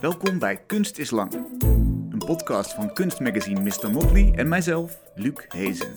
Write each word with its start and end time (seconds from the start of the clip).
Welkom 0.00 0.38
bij 0.38 0.64
Kunst 0.66 0.98
is 0.98 1.10
Lang, 1.10 1.32
een 2.10 2.22
podcast 2.26 2.74
van 2.74 2.92
kunstmagazine 2.92 3.60
Mr. 3.60 3.90
Motley 3.90 4.32
en 4.34 4.48
mijzelf, 4.48 5.00
Luc 5.14 5.44
Hezen. 5.48 5.92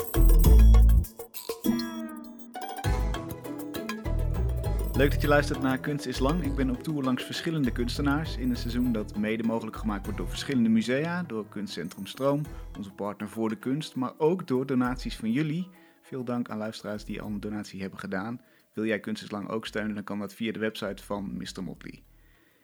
Leuk 4.93 5.11
dat 5.11 5.21
je 5.21 5.27
luistert 5.27 5.61
naar 5.61 5.77
Kunst 5.79 6.05
is 6.05 6.19
Lang. 6.19 6.43
Ik 6.43 6.55
ben 6.55 6.69
op 6.69 6.83
tour 6.83 7.03
langs 7.03 7.23
verschillende 7.23 7.71
kunstenaars 7.71 8.37
in 8.37 8.49
een 8.49 8.55
seizoen 8.55 8.91
dat 8.91 9.17
mede 9.17 9.43
mogelijk 9.43 9.77
gemaakt 9.77 10.03
wordt 10.03 10.17
door 10.17 10.29
verschillende 10.29 10.69
musea, 10.69 11.23
door 11.23 11.47
Kunstcentrum 11.49 12.05
Stroom, 12.05 12.41
onze 12.77 12.91
partner 12.91 13.29
voor 13.29 13.49
de 13.49 13.57
kunst, 13.57 13.95
maar 13.95 14.13
ook 14.17 14.47
door 14.47 14.65
donaties 14.65 15.15
van 15.15 15.31
jullie. 15.31 15.69
Veel 16.01 16.23
dank 16.23 16.49
aan 16.49 16.57
luisteraars 16.57 17.05
die 17.05 17.21
al 17.21 17.27
een 17.27 17.39
donatie 17.39 17.81
hebben 17.81 17.99
gedaan. 17.99 18.41
Wil 18.73 18.85
jij 18.85 18.99
Kunst 18.99 19.23
is 19.23 19.31
Lang 19.31 19.49
ook 19.49 19.65
steunen, 19.65 19.95
dan 19.95 20.03
kan 20.03 20.19
dat 20.19 20.33
via 20.33 20.51
de 20.51 20.59
website 20.59 21.03
van 21.03 21.37
Mr. 21.37 21.63
Motley. 21.63 22.03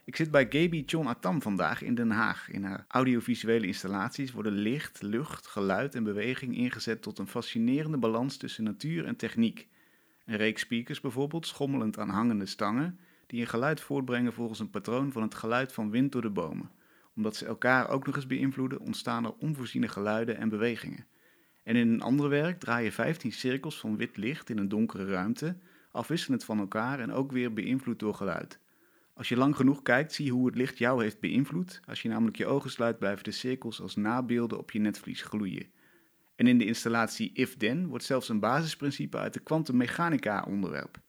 Ik 0.10 0.16
zit 0.16 0.32
bij 0.32 0.48
Gaby 0.50 0.84
John 0.86 1.08
Atam 1.08 1.42
vandaag 1.42 1.82
in 1.82 1.96
Den 1.96 2.12
Haag. 2.12 2.50
In 2.50 2.64
haar 2.64 2.86
audiovisuele 2.88 3.68
installaties 3.68 4.32
worden 4.32 4.52
licht, 4.54 5.02
lucht, 5.02 5.48
geluid 5.48 5.96
en 5.96 6.04
beweging 6.04 6.56
ingezet 6.56 7.02
tot 7.02 7.20
een 7.20 7.28
fascinerende 7.28 7.98
balans 7.98 8.38
tussen 8.38 8.64
natuur 8.64 9.06
en 9.06 9.16
techniek. 9.16 9.68
Een 10.26 10.38
reeks 10.38 10.62
speakers 10.62 11.00
bijvoorbeeld, 11.00 11.48
schommelend 11.48 12.00
aan 12.00 12.10
hangende 12.10 12.46
stangen, 12.46 13.00
die 13.28 13.42
een 13.42 13.48
geluid 13.48 13.82
voortbrengen 13.82 14.34
volgens 14.34 14.60
een 14.60 14.70
patroon 14.70 15.12
van 15.12 15.22
het 15.22 15.36
geluid 15.36 15.74
van 15.74 15.92
wind 15.92 16.12
door 16.12 16.22
de 16.22 16.30
bomen. 16.30 16.72
Omdat 17.16 17.36
ze 17.36 17.46
elkaar 17.46 17.90
ook 17.90 18.06
nog 18.06 18.16
eens 18.16 18.28
beïnvloeden, 18.28 18.80
ontstaan 18.80 19.26
er 19.26 19.34
onvoorziene 19.40 19.88
geluiden 19.88 20.38
en 20.38 20.50
bewegingen. 20.50 21.06
En 21.64 21.76
in 21.76 21.90
een 21.90 22.02
ander 22.02 22.30
werk 22.30 22.60
draaien 22.60 22.92
15 22.92 23.32
cirkels 23.32 23.80
van 23.80 23.98
wit 23.98 24.18
licht 24.18 24.50
in 24.50 24.58
een 24.58 24.70
donkere 24.70 25.06
ruimte, 25.06 25.58
afwisselend 25.92 26.44
van 26.44 26.60
elkaar 26.60 27.00
en 27.00 27.12
ook 27.12 27.32
weer 27.32 27.54
beïnvloed 27.54 28.00
door 28.00 28.14
geluid. 28.14 28.60
Als 29.20 29.30
je 29.30 29.38
lang 29.38 29.56
genoeg 29.56 29.82
kijkt, 29.82 30.14
zie 30.14 30.26
je 30.26 30.32
hoe 30.32 30.46
het 30.46 30.56
licht 30.56 30.78
jou 30.78 31.04
heeft 31.04 31.20
beïnvloed. 31.20 31.82
Als 31.88 32.02
je 32.02 32.10
namelijk 32.10 32.38
je 32.38 32.46
ogen 32.46 32.70
sluit, 32.70 33.00
blijven 33.00 33.24
de 33.24 33.32
cirkels 33.32 33.82
als 33.82 33.96
nabeelden 33.96 34.58
op 34.58 34.72
je 34.72 34.80
netvlies 34.80 35.22
gloeien. 35.22 35.72
En 36.36 36.48
in 36.48 36.58
de 36.58 36.66
installatie 36.66 37.32
If-Then 37.34 37.88
wordt 37.88 38.04
zelfs 38.04 38.30
een 38.30 38.40
basisprincipe 38.40 39.18
uit 39.18 39.34
de 39.34 39.40
kwantummechanica 39.40 40.44
onderwerp. 40.48 41.00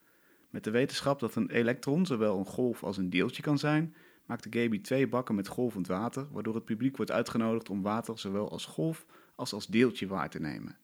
Met 0.49 0.65
de 0.65 0.71
wetenschap 0.71 1.21
dat 1.21 1.35
een 1.35 1.51
elektron 1.51 2.07
zowel 2.07 2.39
een 2.39 2.45
golf 2.45 2.83
als 2.83 2.97
een 2.97 3.11
deeltje 3.11 3.43
kan 3.43 3.59
zijn, 3.59 3.95
maakte 4.27 4.61
Gaby 4.61 4.81
twee 4.81 5.09
bakken 5.09 5.35
met 5.35 5.49
golvend 5.49 5.87
water, 5.87 6.27
waardoor 6.31 6.55
het 6.55 6.65
publiek 6.65 6.97
wordt 6.97 7.13
uitgenodigd 7.13 7.71
om 7.71 7.83
water 7.83 8.19
zowel 8.19 8.51
als 8.51 8.65
golf 8.65 9.07
als 9.35 9.53
als 9.53 9.67
deeltje 9.67 10.07
waar 10.07 10.31
te 10.31 10.41
nemen. 10.41 10.77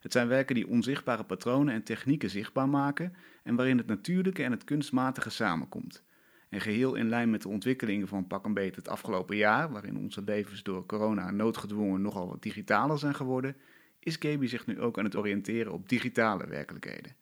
Het 0.00 0.12
zijn 0.12 0.28
werken 0.28 0.54
die 0.54 0.68
onzichtbare 0.68 1.24
patronen 1.24 1.74
en 1.74 1.82
technieken 1.82 2.30
zichtbaar 2.30 2.68
maken 2.68 3.14
en 3.42 3.54
waarin 3.54 3.78
het 3.78 3.86
natuurlijke 3.86 4.42
en 4.42 4.50
het 4.50 4.64
kunstmatige 4.64 5.30
samenkomt. 5.30 6.02
En 6.50 6.60
geheel 6.60 6.94
in 6.94 7.08
lijn 7.08 7.30
met 7.30 7.42
de 7.42 7.48
ontwikkelingen 7.48 8.08
van 8.08 8.26
pak 8.26 8.44
een 8.44 8.54
beet 8.54 8.76
het 8.76 8.88
afgelopen 8.88 9.36
jaar, 9.36 9.70
waarin 9.70 9.96
onze 9.96 10.22
levens 10.22 10.62
door 10.62 10.86
corona 10.86 11.30
noodgedwongen 11.30 12.02
nogal 12.02 12.28
wat 12.28 12.42
digitaler 12.42 12.98
zijn 12.98 13.14
geworden, 13.14 13.56
is 13.98 14.16
Gaby 14.18 14.46
zich 14.46 14.66
nu 14.66 14.80
ook 14.80 14.98
aan 14.98 15.04
het 15.04 15.16
oriënteren 15.16 15.72
op 15.72 15.88
digitale 15.88 16.46
werkelijkheden. 16.46 17.14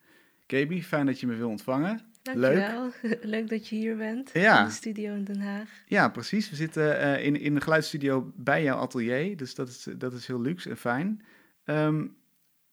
Gaby, 0.47 0.81
fijn 0.81 1.05
dat 1.05 1.19
je 1.19 1.27
me 1.27 1.35
wil 1.35 1.49
ontvangen. 1.49 2.01
Dankjewel. 2.21 2.91
Leuk. 3.01 3.19
Leuk 3.35 3.49
dat 3.49 3.67
je 3.67 3.75
hier 3.75 3.97
bent 3.97 4.29
ja. 4.33 4.59
in 4.59 4.65
de 4.65 4.71
studio 4.71 5.13
in 5.13 5.23
Den 5.23 5.41
Haag. 5.41 5.69
Ja, 5.85 6.09
precies. 6.09 6.49
We 6.49 6.55
zitten 6.55 6.83
uh, 6.83 7.25
in, 7.25 7.39
in 7.39 7.53
de 7.53 7.61
geluidsstudio 7.61 8.31
bij 8.35 8.63
jouw 8.63 8.77
atelier, 8.77 9.37
dus 9.37 9.55
dat 9.55 9.67
is, 9.67 9.87
dat 9.97 10.13
is 10.13 10.27
heel 10.27 10.41
luxe 10.41 10.69
en 10.69 10.77
fijn. 10.77 11.21
Um, 11.65 12.15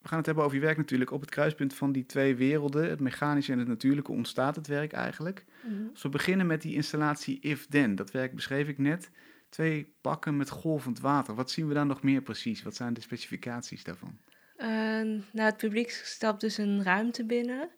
we 0.06 0.12
gaan 0.12 0.20
het 0.20 0.26
hebben 0.26 0.44
over 0.44 0.58
je 0.58 0.64
werk 0.64 0.76
natuurlijk. 0.76 1.10
Op 1.10 1.20
het 1.20 1.30
kruispunt 1.30 1.74
van 1.74 1.92
die 1.92 2.06
twee 2.06 2.36
werelden, 2.36 2.90
het 2.90 3.00
mechanische 3.00 3.52
en 3.52 3.58
het 3.58 3.68
natuurlijke, 3.68 4.12
ontstaat 4.12 4.56
het 4.56 4.66
werk 4.66 4.92
eigenlijk. 4.92 5.44
Mm 5.62 5.88
Als 5.92 6.02
we 6.02 6.08
beginnen 6.08 6.46
met 6.46 6.62
die 6.62 6.74
installatie 6.74 7.40
If 7.40 7.66
Then, 7.66 7.94
dat 7.94 8.10
werk 8.10 8.34
beschreef 8.34 8.68
ik 8.68 8.78
net. 8.78 9.10
Twee 9.48 9.94
bakken 10.00 10.36
met 10.36 10.50
golvend 10.50 11.00
water. 11.00 11.34
Wat 11.34 11.50
zien 11.50 11.68
we 11.68 11.74
dan 11.74 11.86
nog 11.86 12.02
meer 12.02 12.22
precies? 12.22 12.62
Wat 12.62 12.76
zijn 12.76 12.94
de 12.94 13.00
specificaties 13.00 13.84
daarvan? 13.84 14.18
Uh, 14.58 14.66
nou, 15.32 15.48
het 15.50 15.56
publiek 15.56 15.90
stapt 15.90 16.40
dus 16.40 16.58
een 16.58 16.82
ruimte 16.82 17.24
binnen. 17.24 17.70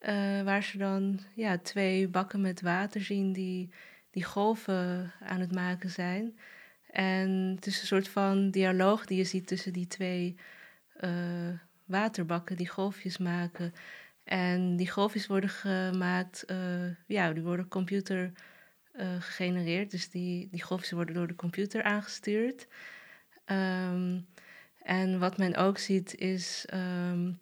Uh, 0.00 0.42
waar 0.42 0.62
ze 0.62 0.78
dan 0.78 1.20
ja, 1.34 1.58
twee 1.58 2.08
bakken 2.08 2.40
met 2.40 2.60
water 2.60 3.00
zien 3.00 3.32
die, 3.32 3.70
die 4.10 4.24
golven 4.24 5.12
aan 5.20 5.40
het 5.40 5.52
maken 5.52 5.90
zijn. 5.90 6.38
En 6.90 7.52
het 7.54 7.66
is 7.66 7.80
een 7.80 7.86
soort 7.86 8.08
van 8.08 8.50
dialoog 8.50 9.06
die 9.06 9.16
je 9.16 9.24
ziet 9.24 9.46
tussen 9.46 9.72
die 9.72 9.86
twee 9.86 10.36
uh, 11.00 11.58
waterbakken 11.86 12.56
die 12.56 12.68
golfjes 12.68 13.18
maken. 13.18 13.74
En 14.24 14.76
die 14.76 14.90
golfjes 14.90 15.26
worden 15.26 15.50
gemaakt, 15.50 16.44
uh, 16.50 16.90
ja, 17.06 17.32
die 17.32 17.42
worden 17.42 17.68
computer 17.68 18.32
uh, 18.96 19.20
gegenereerd. 19.20 19.90
Dus 19.90 20.10
die, 20.10 20.48
die 20.50 20.62
golfjes 20.62 20.90
worden 20.90 21.14
door 21.14 21.26
de 21.26 21.34
computer 21.34 21.82
aangestuurd. 21.82 22.66
Um, 23.46 24.26
en 24.82 25.18
wat 25.18 25.38
men 25.38 25.56
ook 25.56 25.78
ziet 25.78 26.14
is, 26.14 26.66
um, 26.74 27.38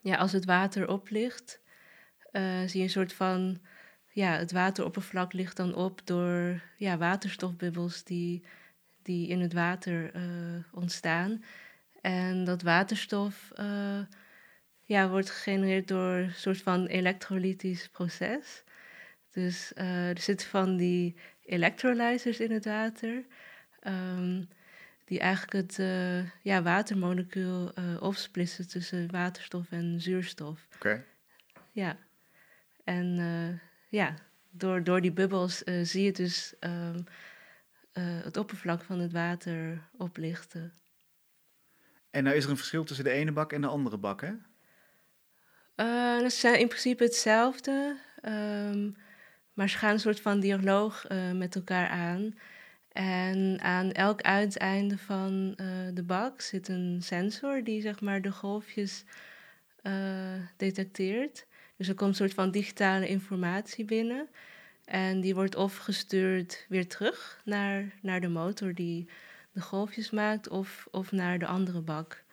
ja, 0.00 0.16
als 0.16 0.32
het 0.32 0.44
water 0.44 0.88
oplicht, 0.88 1.60
uh, 2.32 2.60
zie 2.66 2.78
je 2.78 2.84
een 2.84 2.90
soort 2.90 3.12
van, 3.12 3.60
ja, 4.10 4.32
het 4.32 4.52
wateroppervlak 4.52 5.32
ligt 5.32 5.56
dan 5.56 5.74
op 5.74 6.00
door 6.04 6.62
ja, 6.76 6.98
waterstofbubbels 6.98 8.04
die, 8.04 8.44
die 9.02 9.28
in 9.28 9.40
het 9.40 9.52
water 9.52 10.12
ontstaan. 10.72 11.42
En 12.00 12.44
dat 12.44 12.62
waterstof 12.62 13.52
uh, 13.60 14.00
ja, 14.82 15.08
wordt 15.08 15.30
gegenereerd 15.30 15.88
door 15.88 16.12
een 16.14 16.32
soort 16.34 16.62
van 16.62 16.86
elektrolytisch 16.86 17.88
proces. 17.88 18.64
Dus 19.30 19.72
uh, 19.76 20.08
er 20.08 20.20
zitten 20.20 20.48
van 20.48 20.76
die 20.76 21.16
electrolyzers 21.44 22.40
in 22.40 22.50
het 22.50 22.64
water, 22.64 23.24
um, 23.86 24.48
die 25.04 25.18
eigenlijk 25.18 25.52
het 25.52 25.78
uh, 25.78 26.30
ja, 26.42 26.62
watermolecuul 26.62 27.72
opsplitsen 28.00 28.68
tussen 28.68 29.10
waterstof 29.10 29.70
en 29.70 30.00
zuurstof. 30.00 30.66
Oké. 30.74 30.76
Okay. 30.76 31.04
Ja, 31.72 31.96
en 32.84 33.60
ja, 33.88 34.14
door, 34.50 34.84
door 34.84 35.00
die 35.00 35.12
bubbels 35.12 35.62
zie 35.82 36.02
je 36.02 36.12
dus 36.12 36.54
um, 36.60 37.04
het 38.22 38.36
oppervlak 38.36 38.82
van 38.82 38.98
het 38.98 39.12
water 39.12 39.88
oplichten. 39.96 40.72
En 42.10 42.24
nou 42.24 42.36
is 42.36 42.44
er 42.44 42.50
een 42.50 42.56
verschil 42.56 42.84
tussen 42.84 43.04
de 43.04 43.10
ene 43.10 43.32
bak 43.32 43.52
en 43.52 43.60
de 43.60 43.66
andere 43.66 43.96
bak, 43.96 44.20
hè? 44.20 44.32
Uh, 45.76 46.20
dat 46.20 46.32
zijn 46.32 46.58
in 46.58 46.68
principe 46.68 47.04
hetzelfde. 47.04 47.96
Um, 48.22 48.96
maar 49.52 49.68
ze 49.68 49.78
gaan 49.78 49.92
een 49.92 50.00
soort 50.00 50.20
van 50.20 50.40
dialoog 50.40 51.10
uh, 51.10 51.32
met 51.32 51.54
elkaar 51.54 51.88
aan. 51.88 52.38
En 52.92 53.58
aan 53.60 53.92
elk 53.92 54.22
uiteinde 54.22 54.98
van 54.98 55.54
uh, 55.56 55.66
de 55.94 56.02
bak 56.02 56.40
zit 56.40 56.68
een 56.68 56.98
sensor 57.02 57.64
die 57.64 57.80
zeg 57.80 58.00
maar 58.00 58.22
de 58.22 58.32
golfjes 58.32 59.04
detecteert. 60.56 61.46
Dus 61.76 61.88
er 61.88 61.94
komt 61.94 62.10
een 62.10 62.16
soort 62.16 62.34
van 62.34 62.50
digitale 62.50 63.08
informatie 63.08 63.84
binnen. 63.84 64.28
En 64.84 65.20
die 65.20 65.34
wordt 65.34 65.54
of 65.54 65.76
gestuurd 65.76 66.66
weer 66.68 66.88
terug 66.88 67.40
naar, 67.44 67.84
naar 68.02 68.20
de 68.20 68.28
motor 68.28 68.74
die 68.74 69.08
de 69.58 69.64
golfjes 69.64 70.10
maakt 70.10 70.48
of, 70.48 70.88
of 70.90 71.12
naar 71.12 71.38
de 71.38 71.46
andere 71.46 71.80
bak. 71.80 72.24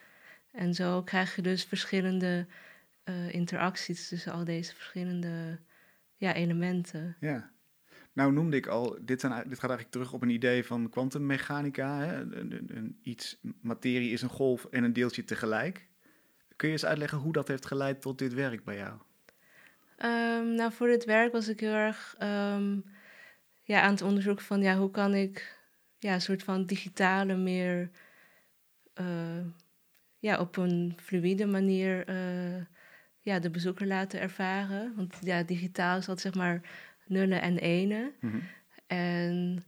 En 0.51 0.73
zo 0.73 1.03
krijg 1.03 1.35
je 1.35 1.41
dus 1.41 1.63
verschillende 1.63 2.45
uh, 3.05 3.33
interacties 3.33 4.07
tussen 4.07 4.31
al 4.31 4.43
deze 4.43 4.75
verschillende 4.75 5.59
ja, 6.15 6.33
elementen. 6.33 7.15
Ja. 7.19 7.51
Nou 8.13 8.33
noemde 8.33 8.57
ik 8.57 8.67
al, 8.67 8.97
dit, 9.01 9.19
zijn, 9.19 9.31
dit 9.31 9.59
gaat 9.59 9.69
eigenlijk 9.69 9.91
terug 9.91 10.13
op 10.13 10.21
een 10.21 10.29
idee 10.29 10.65
van 10.65 10.89
kwantummechanica. 10.89 12.23
Iets, 13.01 13.39
materie 13.61 14.11
is 14.11 14.21
een 14.21 14.29
golf 14.29 14.65
en 14.65 14.83
een 14.83 14.93
deeltje 14.93 15.23
tegelijk. 15.23 15.87
Kun 16.55 16.67
je 16.67 16.73
eens 16.73 16.85
uitleggen 16.85 17.17
hoe 17.17 17.33
dat 17.33 17.47
heeft 17.47 17.65
geleid 17.65 18.01
tot 18.01 18.17
dit 18.17 18.33
werk 18.33 18.63
bij 18.63 18.77
jou? 18.77 18.93
Um, 19.97 20.55
nou, 20.55 20.71
voor 20.71 20.87
dit 20.87 21.05
werk 21.05 21.31
was 21.31 21.47
ik 21.47 21.59
heel 21.59 21.73
erg 21.73 22.15
um, 22.19 22.85
ja, 23.63 23.81
aan 23.81 23.91
het 23.91 24.01
onderzoeken 24.01 24.45
van 24.45 24.61
ja, 24.61 24.77
hoe 24.77 24.91
kan 24.91 25.13
ik 25.13 25.63
ja, 26.05 26.13
een 26.13 26.21
soort 26.21 26.43
van 26.43 26.65
digitale, 26.65 27.35
meer 27.35 27.89
uh, 29.01 29.45
ja, 30.19 30.39
op 30.39 30.57
een 30.57 30.97
fluïde 31.01 31.45
manier 31.45 32.09
uh, 32.09 32.63
ja, 33.19 33.39
de 33.39 33.49
bezoeker 33.49 33.87
laten 33.87 34.19
ervaren. 34.19 34.93
Want 34.95 35.17
ja, 35.21 35.43
digitaal 35.43 35.97
is 35.97 36.05
dat 36.05 36.19
zeg 36.19 36.33
maar 36.33 36.61
nullen 37.05 37.41
en 37.41 37.57
enen. 37.57 38.13
Mm 38.19 38.29
-hmm. 38.29 38.41
En 38.87 39.63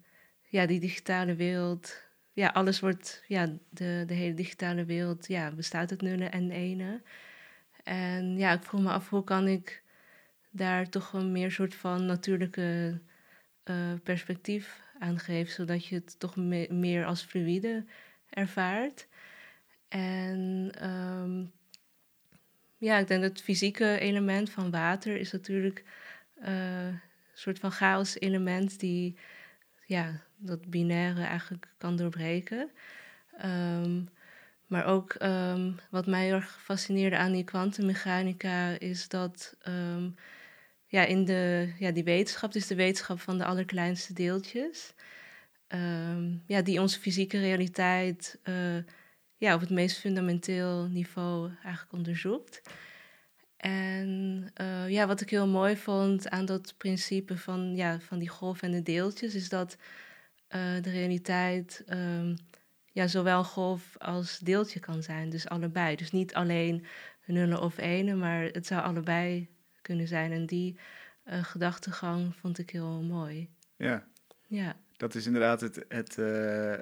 ja, 0.47 0.65
die 0.65 0.79
digitale 0.79 1.35
wereld, 1.35 2.03
ja, 2.33 2.47
alles 2.47 2.79
wordt, 2.79 3.23
ja, 3.27 3.45
de, 3.69 4.03
de 4.07 4.13
hele 4.13 4.33
digitale 4.33 4.85
wereld, 4.85 5.27
ja, 5.27 5.51
bestaat 5.51 5.91
uit 5.91 6.01
nullen 6.01 6.31
en 6.31 6.51
enen. 6.51 7.03
En 7.83 8.37
ja, 8.37 8.53
ik 8.53 8.63
vroeg 8.63 8.81
me 8.81 8.89
af 8.89 9.09
hoe 9.09 9.23
kan 9.23 9.47
ik 9.47 9.83
daar 10.49 10.89
toch 10.89 11.13
een 11.13 11.31
meer 11.31 11.51
soort 11.51 11.75
van 11.75 12.05
natuurlijke 12.05 12.99
uh, 13.65 13.93
perspectief 14.03 14.85
aangeeft, 14.99 15.53
zodat 15.53 15.85
je 15.85 15.95
het 15.95 16.19
toch 16.19 16.35
me 16.35 16.67
meer 16.69 17.05
als 17.05 17.21
fluïde 17.21 17.85
ervaart. 18.29 19.07
En 19.87 20.71
um, 20.83 21.51
ja, 22.77 22.97
ik 22.97 23.07
denk 23.07 23.21
dat 23.21 23.29
het 23.29 23.41
fysieke 23.41 23.99
element 23.99 24.49
van 24.49 24.71
water 24.71 25.17
is 25.17 25.31
natuurlijk 25.31 25.83
uh, 26.41 26.85
een 26.85 26.99
soort 27.33 27.59
van 27.59 27.71
chaos 27.71 28.19
element 28.19 28.79
die 28.79 29.17
ja, 29.85 30.21
dat 30.37 30.69
binaire 30.69 31.23
eigenlijk 31.23 31.73
kan 31.77 31.95
doorbreken. 31.95 32.71
Ehm, 33.37 34.01
maar 34.67 34.85
ook 34.85 35.13
ehm, 35.13 35.71
wat 35.89 36.05
mij 36.05 36.23
heel 36.25 36.33
erg 36.33 36.59
fascineerde 36.63 37.17
aan 37.17 37.31
die 37.31 37.43
kwantummechanica 37.43 38.79
is 38.79 39.07
dat 39.07 39.55
ehm, 39.61 40.09
ja, 40.87 41.05
in 41.05 41.25
de, 41.25 41.73
ja, 41.79 41.91
die 41.91 42.03
wetenschap, 42.03 42.53
is 42.53 42.67
de 42.67 42.75
wetenschap 42.75 43.19
van 43.19 43.37
de 43.37 43.45
allerkleinste 43.45 44.13
deeltjes, 44.13 44.93
ja, 46.45 46.61
die 46.61 46.81
onze 46.81 46.99
fysieke 46.99 47.39
realiteit 47.39 48.39
uh, 48.43 48.77
ja, 49.37 49.53
op 49.53 49.59
het 49.59 49.69
meest 49.69 49.97
fundamenteel 49.97 50.87
niveau 50.87 51.51
eigenlijk 51.63 51.93
onderzoekt. 51.93 52.61
En 53.57 54.51
uh, 54.61 54.89
ja, 54.89 55.07
wat 55.07 55.21
ik 55.21 55.29
heel 55.29 55.47
mooi 55.47 55.77
vond 55.77 56.29
aan 56.29 56.45
dat 56.45 56.73
principe 56.77 57.37
van, 57.37 57.75
ja, 57.75 57.99
van 57.99 58.19
die 58.19 58.29
golf 58.29 58.61
en 58.61 58.71
de 58.71 58.81
deeltjes, 58.81 59.35
is 59.35 59.49
dat 59.49 59.77
uh, 60.49 60.81
de 60.81 60.89
realiteit 60.89 61.83
um, 61.89 62.35
ja, 62.91 63.07
zowel 63.07 63.43
golf 63.43 63.97
als 63.97 64.39
deeltje 64.39 64.79
kan 64.79 65.03
zijn. 65.03 65.29
Dus 65.29 65.47
allebei. 65.47 65.95
Dus 65.95 66.11
niet 66.11 66.33
alleen 66.33 66.85
nullen 67.25 67.61
of 67.61 67.77
ene, 67.77 68.15
maar 68.15 68.43
het 68.43 68.65
zou 68.65 68.83
allebei 68.83 69.49
kunnen 69.87 70.07
zijn. 70.07 70.31
En 70.31 70.45
die 70.45 70.77
uh, 71.25 71.43
gedachtegang 71.43 72.35
vond 72.35 72.57
ik 72.57 72.69
heel 72.69 73.01
mooi. 73.01 73.49
Ja. 73.75 74.07
Ja. 74.47 74.75
Dat 74.97 75.15
is 75.15 75.25
inderdaad 75.25 75.61
het, 75.61 75.85
het 75.87 76.17
uh, 76.17 76.73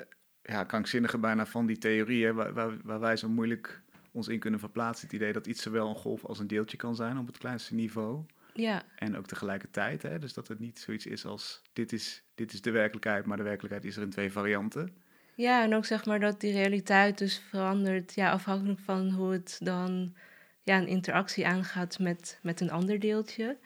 ja, 0.42 0.63
krankzinnige 0.63 1.18
bijna 1.18 1.46
van 1.46 1.66
die 1.66 1.78
theorie, 1.78 2.25
hè, 2.25 2.34
waar, 2.34 2.54
waar, 2.54 2.78
waar 2.84 3.00
wij 3.00 3.18
zo 3.18 3.30
moeilijk 3.30 3.81
ons 4.12 4.28
in 4.28 4.40
kunnen 4.40 4.60
verplaatsen. 4.60 5.07
Het 5.07 5.16
idee 5.16 5.34
dat 5.34 5.48
iets 5.48 5.62
zowel 5.62 5.90
een 5.90 5.96
golf 5.96 6.25
als 6.25 6.40
een 6.40 6.48
deeltje 6.48 6.78
kan 6.78 6.96
zijn 6.96 7.18
op 7.18 7.28
het 7.28 7.38
kleinste 7.38 7.75
niveau. 7.75 8.25
Ja. 8.54 8.84
En 8.96 9.18
ook 9.18 9.28
tegelijkertijd, 9.28 10.01
hè, 10.01 10.19
dus 10.19 10.34
dat 10.34 10.48
het 10.48 10.60
niet 10.60 10.80
zoiets 10.80 11.06
is 11.06 11.25
als 11.25 11.62
dit 11.74 11.94
is, 11.94 12.24
dit 12.36 12.54
is 12.54 12.62
de 12.62 12.72
werkelijkheid, 12.72 13.25
maar 13.25 13.38
de 13.38 13.44
werkelijkheid 13.44 13.86
is 13.86 13.96
er 13.96 14.04
in 14.04 14.10
twee 14.10 14.31
varianten. 14.31 14.96
Ja, 15.36 15.63
en 15.63 15.74
ook 15.74 15.86
zeg 15.86 16.06
maar 16.06 16.19
dat 16.19 16.40
die 16.40 16.51
realiteit 16.51 17.18
dus 17.18 17.38
verandert, 17.50 18.13
ja, 18.13 18.31
afhankelijk 18.31 18.80
van 18.80 19.10
hoe 19.10 19.31
het 19.31 19.60
dan 19.63 20.16
ja, 20.65 20.77
een 20.77 20.88
interactie 20.88 21.47
aangaat 21.47 22.00
met, 22.00 22.39
met 22.41 22.62
een 22.62 22.71
ander 22.71 23.00
deeltje. 23.00 23.57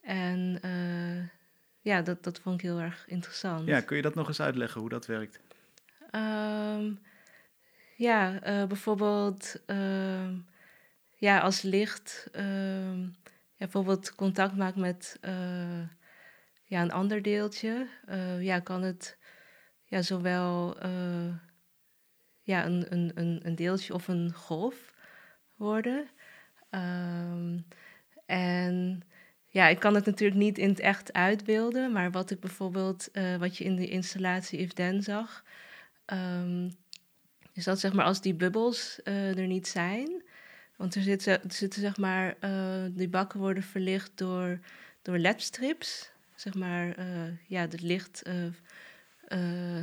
En 0.00 0.58
uh, 0.64 1.28
ja, 1.80 2.02
dat, 2.02 2.24
dat 2.24 2.40
vond 2.40 2.54
ik 2.54 2.60
heel 2.60 2.80
erg 2.80 3.04
interessant. 3.06 3.68
Ja, 3.68 3.80
kun 3.80 3.96
je 3.96 4.02
dat 4.02 4.14
nog 4.14 4.28
eens 4.28 4.40
uitleggen 4.40 4.80
hoe 4.80 4.90
dat 4.90 5.06
werkt? 5.06 5.40
Um, 6.14 7.00
ja, 7.96 8.46
uh, 8.46 8.66
bijvoorbeeld 8.66 9.62
uh, 9.66 10.28
ja, 11.16 11.38
als 11.38 11.62
licht 11.62 12.28
uh, 12.32 12.98
ja, 13.54 13.68
bijvoorbeeld 13.68 14.14
contact 14.14 14.56
maakt 14.56 14.76
met 14.76 15.18
eh, 15.20 15.80
ja, 16.64 16.82
een 16.82 16.92
ander 16.92 17.22
deeltje, 17.22 17.86
ja, 18.40 18.60
kan 18.60 18.82
het 18.82 19.18
ja, 19.84 20.02
zowel 20.02 20.76
ja, 22.42 22.64
een, 22.64 22.86
een, 22.92 23.12
een, 23.14 23.40
een 23.42 23.54
deeltje 23.54 23.94
of 23.94 24.08
een 24.08 24.32
golf 24.32 24.94
worden. 25.56 26.08
Um, 26.74 27.66
en 28.26 29.02
ja, 29.46 29.68
ik 29.68 29.78
kan 29.78 29.94
het 29.94 30.04
natuurlijk 30.04 30.40
niet 30.40 30.58
in 30.58 30.68
het 30.68 30.80
echt 30.80 31.12
uitbeelden, 31.12 31.92
maar 31.92 32.10
wat 32.10 32.30
ik 32.30 32.40
bijvoorbeeld, 32.40 33.10
wat 33.38 33.56
je 33.56 33.64
in 33.64 33.76
de 33.76 33.88
installatie 33.88 34.58
If 34.58 34.72
Then 34.72 35.02
zag, 35.02 35.44
um, 36.06 36.70
is 37.52 37.64
dat 37.64 37.80
zeg 37.80 37.92
maar 37.92 38.04
als 38.04 38.20
die 38.20 38.34
bubbels 38.34 39.00
uh, 39.04 39.38
er 39.38 39.46
niet 39.46 39.68
zijn. 39.68 40.22
Want 40.76 40.94
er 40.94 41.02
zitten, 41.02 41.42
er 41.42 41.52
zitten 41.52 41.80
zeg 41.80 41.96
maar, 41.96 42.36
uh, 42.40 42.84
die 42.90 43.08
bakken 43.08 43.40
worden 43.40 43.62
verlicht 43.62 44.10
door, 44.14 44.58
door 45.02 45.18
ledstrips. 45.18 46.10
Zeg 46.34 46.54
maar, 46.54 46.94
ja, 47.46 47.60
het 47.60 47.80
licht, 47.80 48.22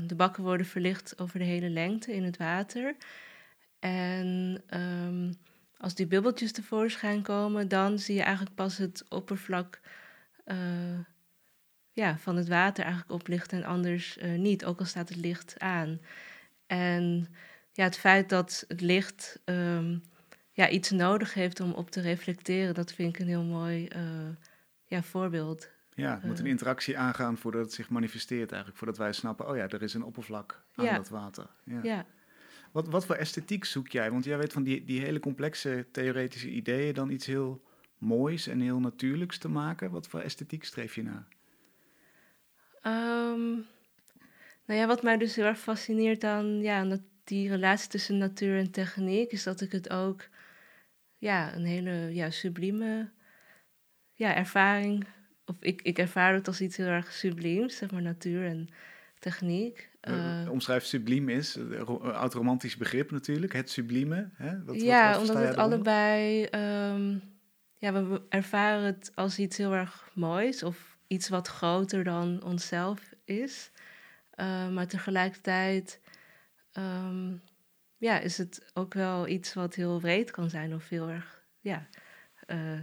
de 0.05 0.15
bakken 0.15 0.43
worden 0.43 0.65
verlicht 0.65 1.19
over 1.19 1.39
de 1.39 1.45
hele 1.45 1.69
lengte 1.69 2.13
in 2.13 2.23
het 2.23 2.37
water. 2.37 2.95
En 3.79 4.61
um, 4.69 5.33
als 5.79 5.95
die 5.95 6.07
bubbeltjes 6.07 6.51
tevoorschijn 6.51 7.21
komen, 7.21 7.67
dan 7.67 7.99
zie 7.99 8.15
je 8.15 8.21
eigenlijk 8.21 8.55
pas 8.55 8.77
het 8.77 9.05
oppervlak 9.09 9.79
ja, 11.91 12.17
van 12.17 12.35
het 12.35 12.47
water 12.47 12.83
eigenlijk 12.83 13.13
oplichten 13.13 13.57
en 13.57 13.63
anders 13.63 14.17
niet, 14.35 14.65
ook 14.65 14.79
al 14.79 14.85
staat 14.85 15.09
het 15.09 15.17
licht 15.17 15.59
aan. 15.59 15.99
En 16.67 17.27
ja, 17.71 17.83
het 17.83 17.97
feit 17.97 18.29
dat 18.29 18.65
het 18.67 18.81
licht 18.81 19.39
um, 19.45 20.01
ja, 20.51 20.69
iets 20.69 20.89
nodig 20.89 21.33
heeft 21.33 21.59
om 21.59 21.71
op 21.71 21.91
te 21.91 22.01
reflecteren, 22.01 22.73
dat 22.73 22.93
vind 22.93 23.15
ik 23.15 23.21
een 23.21 23.27
heel 23.27 23.43
mooi 23.43 23.87
uh, 23.95 24.01
ja, 24.85 25.03
voorbeeld. 25.03 25.69
Ja, 25.93 26.13
het 26.13 26.23
moet 26.23 26.39
een 26.39 26.45
eh. 26.45 26.51
interactie 26.51 26.97
aangaan 26.97 27.37
voordat 27.37 27.61
het 27.61 27.73
zich 27.73 27.89
manifesteert 27.89 28.49
eigenlijk. 28.49 28.77
Voordat 28.77 28.97
wij 28.97 29.13
snappen, 29.13 29.49
oh 29.49 29.55
ja, 29.55 29.67
er 29.67 29.81
is 29.81 29.93
een 29.93 30.03
oppervlak 30.03 30.65
aan 30.75 30.85
ja. 30.85 30.95
dat 30.95 31.09
water. 31.09 31.47
Ja. 31.63 31.79
ja. 31.83 32.05
Wat, 32.71 32.87
wat 32.87 33.05
voor 33.05 33.15
esthetiek 33.15 33.65
zoek 33.65 33.87
jij? 33.87 34.11
Want 34.11 34.23
jij 34.23 34.37
weet 34.37 34.53
van 34.53 34.63
die, 34.63 34.83
die 34.83 35.01
hele 35.01 35.19
complexe 35.19 35.87
theoretische 35.91 36.49
ideeën 36.49 36.93
dan 36.93 37.09
iets 37.09 37.25
heel 37.25 37.61
moois 37.97 38.47
en 38.47 38.59
heel 38.59 38.79
natuurlijks 38.79 39.37
te 39.37 39.49
maken. 39.49 39.91
Wat 39.91 40.07
voor 40.07 40.19
esthetiek 40.19 40.63
streef 40.63 40.95
je 40.95 41.03
naar? 41.03 41.27
Um, 42.83 43.65
nou 44.65 44.79
ja, 44.79 44.87
wat 44.87 45.03
mij 45.03 45.17
dus 45.17 45.35
heel 45.35 45.45
erg 45.45 45.59
fascineert 45.59 46.23
aan 46.23 46.61
ja, 46.61 46.99
die 47.23 47.49
relatie 47.49 47.89
tussen 47.89 48.17
natuur 48.17 48.57
en 48.57 48.71
techniek, 48.71 49.31
is 49.31 49.43
dat 49.43 49.61
ik 49.61 49.71
het 49.71 49.89
ook 49.89 50.27
ja, 51.17 51.55
een 51.55 51.65
hele 51.65 52.13
ja, 52.13 52.29
sublieme 52.29 53.09
ja, 54.13 54.35
ervaring. 54.35 55.07
Of 55.45 55.55
ik, 55.59 55.81
ik 55.81 55.97
ervaar 55.97 56.33
het 56.33 56.47
als 56.47 56.61
iets 56.61 56.77
heel 56.77 56.85
erg 56.85 57.11
subliems, 57.11 57.77
zeg 57.77 57.91
maar, 57.91 58.01
natuur 58.01 58.45
en 58.45 58.69
techniek. 59.19 59.88
Uh, 60.07 60.51
Omschrijf 60.51 60.83
subliem 60.83 61.29
is, 61.29 61.55
een 61.55 61.85
oud-romantisch 62.01 62.77
begrip 62.77 63.11
natuurlijk, 63.11 63.53
het 63.53 63.69
sublieme. 63.69 64.29
Hè? 64.33 64.63
Wat, 64.63 64.81
ja, 64.81 65.11
wat, 65.11 65.19
omdat 65.19 65.47
het 65.47 65.55
allebei, 65.55 66.43
um, 66.43 67.21
ja, 67.77 67.93
we 67.93 68.21
ervaren 68.29 68.83
het 68.83 69.11
als 69.15 69.39
iets 69.39 69.57
heel 69.57 69.73
erg 69.73 70.09
moois 70.13 70.63
of 70.63 70.97
iets 71.07 71.29
wat 71.29 71.47
groter 71.47 72.03
dan 72.03 72.43
onszelf 72.43 73.13
is. 73.25 73.71
Uh, 74.35 74.69
maar 74.69 74.87
tegelijkertijd 74.87 76.01
um, 76.73 77.41
ja, 77.97 78.19
is 78.19 78.37
het 78.37 78.71
ook 78.73 78.93
wel 78.93 79.27
iets 79.27 79.53
wat 79.53 79.75
heel 79.75 79.99
breed 79.99 80.31
kan 80.31 80.49
zijn 80.49 80.73
of 80.73 80.89
heel 80.89 81.09
erg 81.09 81.43
ja, 81.59 81.87
uh, 82.47 82.79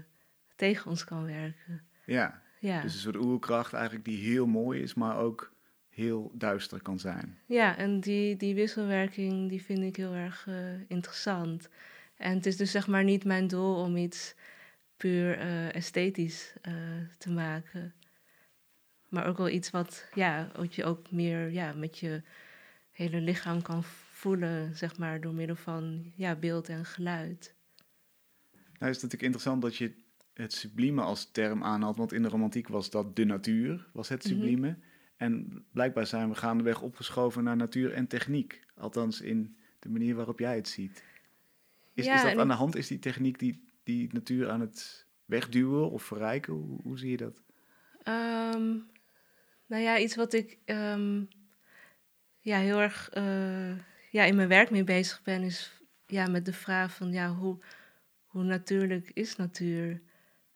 tegen 0.57 0.91
ons 0.91 1.05
kan 1.05 1.25
werken. 1.25 1.83
Ja, 2.05 2.43
ja, 2.61 2.81
dus 2.81 2.95
een 2.95 3.01
soort 3.01 3.17
oerkracht 3.17 3.73
eigenlijk 3.73 4.05
die 4.05 4.19
heel 4.19 4.47
mooi 4.47 4.83
is, 4.83 4.95
maar 4.95 5.17
ook 5.17 5.55
heel 5.97 6.31
duister 6.35 6.83
kan 6.83 6.99
zijn. 6.99 7.39
Ja, 7.47 7.77
en 7.77 8.01
die, 8.01 8.37
die 8.37 8.55
wisselwerking 8.55 9.49
die 9.49 9.63
vind 9.63 9.83
ik 9.83 9.97
heel 9.97 10.15
erg 10.15 10.47
uh, 10.49 10.55
interessant. 10.89 11.69
En 12.17 12.35
het 12.35 12.47
is 12.47 12.57
dus 12.57 12.71
zeg 12.71 12.87
maar 12.87 13.05
niet 13.05 13.25
mijn 13.25 13.47
doel 13.47 13.75
om 13.75 13.97
iets 13.97 14.35
puur 14.97 15.39
uh, 15.39 15.75
esthetisch 15.75 16.53
te 17.19 17.31
maken. 17.31 17.95
Maar 19.09 19.27
ook 19.27 19.37
wel 19.37 19.49
iets 19.49 19.71
wat, 19.71 20.09
ja, 20.15 20.51
wat 20.57 20.75
je 20.75 20.85
ook 20.85 21.11
meer 21.11 21.51
ja, 21.51 21.73
met 21.73 21.99
je 21.99 22.23
hele 22.91 23.21
lichaam 23.21 23.63
kan 23.63 23.85
voelen, 23.85 24.77
zeg 24.77 24.99
maar, 24.99 25.21
door 25.21 25.35
middel 25.35 25.57
van 25.57 26.13
ja, 26.15 26.35
beeld 26.35 26.69
en 26.69 26.85
geluid. 26.85 27.55
Nou 28.53 28.91
is 28.91 29.03
het 29.03 29.13
natuurlijk 29.13 29.23
interessant 29.23 29.63
dat 29.63 29.77
je 29.77 29.93
het 30.35 30.53
sublieme 30.53 31.03
als 31.03 31.31
term 31.31 31.63
aanhaalt, 31.63 31.97
want 31.97 32.13
in 32.13 32.23
de 32.23 32.29
romantiek 32.29 32.69
was 32.69 32.91
dat 32.91 33.17
de 33.17 33.25
natuur, 33.25 33.87
was 33.93 34.09
het 34.09 34.25
mhm. 34.25 34.33
sublieme. 34.33 34.79
En 35.17 35.65
blijkbaar 35.73 36.07
zijn 36.07 36.29
we 36.29 36.35
gaandeweg 36.35 36.83
opgeschoven 36.83 37.45
naar 37.45 37.57
natuur 37.57 37.93
en 37.93 38.07
techniek, 38.07 38.65
althans 38.77 39.21
in 39.21 39.57
de 39.79 39.89
manier 39.89 40.15
waarop 40.15 40.39
jij 40.39 40.57
het 40.57 40.69
ziet. 40.69 41.05
Is, 41.95 42.05
ja, 42.05 42.15
is 42.15 42.23
dat 42.23 42.37
aan 42.37 42.49
de 42.49 42.55
hand? 42.55 42.77
Is 42.77 42.87
die 42.87 42.99
techniek 42.99 43.39
die, 43.39 43.65
die 43.83 44.09
natuur 44.13 44.51
aan 44.51 44.61
het 44.61 45.07
wegduwen 45.25 45.91
of 45.91 46.03
verrijken? 46.03 46.53
Hoe, 46.53 46.81
hoe 46.83 46.99
zie 46.99 47.11
je 47.11 47.17
dat? 47.17 47.43
Um, 48.09 48.91
nou 49.67 49.83
ja, 49.83 49.99
iets 49.99 50.15
wat 50.15 50.33
ik 50.33 50.59
um, 50.65 51.29
ja, 52.41 52.59
heel 52.59 52.81
erg 52.81 53.11
uh, 53.15 53.77
ja, 54.11 54.25
in 54.25 54.37
mijn 54.37 54.49
werk 54.49 54.71
mee 54.71 54.85
bezig 54.85 55.23
ben, 55.23 55.43
is 55.43 55.83
ja, 56.07 56.27
met 56.27 56.45
de 56.45 56.53
vraag 56.53 56.95
van 56.95 57.13
ja, 57.13 57.35
hoe, 57.35 57.59
hoe 58.27 58.43
natuurlijk 58.43 59.11
is 59.15 59.37
natuur 59.37 60.01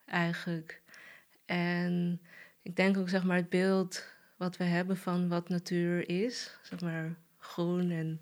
eigenlijk? 0.06 0.82
En 1.44 2.20
ik 2.62 2.76
denk 2.76 2.96
ook 2.96 3.08
zeg 3.08 3.24
maar 3.24 3.36
het 3.36 3.48
beeld 3.48 4.06
wat 4.40 4.56
we 4.56 4.64
hebben 4.64 4.96
van 4.96 5.28
wat 5.28 5.48
natuur 5.48 6.08
is, 6.08 6.58
zeg 6.62 6.80
maar 6.80 7.16
groen 7.38 7.90
en, 7.90 8.20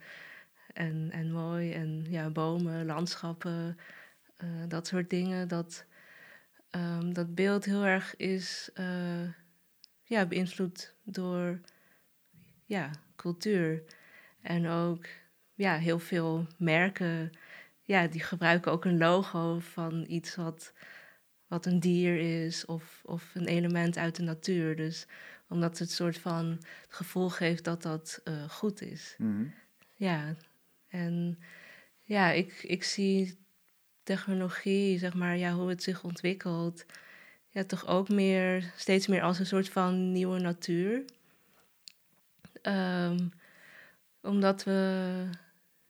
en, 0.72 1.10
en 1.10 1.32
mooi 1.32 1.72
en 1.72 2.06
ja, 2.08 2.30
bomen, 2.30 2.86
landschappen, 2.86 3.78
uh, 4.44 4.48
dat 4.68 4.86
soort 4.86 5.10
dingen, 5.10 5.48
dat, 5.48 5.84
um, 6.70 7.14
dat 7.14 7.34
beeld 7.34 7.64
heel 7.64 7.84
erg 7.84 8.16
is 8.16 8.70
uh, 8.74 9.32
ja, 10.02 10.26
beïnvloed 10.26 10.94
door 11.02 11.60
ja, 12.64 12.90
cultuur. 13.16 13.82
En 14.42 14.68
ook 14.68 15.06
ja, 15.54 15.76
heel 15.76 15.98
veel 15.98 16.46
merken, 16.56 17.32
ja, 17.82 18.06
die 18.06 18.22
gebruiken 18.22 18.72
ook 18.72 18.84
een 18.84 18.98
logo 18.98 19.58
van 19.58 20.04
iets 20.08 20.34
wat, 20.34 20.72
wat 21.46 21.66
een 21.66 21.80
dier 21.80 22.44
is 22.44 22.64
of, 22.64 23.02
of 23.04 23.34
een 23.34 23.46
element 23.46 23.98
uit 23.98 24.16
de 24.16 24.22
natuur. 24.22 24.76
Dus 24.76 25.06
Omdat 25.48 25.78
het 25.78 25.90
soort 25.90 26.18
van 26.18 26.46
het 26.46 26.94
gevoel 26.94 27.28
geeft 27.28 27.64
dat 27.64 27.82
dat 27.82 28.20
eh, 28.24 28.48
goed 28.48 28.80
is. 28.80 29.14
Mhm. 29.18 29.44
Ja, 29.94 30.34
en 30.88 31.38
ja, 32.02 32.30
ik, 32.30 32.62
ik 32.62 32.84
zie 32.84 33.38
technologie, 34.02 34.98
zeg 34.98 35.14
maar, 35.14 35.36
ja, 35.36 35.52
hoe 35.52 35.68
het 35.68 35.82
zich 35.82 36.04
ontwikkelt, 36.04 36.84
ja, 37.48 37.64
toch 37.64 37.86
ook 37.86 38.08
meer, 38.08 38.72
steeds 38.76 39.06
meer 39.06 39.22
als 39.22 39.38
een 39.38 39.46
soort 39.46 39.68
van 39.68 40.12
nieuwe 40.12 40.38
natuur. 40.38 41.04
Ehm, 42.62 43.28
omdat 44.20 44.64
we, 44.64 45.30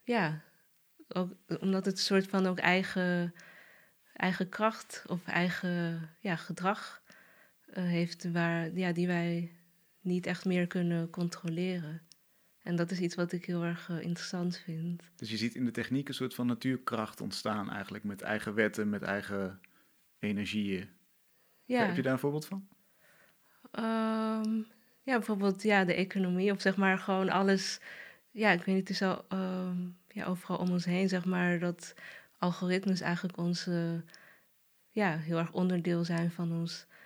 ja, 0.02 0.40
ook, 1.08 1.32
omdat 1.60 1.84
het 1.84 1.94
een 1.94 2.04
soort 2.04 2.26
van 2.26 2.46
ook 2.46 2.58
eigen, 2.58 3.34
eigen 4.12 4.48
kracht 4.48 5.04
of 5.06 5.26
eigen 5.26 6.08
ja, 6.20 6.36
gedrag 6.36 7.02
heeft 7.70 8.30
waar, 8.32 8.72
ja, 8.72 8.92
die 8.92 9.06
wij 9.06 9.52
niet 10.00 10.26
echt 10.26 10.44
meer 10.44 10.66
kunnen 10.66 11.10
controleren. 11.10 12.02
En 12.62 12.76
dat 12.76 12.90
is 12.90 13.00
iets 13.00 13.14
wat 13.14 13.32
ik 13.32 13.44
heel 13.44 13.64
erg 13.64 13.88
eh, 13.90 14.00
interessant 14.00 14.56
vind. 14.56 15.02
Dus 15.16 15.30
je 15.30 15.36
ziet 15.36 15.54
in 15.54 15.64
de 15.64 15.70
techniek 15.70 16.08
een 16.08 16.14
soort 16.14 16.34
van 16.34 16.46
natuurkracht 16.46 17.20
ontstaan 17.20 17.70
eigenlijk, 17.70 18.04
met 18.04 18.22
eigen 18.22 18.54
wetten, 18.54 18.88
met 18.88 19.02
eigen 19.02 19.60
energieën. 20.18 20.88
Ja. 21.64 21.86
Heb 21.86 21.96
je 21.96 22.02
daar 22.02 22.12
een 22.12 22.18
voorbeeld 22.18 22.46
van? 22.46 22.68
Ehm, 23.70 24.56
ja, 25.02 25.16
bijvoorbeeld 25.16 25.62
ja, 25.62 25.84
de 25.84 25.94
economie 25.94 26.52
of 26.52 26.60
zeg 26.60 26.76
maar 26.76 26.98
gewoon 26.98 27.28
alles. 27.28 27.80
Ja, 28.30 28.50
ik 28.50 28.58
weet 28.62 28.74
niet, 28.74 28.88
het 28.88 28.90
is 28.90 29.02
al 29.02 29.24
ehm, 29.28 29.88
ja, 30.08 30.24
overal 30.24 30.58
om 30.58 30.70
ons 30.70 30.84
heen, 30.84 31.08
zeg 31.08 31.24
maar, 31.24 31.58
dat 31.58 31.94
algoritmes 32.38 33.00
eigenlijk 33.00 33.36
onze, 33.36 34.04
ja, 34.90 35.16
heel 35.16 35.38
erg 35.38 35.52
onderdeel 35.52 36.04
zijn 36.04 36.30
van 36.30 36.52
ons 36.52 36.86
eh, 36.88 36.97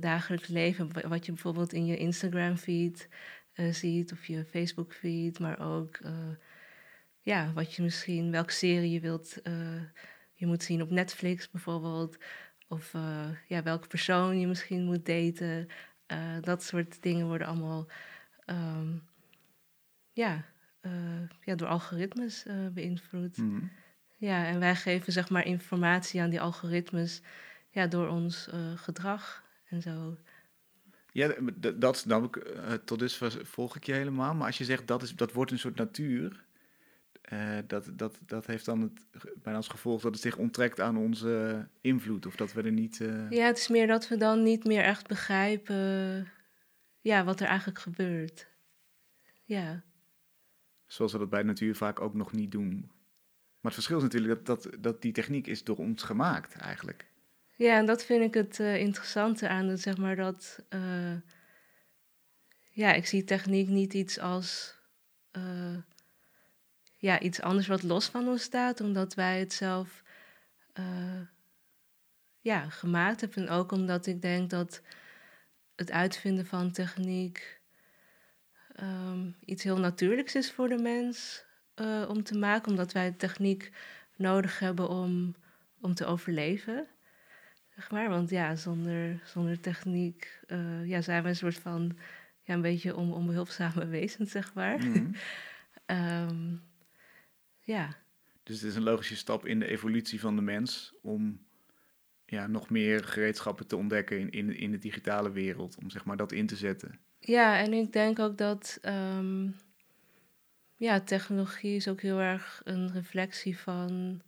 dagelijks 0.00 0.48
leven. 0.48 0.92
Wa- 0.92 1.08
Wat 1.08 1.26
je 1.26 1.32
bijvoorbeeld 1.32 1.72
in 1.72 1.86
je 1.86 1.96
Instagram 1.96 2.56
feed 2.56 3.08
eh, 3.52 3.72
ziet 3.72 4.12
of 4.12 4.26
je 4.26 4.44
Facebook 4.44 4.92
feed, 4.94 5.38
maar 5.38 5.60
ook 5.60 5.96
eh, 5.96 6.12
ja, 7.20 7.52
wat 7.52 7.74
je 7.74 7.82
misschien, 7.82 8.30
welke 8.30 8.52
serie 8.52 8.90
je 8.90 9.00
wilt, 9.00 9.42
eh, 9.42 9.80
je 10.32 10.46
moet 10.46 10.62
zien 10.62 10.82
op 10.82 10.90
Netflix 10.90 11.50
bijvoorbeeld. 11.50 12.16
Of 12.68 12.94
eh, 12.94 13.28
ja, 13.48 13.62
welke 13.62 13.86
persoon 13.86 14.40
je 14.40 14.46
misschien 14.46 14.84
moet 14.84 15.06
daten. 15.06 15.68
Eh, 16.06 16.36
dat 16.40 16.62
soort 16.62 17.02
dingen 17.02 17.26
worden 17.26 17.46
allemaal 17.46 17.86
ehm, 18.44 18.96
ja, 20.12 20.44
eh, 20.80 21.28
ja, 21.40 21.54
door 21.54 21.68
algoritmes 21.68 22.46
eh, 22.46 22.66
beïnvloed. 22.72 23.36
Mhm. 23.36 23.64
Ja, 24.18 24.46
en 24.46 24.58
wij 24.58 24.76
geven 24.76 25.12
zeg 25.12 25.30
maar 25.30 25.44
informatie 25.46 26.20
aan 26.20 26.30
die 26.30 26.40
algoritmes 26.40 27.20
ja, 27.70 27.86
door 27.86 28.08
ons 28.08 28.48
eh, 28.48 28.72
gedrag 28.76 29.44
en 29.68 29.82
zo. 29.82 30.16
Ja, 31.12 31.34
dat 31.74 31.96
snap 31.96 32.24
ik. 32.24 32.36
eh, 32.44 32.72
tot 32.72 32.98
dusver 32.98 33.46
volg 33.46 33.76
ik 33.76 33.84
je 33.84 33.92
helemaal. 33.92 34.34
Maar 34.34 34.46
als 34.46 34.58
je 34.58 34.64
zegt 34.64 34.86
dat, 34.86 35.02
is, 35.02 35.14
dat 35.16 35.32
wordt 35.32 35.50
een 35.50 35.58
soort 35.58 35.76
natuur, 35.76 36.44
eh, 37.22 37.58
dat, 37.66 37.90
dat, 37.94 38.18
dat 38.26 38.46
heeft 38.46 38.64
dan 38.64 38.80
het, 38.80 39.24
bijna 39.42 39.58
als 39.58 39.68
gevolg 39.68 40.00
dat 40.02 40.12
het 40.12 40.22
zich 40.22 40.36
onttrekt 40.36 40.80
aan 40.80 40.96
onze 40.96 41.66
invloed. 41.80 42.26
Of 42.26 42.36
dat 42.36 42.52
we 42.52 42.62
er 42.62 42.72
niet. 42.72 43.00
eh, 43.00 43.30
Ja, 43.30 43.46
het 43.46 43.58
is 43.58 43.68
meer 43.68 43.86
dat 43.86 44.08
we 44.08 44.16
dan 44.16 44.42
niet 44.42 44.64
meer 44.64 44.82
echt 44.82 45.06
begrijpen 45.08 46.28
ja, 47.00 47.24
wat 47.24 47.40
er 47.40 47.46
eigenlijk 47.46 47.78
gebeurt. 47.78 48.48
Ja. 49.44 49.84
Zoals 50.86 51.12
we 51.12 51.18
dat 51.18 51.30
bij 51.30 51.40
de 51.40 51.46
natuur 51.46 51.74
vaak 51.76 52.00
ook 52.00 52.14
nog 52.14 52.32
niet 52.32 52.50
doen. 52.52 52.74
Maar 53.60 53.74
het 53.74 53.74
verschil 53.74 53.96
is 53.96 54.02
natuurlijk 54.02 54.44
dat, 54.46 54.62
dat, 54.62 54.82
dat 54.82 55.02
die 55.02 55.12
techniek 55.12 55.46
is 55.46 55.64
door 55.64 55.76
ons 55.76 56.02
gemaakt 56.02 56.54
eigenlijk. 56.54 57.06
Ja, 57.56 57.76
en 57.78 57.86
dat 57.86 58.04
vind 58.04 58.22
ik 58.22 58.34
het 58.34 58.60
eh, 58.60 58.76
interessante 58.76 59.48
aan 59.48 59.66
het, 59.66 59.80
zeg 59.80 59.96
maar, 59.96 60.16
dat... 60.16 60.64
eh, 60.68 61.14
ja, 62.70 62.92
ik 62.92 63.06
zie 63.06 63.24
techniek 63.24 63.68
niet 63.68 63.94
iets 63.94 64.18
als... 64.18 64.74
eh, 65.30 65.76
ja, 66.98 67.20
iets 67.20 67.40
anders 67.40 67.66
wat 67.66 67.82
los 67.82 68.06
van 68.06 68.28
ons 68.28 68.42
staat, 68.42 68.80
omdat 68.80 69.14
wij 69.14 69.38
het 69.38 69.52
zelf 69.52 70.04
ja, 72.40 72.68
gemaakt 72.68 73.20
hebben. 73.20 73.46
En 73.46 73.50
ook 73.50 73.72
omdat 73.72 74.06
ik 74.06 74.22
denk 74.22 74.50
dat 74.50 74.82
het 75.76 75.90
uitvinden 75.90 76.46
van 76.46 76.72
techniek 76.72 77.60
ehm, 78.72 79.30
iets 79.44 79.62
heel 79.62 79.78
natuurlijks 79.78 80.34
is 80.34 80.52
voor 80.52 80.68
de 80.68 80.78
mens 80.78 81.44
om 82.08 82.22
te 82.22 82.38
maken, 82.38 82.70
omdat 82.70 82.92
wij 82.92 83.12
techniek 83.12 83.72
nodig 84.16 84.58
hebben 84.58 84.88
om, 84.88 85.34
om 85.80 85.94
te 85.94 86.06
overleven. 86.06 86.88
Zeg 87.76 87.90
maar, 87.90 88.08
want 88.08 88.30
ja, 88.30 88.56
zonder, 88.56 89.20
zonder 89.24 89.60
techniek 89.60 90.40
eh, 90.46 90.86
ja, 90.86 91.00
zijn 91.00 91.22
we 91.22 91.28
een 91.28 91.36
soort 91.36 91.58
van 91.58 91.96
ja, 92.42 92.54
een 92.54 92.60
beetje 92.62 92.96
on, 92.96 93.12
onbehulpzame 93.12 93.86
wezens, 93.98 94.30
zeg 94.30 94.54
maar. 94.54 94.78
Mhm. 94.78 95.12
Ehm, 95.86 96.56
ja, 97.60 97.96
Dus 98.42 98.60
het 98.60 98.70
is 98.70 98.76
een 98.76 98.82
logische 98.82 99.16
stap 99.16 99.46
in 99.46 99.58
de 99.60 99.66
evolutie 99.66 100.20
van 100.20 100.36
de 100.36 100.42
mens 100.42 100.94
om 101.02 101.46
ja, 102.24 102.46
nog 102.46 102.70
meer 102.70 103.04
gereedschappen 103.04 103.66
te 103.66 103.76
ontdekken 103.76 104.18
in, 104.18 104.30
in, 104.30 104.56
in 104.56 104.70
de 104.70 104.78
digitale 104.78 105.30
wereld. 105.32 105.76
Om 105.82 105.90
zeg 105.90 106.04
maar 106.04 106.16
dat 106.16 106.32
in 106.32 106.46
te 106.46 106.56
zetten. 106.56 106.98
ja, 107.18 107.58
en 107.58 107.72
ik 107.72 107.92
denk 107.92 108.18
ook 108.18 108.38
dat 108.38 108.78
ehm, 108.82 109.48
ja, 110.76 111.00
technologie 111.00 111.76
is 111.76 111.88
ook 111.88 112.00
heel 112.00 112.18
erg 112.20 112.60
een 112.64 112.92
reflectie 112.92 113.58
van 113.58 114.22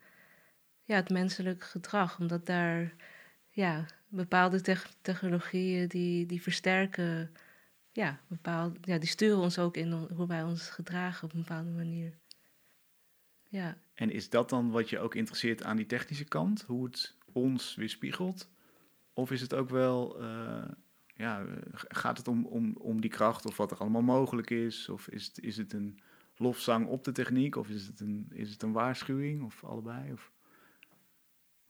ja, 0.82 0.94
het 0.96 1.10
menselijk 1.10 1.64
gedrag. 1.64 2.18
Omdat 2.18 2.46
daar 2.46 2.94
ja, 3.58 3.86
bepaalde 4.08 4.60
tech- 4.60 4.94
technologieën 5.00 5.88
die, 5.88 6.26
die 6.26 6.42
versterken, 6.42 7.30
ja, 7.92 8.20
bepaald, 8.26 8.78
ja, 8.80 8.98
die 8.98 9.08
sturen 9.08 9.38
ons 9.38 9.58
ook 9.58 9.76
in 9.76 9.92
hoe 9.92 10.26
wij 10.26 10.42
ons 10.42 10.70
gedragen 10.70 11.24
op 11.24 11.32
een 11.32 11.40
bepaalde 11.40 11.70
manier. 11.70 12.18
Ja. 13.48 13.78
En 13.94 14.10
is 14.10 14.30
dat 14.30 14.50
dan 14.50 14.70
wat 14.70 14.90
je 14.90 14.98
ook 14.98 15.14
interesseert 15.14 15.62
aan 15.62 15.76
die 15.76 15.86
technische 15.86 16.24
kant? 16.24 16.62
Hoe 16.62 16.84
het 16.84 17.16
ons 17.32 17.74
weerspiegelt? 17.74 18.48
Of 19.12 19.30
is 19.30 19.40
het 19.40 19.54
ook 19.54 19.70
wel, 19.70 20.20
eh, 20.20 20.68
ja, 21.14 21.44
gaat 21.72 22.18
het 22.18 22.28
om, 22.28 22.46
om, 22.46 22.76
om 22.76 23.00
die 23.00 23.10
kracht 23.10 23.46
of 23.46 23.56
wat 23.56 23.70
er 23.70 23.78
allemaal 23.78 24.02
mogelijk 24.02 24.50
is? 24.50 24.88
Of 24.88 25.08
is 25.08 25.26
het, 25.26 25.38
is 25.40 25.56
het 25.56 25.72
een 25.72 26.00
lofzang 26.36 26.86
op 26.86 27.04
de 27.04 27.12
techniek? 27.12 27.56
Of 27.56 27.68
is 27.68 27.86
het 27.86 28.00
een, 28.00 28.26
is 28.30 28.50
het 28.50 28.62
een 28.62 28.72
waarschuwing? 28.72 29.44
Of 29.44 29.64
allebei? 29.64 30.12
Of 30.12 30.32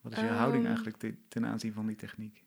wat 0.08 0.18
is 0.18 0.24
je 0.24 0.30
houding 0.30 0.62
Ehm. 0.62 0.66
eigenlijk 0.72 0.96
te- 0.96 1.14
ten 1.28 1.46
aanzien 1.46 1.72
van 1.72 1.86
die 1.86 1.96
techniek? 1.96 2.44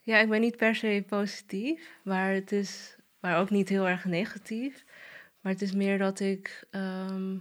Ja, 0.00 0.18
ik 0.18 0.28
ben 0.28 0.40
niet 0.40 0.56
per 0.56 0.74
se 0.74 1.04
positief, 1.06 1.90
maar 2.02 2.32
het 2.32 2.52
is 2.52 2.96
maar 3.20 3.38
ook 3.38 3.50
niet 3.50 3.68
heel 3.68 3.88
erg 3.88 4.04
negatief. 4.04 4.84
Maar 5.40 5.52
het 5.52 5.62
is 5.62 5.72
meer 5.72 5.98
dat 5.98 6.20
ik 6.20 6.64
ehm, 6.70 7.32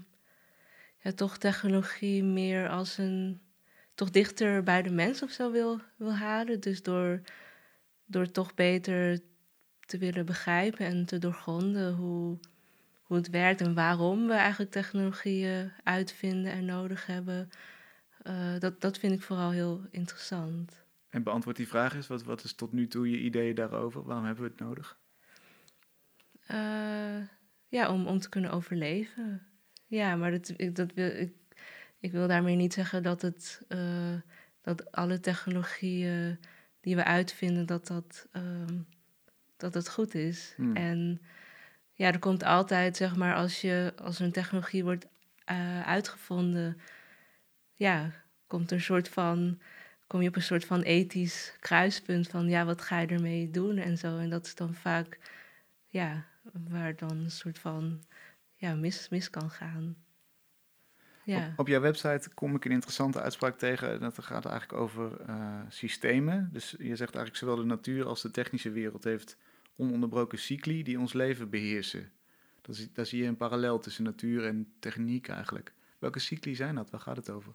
ja, 0.97 1.11
toch 1.15 1.37
technologie 1.37 2.23
meer 2.23 2.69
als 2.69 2.97
een 2.97 3.41
toch 3.95 4.09
dichter 4.09 4.63
bij 4.63 4.81
de 4.81 4.89
mens 4.91 5.23
of 5.23 5.31
zo 5.31 5.51
wil, 5.51 5.79
wil 5.95 6.13
halen. 6.13 6.59
Dus 6.59 6.83
door, 6.83 7.21
door 8.05 8.31
toch 8.31 8.53
beter 8.53 9.19
te 9.85 9.97
willen 9.97 10.25
begrijpen 10.25 10.85
en 10.85 11.05
te 11.05 11.17
doorgronden 11.17 11.93
hoe, 11.93 12.37
hoe 13.03 13.17
het 13.17 13.29
werkt 13.29 13.61
en 13.61 13.73
waarom 13.73 14.27
we 14.27 14.33
eigenlijk 14.33 14.71
technologieën 14.71 15.71
uitvinden 15.83 16.51
en 16.51 16.65
nodig 16.65 17.05
hebben. 17.05 17.49
Eh, 18.23 18.59
dat, 18.59 18.81
dat 18.81 18.97
vind 18.97 19.13
ik 19.13 19.21
vooral 19.21 19.51
heel 19.51 19.85
interessant. 19.89 20.85
En 21.09 21.23
beantwoord 21.23 21.55
die 21.55 21.67
vraag 21.67 21.95
eens, 21.95 22.07
wat, 22.07 22.23
wat 22.23 22.43
is 22.43 22.53
tot 22.53 22.71
nu 22.71 22.87
toe 22.87 23.09
je 23.09 23.19
ideeën 23.19 23.55
daarover? 23.55 24.03
Waarom 24.03 24.25
hebben 24.25 24.43
we 24.43 24.49
het 24.49 24.59
nodig? 24.59 24.97
Eh, 26.45 27.27
ja, 27.67 27.91
om, 27.91 28.07
om 28.07 28.19
te 28.19 28.29
kunnen 28.29 28.51
overleven. 28.51 29.47
Ja, 29.87 30.15
maar 30.15 30.31
dat, 30.31 30.53
ik, 30.57 30.75
dat 30.75 30.93
wil, 30.93 31.09
ik, 31.09 31.33
ik 31.99 32.11
wil 32.11 32.27
daarmee 32.27 32.55
niet 32.55 32.73
zeggen 32.73 33.03
dat, 33.03 33.21
het, 33.21 33.65
eh, 33.67 34.15
dat 34.61 34.91
alle 34.91 35.19
technologieën 35.19 36.39
die 36.79 36.95
we 36.95 37.03
uitvinden, 37.03 37.65
dat 37.65 37.87
dat, 37.87 38.27
ehm, 38.31 38.79
dat 39.57 39.73
het 39.73 39.89
goed 39.89 40.15
is. 40.15 40.53
Hmm. 40.55 40.75
En 40.75 41.21
ja, 41.93 42.07
er 42.07 42.19
komt 42.19 42.43
altijd, 42.43 42.97
zeg 42.97 43.15
maar, 43.15 43.35
als, 43.35 43.61
je, 43.61 43.93
als 43.95 44.19
een 44.19 44.31
technologie 44.31 44.83
wordt 44.83 45.07
uitgevonden, 45.85 46.77
ja, 47.73 48.11
komt 48.47 48.71
een 48.71 48.81
soort 48.81 49.09
van, 49.09 49.59
kom 50.07 50.21
je 50.21 50.27
op 50.27 50.35
een 50.35 50.41
soort 50.41 50.65
van 50.65 50.81
ethisch 50.81 51.55
kruispunt 51.59 52.27
van, 52.27 52.49
ja, 52.49 52.65
wat 52.65 52.81
ga 52.81 52.99
je 52.99 53.07
ermee 53.07 53.51
doen 53.51 53.77
en 53.77 53.97
zo. 53.97 54.17
En 54.17 54.29
dat 54.29 54.45
is 54.45 54.55
dan 54.55 54.73
vaak, 54.73 55.19
ja, 55.87 56.25
waar 56.69 56.95
dan 56.95 57.17
een 57.17 57.31
soort 57.31 57.59
van, 57.59 58.03
ja, 58.55 58.73
mis, 58.75 59.09
mis 59.09 59.29
kan 59.29 59.49
gaan. 59.49 59.95
Ja. 61.25 61.53
Op, 61.57 61.67
jouw 61.67 61.81
website 61.81 62.29
kom 62.33 62.55
ik 62.55 62.65
een 62.65 62.71
interessante 62.71 63.21
uitspraak 63.21 63.57
tegen. 63.57 63.99
Dat 63.99 64.23
gaat 64.23 64.45
eigenlijk 64.45 64.81
over 64.81 65.21
eh, 65.21 65.59
systemen. 65.69 66.49
Dus 66.51 66.69
je 66.69 66.95
zegt 66.95 67.15
eigenlijk 67.15 67.35
zowel 67.35 67.55
de 67.55 67.63
natuur 67.63 68.05
als 68.05 68.21
de 68.21 68.31
technische 68.31 68.71
wereld 68.71 69.03
heeft 69.03 69.37
ononderbroken 69.75 70.39
cycli 70.39 70.83
die 70.83 70.99
ons 70.99 71.13
leven 71.13 71.49
beheersen. 71.49 72.11
Dat 72.61 72.75
is, 72.75 72.93
daar 72.93 73.05
zie 73.05 73.21
je 73.21 73.27
een 73.27 73.37
parallel 73.37 73.79
tussen 73.79 74.03
natuur 74.03 74.45
en 74.45 74.73
techniek 74.79 75.27
eigenlijk. 75.27 75.73
Welke 76.03 76.19
cycli 76.19 76.55
zijn 76.55 76.75
dat? 76.75 76.89
Waar 76.89 76.99
gaat 76.99 77.15
het 77.15 77.29
over? 77.29 77.53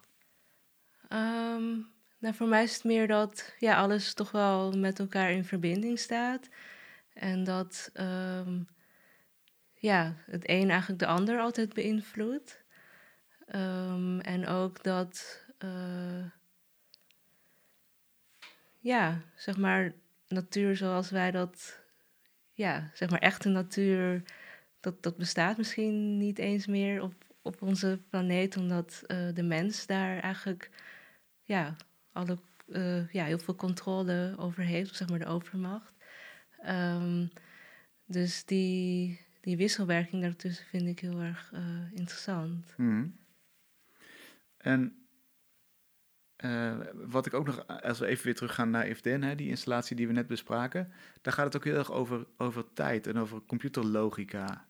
Ehm, 1.08 1.76
nou, 2.18 2.34
voor 2.34 2.48
mij 2.48 2.62
is 2.62 2.74
het 2.74 2.84
meer 2.84 3.06
dat 3.06 3.54
ja, 3.58 3.76
alles 3.76 4.14
toch 4.14 4.30
wel 4.30 4.72
met 4.72 4.98
elkaar 4.98 5.30
in 5.30 5.44
verbinding 5.44 5.98
staat. 5.98 6.48
En 7.12 7.44
dat 7.44 7.90
ehm, 7.92 8.62
ja, 9.74 10.14
het 10.26 10.48
een 10.48 10.70
eigenlijk 10.70 11.00
de 11.00 11.06
ander 11.06 11.38
altijd 11.40 11.74
beïnvloedt. 11.74 12.64
Ehm, 13.46 14.18
en 14.18 14.46
ook 14.46 14.82
dat, 14.82 15.44
uh, 15.64 16.24
ja, 18.78 19.22
zeg 19.34 19.56
maar, 19.56 19.92
natuur 20.28 20.76
zoals 20.76 21.10
wij 21.10 21.30
dat, 21.30 21.80
ja, 22.52 22.90
zeg 22.94 23.10
maar 23.10 23.20
echte 23.20 23.48
natuur, 23.48 24.22
dat, 24.80 25.02
dat 25.02 25.16
bestaat 25.16 25.56
misschien 25.56 26.16
niet 26.16 26.38
eens 26.38 26.66
meer 26.66 27.02
op, 27.02 27.27
op 27.48 27.62
onze 27.62 28.00
planeet, 28.10 28.56
omdat 28.56 29.02
uh, 29.06 29.34
de 29.34 29.42
mens 29.42 29.86
daar 29.86 30.18
eigenlijk, 30.18 30.70
ja, 31.42 31.76
alle, 32.12 32.38
uh, 32.66 33.12
ja, 33.12 33.24
heel 33.24 33.38
veel 33.38 33.54
controle 33.54 34.34
over 34.38 34.62
heeft, 34.62 34.96
zeg 34.96 35.08
maar 35.08 35.18
de 35.18 35.26
overmacht. 35.26 35.92
Um, 36.66 37.28
dus 38.06 38.44
die, 38.44 39.20
die 39.40 39.56
wisselwerking 39.56 40.22
daartussen 40.22 40.66
vind 40.66 40.86
ik 40.86 41.00
heel 41.00 41.20
erg 41.20 41.52
interessant. 41.94 42.74
Mm. 42.76 43.16
En 44.56 44.96
wat 46.94 47.26
ik 47.26 47.34
ook 47.34 47.46
nog, 47.46 47.66
als 47.66 47.98
we 47.98 48.06
even 48.06 48.24
weer 48.24 48.34
teruggaan 48.34 48.70
naar 48.70 48.88
IFDN, 48.88 49.20
hè, 49.20 49.34
die 49.34 49.48
installatie 49.48 49.96
die 49.96 50.06
we 50.06 50.12
net 50.12 50.26
bespraken, 50.26 50.92
daar 51.22 51.32
gaat 51.32 51.44
het 51.44 51.56
ook 51.56 51.64
heel 51.64 51.76
erg 51.76 51.92
over, 51.92 52.26
over 52.36 52.72
tijd 52.72 53.06
en 53.06 53.16
over 53.16 53.42
computerlogica, 53.46 54.67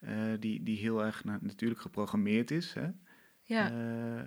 uh, 0.00 0.32
die, 0.38 0.62
die 0.62 0.78
heel 0.78 1.04
erg 1.04 1.24
natuurlijk 1.24 1.80
geprogrammeerd 1.80 2.50
is. 2.50 2.74
Hè? 2.74 2.88
Ja. 3.42 3.72
Uh, 3.72 4.22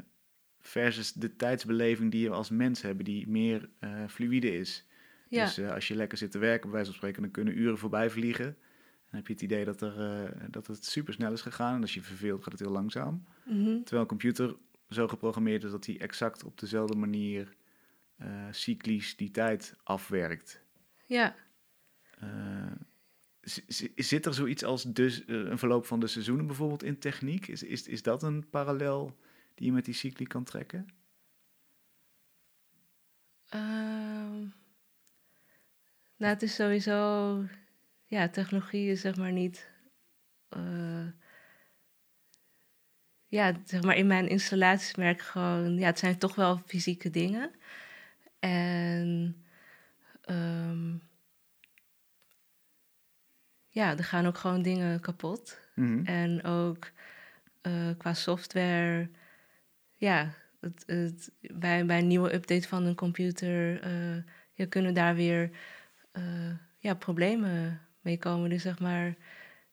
versus 0.59 1.13
de 1.13 1.35
tijdsbeleving 1.35 2.11
die 2.11 2.29
we 2.29 2.35
als 2.35 2.49
mens 2.49 2.81
hebben, 2.81 3.05
die 3.05 3.27
meer 3.27 3.69
fluïde 4.07 4.57
is. 4.57 4.87
Ja. 5.29 5.45
Dus 5.45 5.59
als 5.59 5.87
je 5.87 5.95
lekker 5.95 6.17
zit 6.17 6.31
te 6.31 6.37
werken, 6.37 6.61
bij 6.61 6.71
wijze 6.71 6.85
van 6.85 6.95
spreken, 6.95 7.21
dan 7.21 7.31
kunnen 7.31 7.59
uren 7.59 7.77
voorbij 7.77 8.09
vliegen. 8.09 8.45
Dan 8.45 9.19
heb 9.19 9.27
je 9.27 9.33
het 9.33 9.41
idee 9.41 9.65
dat, 9.65 9.81
er, 9.81 10.51
dat 10.51 10.67
het 10.67 10.85
super 10.85 11.13
snel 11.13 11.31
is 11.31 11.41
gegaan. 11.41 11.75
En 11.75 11.81
als 11.81 11.93
je 11.93 12.01
verveelt, 12.01 12.43
gaat 12.43 12.51
het 12.51 12.61
heel 12.61 12.71
langzaam. 12.71 13.23
Mm 13.45 13.63
-hmm. 13.65 13.79
Terwijl 13.83 14.01
een 14.01 14.07
computer 14.07 14.55
zo 14.89 15.07
geprogrammeerd 15.07 15.63
is 15.63 15.71
dat 15.71 15.85
hij 15.85 15.99
exact 15.99 16.43
op 16.43 16.59
dezelfde 16.59 16.97
manier 16.97 17.53
uh, 18.21 18.27
cyclisch 18.51 19.15
die 19.15 19.31
tijd 19.31 19.75
afwerkt. 19.83 20.63
Ja. 21.05 21.35
Zit 23.95 24.25
er 24.25 24.33
zoiets 24.33 24.63
als 24.63 24.83
dus, 24.83 25.25
uh, 25.25 25.49
een 25.49 25.57
verloop 25.57 25.85
van 25.85 25.99
de 25.99 26.07
seizoenen 26.07 26.45
bijvoorbeeld 26.45 26.83
in 26.83 26.99
techniek? 26.99 27.47
Is, 27.47 27.63
is, 27.63 27.87
is 27.87 28.03
dat 28.03 28.23
een 28.23 28.49
parallel 28.49 29.17
die 29.55 29.65
je 29.65 29.71
met 29.71 29.85
die 29.85 29.93
cycli 29.93 30.25
kan 30.25 30.43
trekken? 30.43 30.87
Ehm, 33.49 34.39
nou, 36.17 36.33
het 36.33 36.41
is 36.41 36.55
sowieso... 36.55 37.45
Ja, 38.05 38.29
technologie 38.29 38.91
is 38.91 39.01
zeg 39.01 39.15
maar 39.15 39.31
niet 39.31 39.69
ja, 43.31 43.53
zeg 43.65 43.81
maar 43.81 43.95
in 43.95 44.07
mijn 44.07 44.27
installaties 44.27 44.95
merk 44.95 45.19
ik 45.19 45.25
gewoon, 45.25 45.77
ja, 45.77 45.85
het 45.85 45.99
zijn 45.99 46.17
toch 46.17 46.35
wel 46.35 46.61
fysieke 46.65 47.09
dingen. 47.09 47.51
En 48.39 49.35
um, 50.29 51.01
ja, 53.71 53.97
er 53.97 54.03
gaan 54.03 54.25
ook 54.25 54.37
gewoon 54.37 54.61
dingen 54.61 54.99
kapot. 54.99 55.59
Mhm. 55.75 56.05
En 56.05 56.43
ook 56.43 56.91
uh, 57.61 57.89
qua 57.97 58.13
software, 58.13 59.09
ja, 59.95 60.33
het, 60.59 60.83
het, 60.85 61.31
bij, 61.39 61.85
bij 61.85 61.99
een 61.99 62.07
nieuwe 62.07 62.33
update 62.33 62.67
van 62.67 62.85
een 62.85 62.95
computer, 62.95 63.85
uh, 63.87 64.23
je 64.53 64.65
kunnen 64.65 64.93
daar 64.93 65.15
weer 65.15 65.49
uh, 66.13 66.53
ja, 66.77 66.93
problemen 66.93 67.81
mee 68.01 68.17
komen. 68.17 68.49
Dus 68.49 68.61
zeg 68.61 68.79
maar, 68.79 69.15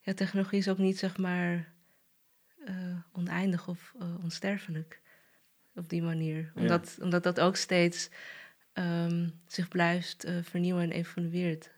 ja, 0.01 0.15
technologie 0.15 0.59
is 0.59 0.69
ook 0.69 0.79
niet 0.79 0.99
zeg 0.99 1.17
maar 1.17 1.77
oneindig 3.13 3.69
of 3.69 3.95
onsterfelijk. 4.23 5.01
Op 5.75 5.89
die 5.89 6.03
manier. 6.03 6.53
Omdat, 6.55 6.95
ja. 6.97 7.05
omdat 7.05 7.23
dat 7.23 7.41
ook 7.41 7.57
steeds 7.57 8.11
um, 8.73 9.33
zich 9.47 9.69
blijft 9.69 10.27
vernieuwen 10.43 10.83
en 10.83 10.91
evolueert. 10.91 11.71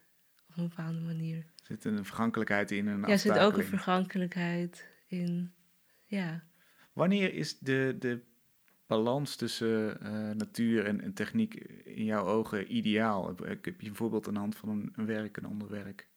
Op 0.50 0.56
een 0.56 0.68
bepaalde 0.68 1.00
manier. 1.00 1.36
Er 1.36 1.44
zit 1.66 1.84
een 1.84 2.04
vergankelijkheid 2.04 2.70
in. 2.70 2.86
Een 2.86 3.00
ja, 3.00 3.08
er 3.08 3.18
zit 3.18 3.38
ook 3.38 3.56
een 3.56 3.64
vergankelijkheid 3.64 4.88
in. 5.06 5.52
Ja. 6.06 6.42
Wanneer 6.92 7.34
is 7.34 7.58
de, 7.58 7.96
de 7.98 8.20
balans 8.86 9.36
tussen 9.36 9.98
natuur 10.36 10.86
en, 10.86 11.00
en, 11.00 11.12
techniek 11.12 11.54
in 11.84 12.04
jouw 12.04 12.26
ogen 12.26 12.76
ideaal? 12.76 13.30
Ik 13.46 13.64
heb 13.64 13.80
je 13.80 13.88
een 13.88 13.94
voorbeeld 13.94 14.26
aan 14.26 14.34
de 14.34 14.40
hand 14.40 14.56
van 14.56 14.68
een, 14.68 14.92
een 14.96 15.06
werk, 15.06 15.36
een 15.36 15.44
ander 15.44 15.68
werk. 15.68 16.08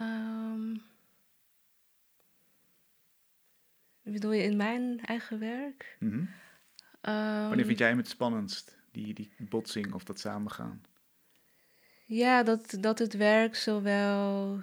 Um, 0.00 0.82
Bedoel 4.02 4.32
je 4.32 4.42
in 4.42 4.56
mijn 4.56 5.00
eigen 5.04 5.38
werk? 5.38 5.96
Mm 6.00 6.10
-hmm. 6.10 6.28
um, 7.14 7.48
Wanneer 7.48 7.64
vind 7.64 7.78
jij 7.78 7.88
hem 7.88 7.96
het 7.96 8.08
spannendst? 8.08 8.76
Die, 8.90 9.14
die 9.14 9.30
botsing 9.38 9.92
of 9.92 10.04
dat 10.04 10.20
samengaan? 10.20 10.82
Ja, 12.08 12.42
dat, 12.42 12.76
dat 12.80 12.98
het 12.98 13.16
werk 13.16 13.54
zowel 13.54 14.60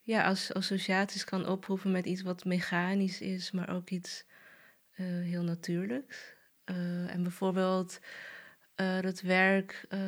ja, 0.00 0.24
als 0.24 0.52
associaties 0.52 1.24
kan 1.24 1.48
oproepen 1.48 1.90
met 1.90 2.06
iets 2.06 2.22
wat 2.22 2.44
mechanisch 2.44 3.20
is, 3.20 3.50
maar 3.50 3.74
ook 3.74 3.90
iets 3.90 4.24
uh, 4.96 5.06
heel 5.06 5.42
natuurlijks. 5.42 6.34
Uh, 6.64 7.14
en 7.14 7.22
bijvoorbeeld 7.22 8.00
uh, 8.76 9.00
dat 9.00 9.20
werk 9.20 9.86
uh, 9.90 10.00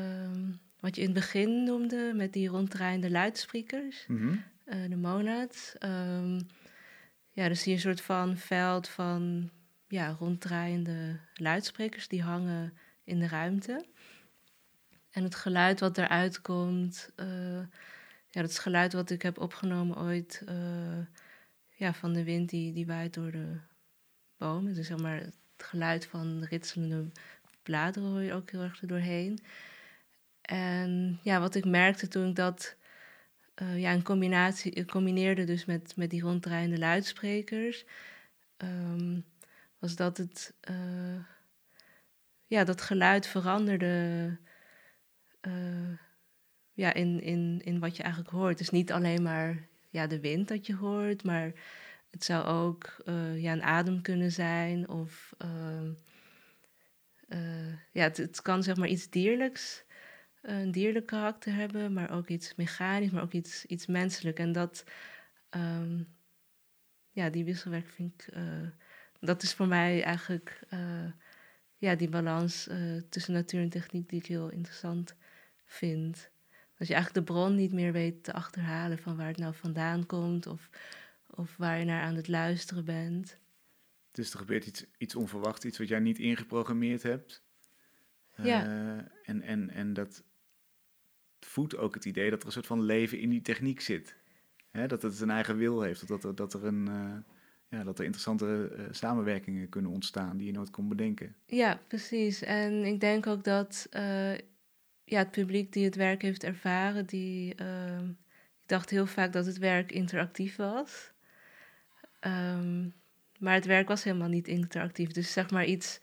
wat 0.81 0.94
je 0.94 1.01
in 1.01 1.07
het 1.07 1.16
begin 1.16 1.62
noemde 1.62 2.12
met 2.14 2.33
die 2.33 2.48
ronddraaiende 2.48 3.11
luidsprekers, 3.11 4.07
mm 4.07 4.18
-hmm. 4.18 4.42
de 4.90 4.96
monads. 4.96 5.74
Um, 5.81 6.46
ja, 7.31 7.48
dus 7.48 7.61
zie 7.62 7.70
je 7.70 7.77
een 7.77 7.83
soort 7.83 8.01
van 8.01 8.37
veld 8.37 8.88
van 8.88 9.51
ja, 9.88 10.16
ronddraaiende 10.18 11.20
luidsprekers 11.35 12.09
die 12.09 12.22
hangen 12.22 12.72
in 13.05 13.18
de 13.18 13.29
ruimte. 13.29 13.87
En 15.18 15.24
het 15.24 15.35
geluid 15.35 15.81
wat 15.81 15.98
eruit 15.98 16.40
komt, 16.40 17.11
uh, 17.16 17.61
ja, 18.31 18.40
dat 18.40 18.50
is 18.50 18.59
geluid 18.59 18.92
wat 18.92 19.11
ik 19.11 19.22
heb 19.22 19.38
opgenomen 19.38 19.98
ooit 19.98 20.42
uh, 20.48 21.07
ja, 21.74 21.94
van 21.94 22.12
de 22.12 22.24
wind 22.24 22.50
die, 22.50 22.72
die 22.72 22.87
waait 22.87 23.14
door 23.14 23.31
de 23.31 23.57
bomen. 24.37 24.74
Dus 24.74 24.87
zeg 24.87 24.98
maar 24.98 25.20
het 25.20 25.37
geluid 25.57 26.07
van 26.07 26.44
ritselende 26.44 27.07
bladeren 27.62 28.09
hoor 28.09 28.22
je 28.22 28.33
ook 28.33 28.50
heel 28.50 28.62
erg 28.62 28.81
er 28.81 28.88
doorheen. 28.88 29.38
En 30.40 31.20
ja, 31.22 31.40
wat 31.40 31.54
ik 31.54 31.64
merkte 31.64 32.09
toen 32.09 32.28
ik 32.28 32.37
dat 32.37 32.76
uh, 33.62 33.78
ja, 33.78 33.92
een 33.92 34.02
combinatie, 34.02 34.85
combineerde 34.85 35.44
dus 35.44 35.64
met, 35.64 35.96
met 35.96 36.11
die 36.11 36.22
ronddraaiende 36.22 36.78
luidsprekers, 36.78 37.85
um, 38.59 39.24
was 39.78 39.96
dat 39.96 40.16
het, 40.16 40.54
ja, 42.46 42.64
dat 42.64 42.81
geluid 42.81 43.26
veranderde 43.26 44.37
uh, 45.46 45.98
ja, 46.72 46.94
in, 46.94 47.20
in, 47.20 47.61
in 47.64 47.79
wat 47.79 47.96
je 47.96 48.03
eigenlijk 48.03 48.33
hoort. 48.33 48.59
Dus 48.59 48.70
niet 48.70 48.92
alleen 48.92 49.22
maar 49.22 49.68
ja, 49.90 50.07
de 50.07 50.20
wind 50.20 50.48
dat 50.48 50.66
je 50.66 50.74
hoort, 50.74 51.24
maar 51.24 51.53
het 52.11 52.24
zou 52.24 52.44
ook 52.44 52.96
ja, 53.37 53.53
een 53.53 53.62
adem 53.62 54.03
kunnen 54.03 54.33
zijn 54.33 54.88
of 54.88 55.35
ehm, 55.38 55.92
ja, 57.92 58.03
het, 58.03 58.16
het 58.16 58.42
kan 58.42 58.62
zeg 58.62 58.77
maar 58.77 58.88
iets 58.88 59.11
dierlijks 59.11 59.85
een 60.42 60.70
dierlijk 60.70 61.07
karakter 61.07 61.55
hebben, 61.55 61.92
maar 61.92 62.11
ook 62.11 62.29
iets 62.29 62.55
mechanisch, 62.55 63.11
maar 63.11 63.22
ook 63.22 63.33
iets, 63.33 63.64
iets 63.64 63.87
menselijk. 63.87 64.38
En 64.38 64.53
dat, 64.53 64.85
um, 65.51 66.16
ja, 67.11 67.31
die 67.31 67.44
wisselwerking 67.44 67.92
vind 67.92 68.27
ik, 68.27 68.35
dat 69.20 69.42
is 69.42 69.55
voor 69.55 69.68
mij 69.68 70.03
eigenlijk, 70.03 70.61
ja, 71.77 71.94
die 71.94 72.09
balans 72.09 72.68
tussen 73.09 73.33
natuur 73.33 73.62
en 73.62 73.68
techniek 73.68 74.09
die 74.09 74.20
ik 74.20 74.27
heel 74.27 74.48
interessant 74.48 75.16
vind. 75.68 76.31
Dat 76.76 76.88
je 76.88 76.94
eigenlijk 76.94 77.26
de 77.26 77.33
bron 77.33 77.54
niet 77.54 77.72
meer 77.72 77.92
weet 77.92 78.24
te 78.24 78.33
achterhalen 78.33 78.98
van 78.98 79.16
waar 79.16 79.26
het 79.26 79.37
nou 79.37 79.54
vandaan 79.54 80.07
komt 80.07 80.46
of, 80.46 80.68
of 81.31 81.57
waar 81.57 81.78
je 81.78 81.85
naar 81.85 82.02
aan 82.02 82.14
het 82.14 82.28
luisteren 82.28 82.85
bent. 82.85 83.38
Dus 84.11 84.33
er 84.33 84.38
gebeurt 84.38 84.66
iets, 84.66 84.85
iets 84.98 85.14
onverwachts, 85.14 85.64
iets 85.64 85.78
wat 85.78 85.88
jij 85.88 86.00
niet 86.00 86.18
ingeprogrammeerd 86.18 87.02
hebt. 87.02 87.42
Ja. 88.42 88.62
en, 89.22 89.42
en, 89.42 89.70
en 89.70 89.92
dat, 89.92 90.22
voedt 91.40 91.76
ook 91.76 91.94
het 91.94 92.04
idee 92.04 92.31
dat 92.31 92.40
er 92.40 92.46
een 92.46 92.52
soort 92.52 92.66
van 92.66 92.83
leven 92.83 93.18
in 93.18 93.31
die 93.31 93.40
techniek 93.40 93.81
zit. 93.81 94.16
Hè, 94.70 94.87
dat 94.87 95.02
het 95.02 95.20
een 95.20 95.31
eigen 95.31 95.57
wil 95.57 95.81
heeft, 95.81 96.09
dat 96.09 96.24
er, 96.24 96.35
dat 96.35 96.54
er, 96.54 96.64
een, 96.64 96.87
uh, 96.88 97.16
ja, 97.68 97.85
dat 97.85 97.98
er 97.98 98.04
interessante 98.04 98.72
uh, 98.76 98.85
samenwerkingen 98.90 99.68
kunnen 99.68 99.90
ontstaan 99.90 100.37
die 100.37 100.46
je 100.46 100.52
nooit 100.52 100.70
kon 100.70 100.88
bedenken. 100.88 101.35
Ja, 101.46 101.81
precies. 101.88 102.42
En 102.42 102.85
ik 102.85 103.00
denk 103.00 103.26
ook 103.26 103.44
dat 103.44 103.88
ja, 105.11 105.18
het 105.18 105.31
publiek 105.31 105.73
die 105.73 105.85
het 105.85 105.94
werk 105.94 106.23
heeft 106.23 106.44
ervaren, 106.44 107.07
die 107.07 107.55
ehm, 107.55 108.09
ik 108.09 108.75
dacht 108.75 108.90
heel 108.90 109.07
vaak 109.07 109.33
dat 109.33 109.47
het 109.47 109.59
werk 109.59 109.92
interactief 109.92 110.57
was. 110.57 111.12
Um, 112.21 112.94
maar 113.38 113.55
het 113.55 113.64
werk 113.64 113.88
was 113.88 114.05
helemaal 114.05 114.29
niet 114.29 114.49
interactief. 114.49 115.11
Dus 115.11 115.33
zeg 115.33 115.51
maar 115.51 115.64
iets. 115.64 116.01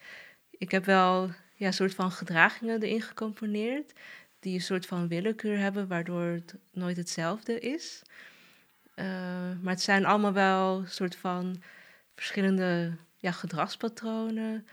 Ik 0.52 0.72
heb 0.72 0.86
wel 0.86 1.32
ja, 1.56 1.72
soort 1.72 1.96
van 1.96 2.12
gedragingen 2.12 2.82
erin 2.82 3.02
gecomponeerd 3.02 3.94
die 4.40 4.54
een 4.54 4.62
soort 4.62 4.86
van 4.86 5.08
willekeur 5.08 5.58
hebben, 5.58 5.88
waardoor 5.88 6.24
het 6.24 6.56
nooit 6.72 6.98
hetzelfde 6.98 7.60
is. 7.60 8.02
Eh, 8.96 9.06
maar 9.62 9.74
het 9.74 9.82
zijn 9.82 10.06
allemaal 10.06 10.34
wel 10.34 10.84
soort 10.86 11.16
van 11.16 11.62
verschillende 12.16 12.96
ja, 13.18 13.32
gedragspatronen 13.32 14.68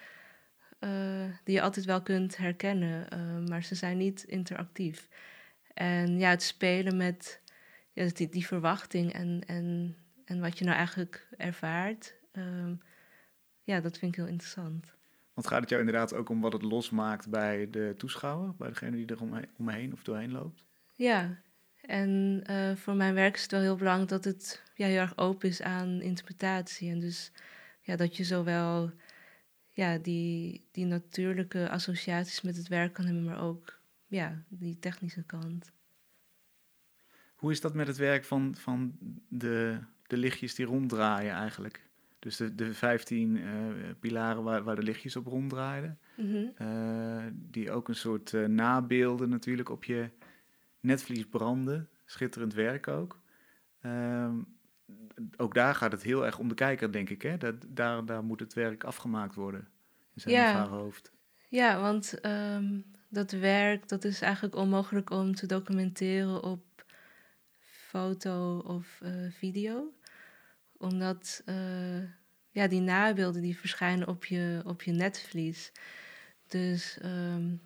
uh, 0.84 1.24
die 1.44 1.54
je 1.54 1.62
altijd 1.62 1.84
wel 1.84 2.02
kunt 2.02 2.36
herkennen, 2.36 3.06
uh, 3.12 3.48
maar 3.48 3.62
ze 3.62 3.74
zijn 3.74 3.96
niet 3.96 4.22
interactief. 4.22 5.08
En 5.74 6.18
ja, 6.18 6.30
het 6.30 6.42
spelen 6.42 6.96
met 6.96 7.40
ja, 7.92 8.08
die, 8.12 8.28
die 8.28 8.46
verwachting 8.46 9.12
en, 9.12 9.42
en, 9.46 9.96
en 10.24 10.40
wat 10.40 10.58
je 10.58 10.64
nou 10.64 10.76
eigenlijk 10.76 11.28
ervaart, 11.36 12.14
uh, 12.32 12.72
ja, 13.62 13.80
dat 13.80 13.98
vind 13.98 14.12
ik 14.12 14.18
heel 14.18 14.30
interessant. 14.30 14.86
Want 15.34 15.46
gaat 15.46 15.60
het 15.60 15.68
jou 15.68 15.80
inderdaad 15.80 16.14
ook 16.14 16.28
om 16.28 16.40
wat 16.40 16.52
het 16.52 16.62
losmaakt 16.62 17.28
bij 17.28 17.70
de 17.70 17.94
toeschouwer, 17.96 18.54
bij 18.56 18.68
degene 18.68 18.96
die 18.96 19.06
er 19.06 19.20
omheen, 19.20 19.48
omheen 19.58 19.92
of 19.92 20.02
doorheen 20.02 20.32
loopt? 20.32 20.64
Ja, 20.94 21.40
en 21.80 22.42
uh, 22.50 22.76
voor 22.76 22.94
mijn 22.94 23.14
werk 23.14 23.34
is 23.34 23.42
het 23.42 23.50
wel 23.50 23.60
heel 23.60 23.76
belangrijk 23.76 24.10
dat 24.10 24.24
het 24.24 24.62
ja, 24.74 24.86
heel 24.86 25.00
erg 25.00 25.18
open 25.18 25.48
is 25.48 25.62
aan 25.62 26.00
interpretatie. 26.00 26.90
En 26.90 27.00
dus 27.00 27.32
ja, 27.80 27.96
dat 27.96 28.16
je 28.16 28.24
zowel 28.24 28.90
ja, 29.72 29.98
die, 29.98 30.64
die 30.70 30.86
natuurlijke 30.86 31.70
associaties 31.70 32.40
met 32.40 32.56
het 32.56 32.68
werk 32.68 32.92
kan 32.92 33.04
hebben, 33.04 33.24
maar 33.24 33.42
ook 33.42 33.80
ja, 34.06 34.42
die 34.48 34.78
technische 34.78 35.22
kant. 35.22 35.72
Hoe 37.34 37.50
is 37.50 37.60
dat 37.60 37.74
met 37.74 37.86
het 37.86 37.96
werk 37.96 38.24
van, 38.24 38.54
van 38.54 38.96
de, 39.28 39.78
de 40.06 40.16
lichtjes 40.16 40.54
die 40.54 40.66
ronddraaien 40.66 41.34
eigenlijk? 41.34 41.90
Dus 42.18 42.36
de, 42.36 42.54
de 42.54 42.74
15 42.74 43.36
uh, 43.36 43.44
pilaren 44.00 44.42
waar, 44.42 44.62
waar 44.62 44.76
de 44.76 44.82
lichtjes 44.82 45.16
op 45.16 45.26
ronddraaiden. 45.26 45.98
Mm 46.16 46.52
uh, 46.58 47.24
die 47.32 47.70
ook 47.70 47.88
een 47.88 47.94
soort 47.94 48.32
uh, 48.32 48.46
nabeelden 48.46 49.28
natuurlijk 49.28 49.68
op 49.68 49.84
je 49.84 50.10
netvlies 50.80 51.26
branden. 51.26 51.88
Schitterend 52.04 52.54
werk 52.54 52.88
ook. 52.88 53.20
Ehm, 53.80 54.34
ook 55.36 55.54
daar 55.54 55.74
gaat 55.74 55.92
het 55.92 56.02
heel 56.02 56.26
erg 56.26 56.38
om 56.38 56.48
de 56.48 56.54
kijker, 56.54 56.92
denk 56.92 57.10
ik. 57.10 57.22
Hè? 57.22 57.36
Dat, 57.36 57.54
daar, 57.68 58.04
daar 58.04 58.24
moet 58.24 58.40
het 58.40 58.54
werk 58.54 58.84
afgemaakt 58.84 59.34
worden 59.34 59.68
in 60.14 60.20
zijn 60.20 60.34
ja. 60.34 60.66
hoofd. 60.66 61.12
Ja, 61.48 61.80
want 61.80 62.26
um, 62.26 62.84
dat 63.08 63.30
werk 63.30 63.88
dat 63.88 64.04
is 64.04 64.20
eigenlijk 64.20 64.56
onmogelijk 64.56 65.10
om 65.10 65.34
te 65.34 65.46
documenteren 65.46 66.42
op 66.42 66.84
foto 67.60 68.58
of 68.58 69.00
uh, 69.02 69.30
video. 69.30 69.92
Omdat 70.76 71.42
uh, 71.46 72.02
ja, 72.50 72.66
die 72.66 72.80
nabeelden 72.80 73.42
die 73.42 73.58
verschijnen 73.58 74.08
op 74.08 74.24
je, 74.24 74.62
op 74.64 74.82
je 74.82 74.92
netvlies. 74.92 75.72
Dus 76.46 76.98
um, 77.04 77.60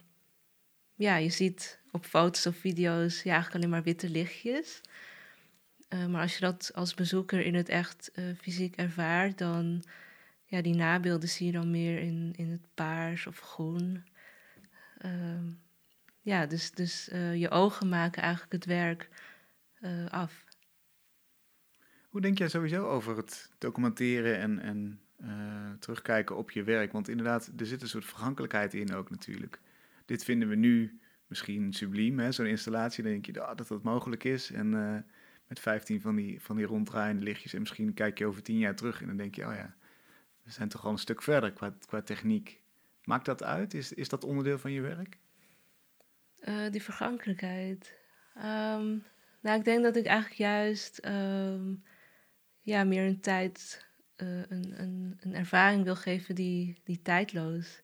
ja, 0.94 1.16
je 1.16 1.30
ziet 1.30 1.80
op 1.90 2.04
foto's 2.04 2.46
of 2.46 2.56
video's 2.56 3.22
ja, 3.22 3.32
eigenlijk 3.32 3.54
alleen 3.54 3.70
maar 3.70 3.82
witte 3.82 4.10
lichtjes. 4.10 4.80
Uh, 5.88 6.06
maar 6.06 6.20
als 6.20 6.34
je 6.34 6.40
dat 6.40 6.70
als 6.74 6.94
bezoeker 6.94 7.40
in 7.40 7.54
het 7.54 7.68
echt 7.68 8.12
fysiek 8.40 8.76
ervaart, 8.76 9.38
dan 9.38 9.84
ja, 10.44 10.62
die 10.62 10.74
nabeelden 10.74 11.28
zie 11.28 11.46
je 11.46 11.52
dan 11.52 11.70
meer 11.70 11.98
in, 11.98 12.32
in 12.36 12.50
het 12.50 12.66
paars 12.74 13.26
of 13.26 13.38
groen. 13.38 14.04
Uh, 15.04 15.50
ja, 16.20 16.46
dus, 16.46 16.70
dus 16.70 17.08
uh, 17.12 17.36
je 17.36 17.50
ogen 17.50 17.88
maken 17.88 18.22
eigenlijk 18.22 18.52
het 18.52 18.64
werk 18.64 19.08
af. 20.08 20.44
Hoe 22.08 22.20
denk 22.20 22.38
jij 22.38 22.48
sowieso 22.48 22.88
over 22.88 23.16
het 23.16 23.50
documenteren 23.58 24.38
en, 24.38 24.58
en 24.58 25.00
terugkijken 25.78 26.36
op 26.36 26.50
je 26.50 26.62
werk? 26.62 26.92
Want 26.92 27.08
inderdaad, 27.08 27.50
er 27.56 27.66
zit 27.66 27.82
een 27.82 27.88
soort 27.88 28.04
vergankelijkheid 28.04 28.74
in 28.74 28.94
ook 28.94 29.10
natuurlijk. 29.10 29.60
Dit 30.04 30.24
vinden 30.24 30.48
we 30.48 30.54
nu 30.54 31.00
misschien 31.26 31.72
subliem, 31.72 32.32
zo'n 32.32 32.46
installatie. 32.46 33.02
Dan 33.02 33.12
denk 33.12 33.26
je 33.26 33.48
oh, 33.48 33.56
dat 33.56 33.68
dat 33.68 33.82
mogelijk 33.82 34.24
is. 34.24 34.52
En 34.52 34.74
met 35.48 35.60
15 35.60 36.00
van 36.00 36.16
die, 36.16 36.40
van 36.40 36.56
die 36.56 36.66
ronddraaiende 36.66 37.22
lichtjes. 37.22 37.52
En 37.54 37.60
misschien 37.60 37.94
kijk 37.94 38.18
je 38.18 38.26
over 38.26 38.42
tien 38.42 38.58
jaar 38.58 38.74
terug 38.74 39.00
en 39.00 39.06
dan 39.06 39.16
denk 39.16 39.34
je, 39.34 39.46
oh 39.46 39.54
ja, 39.54 39.74
we 40.42 40.50
zijn 40.50 40.68
toch 40.68 40.84
al 40.84 40.90
een 40.90 40.98
stuk 40.98 41.22
verder 41.22 41.52
qua, 41.52 41.74
qua 41.86 42.02
techniek. 42.02 42.60
Maakt 43.04 43.24
dat 43.24 43.42
uit? 43.42 43.74
Is, 43.74 43.92
is 43.92 44.08
dat 44.08 44.24
onderdeel 44.24 44.58
van 44.58 44.72
je 44.72 44.80
werk? 44.80 45.18
Uh, 46.40 46.70
die 46.70 46.82
vergankelijkheid. 46.82 47.94
Um, 48.36 49.04
nou, 49.40 49.58
ik 49.58 49.64
denk 49.64 49.82
dat 49.82 49.96
ik 49.96 50.06
eigenlijk 50.06 50.38
juist 50.38 51.04
um, 51.04 51.82
ja, 52.60 52.84
meer 52.84 53.06
een 53.06 53.20
tijd, 53.20 53.86
uh, 54.16 54.28
een, 54.28 54.80
een, 54.80 55.18
een 55.20 55.34
ervaring 55.34 55.84
wil 55.84 55.96
geven 55.96 56.34
die, 56.34 56.80
die 56.84 57.02
tijdloos 57.02 57.82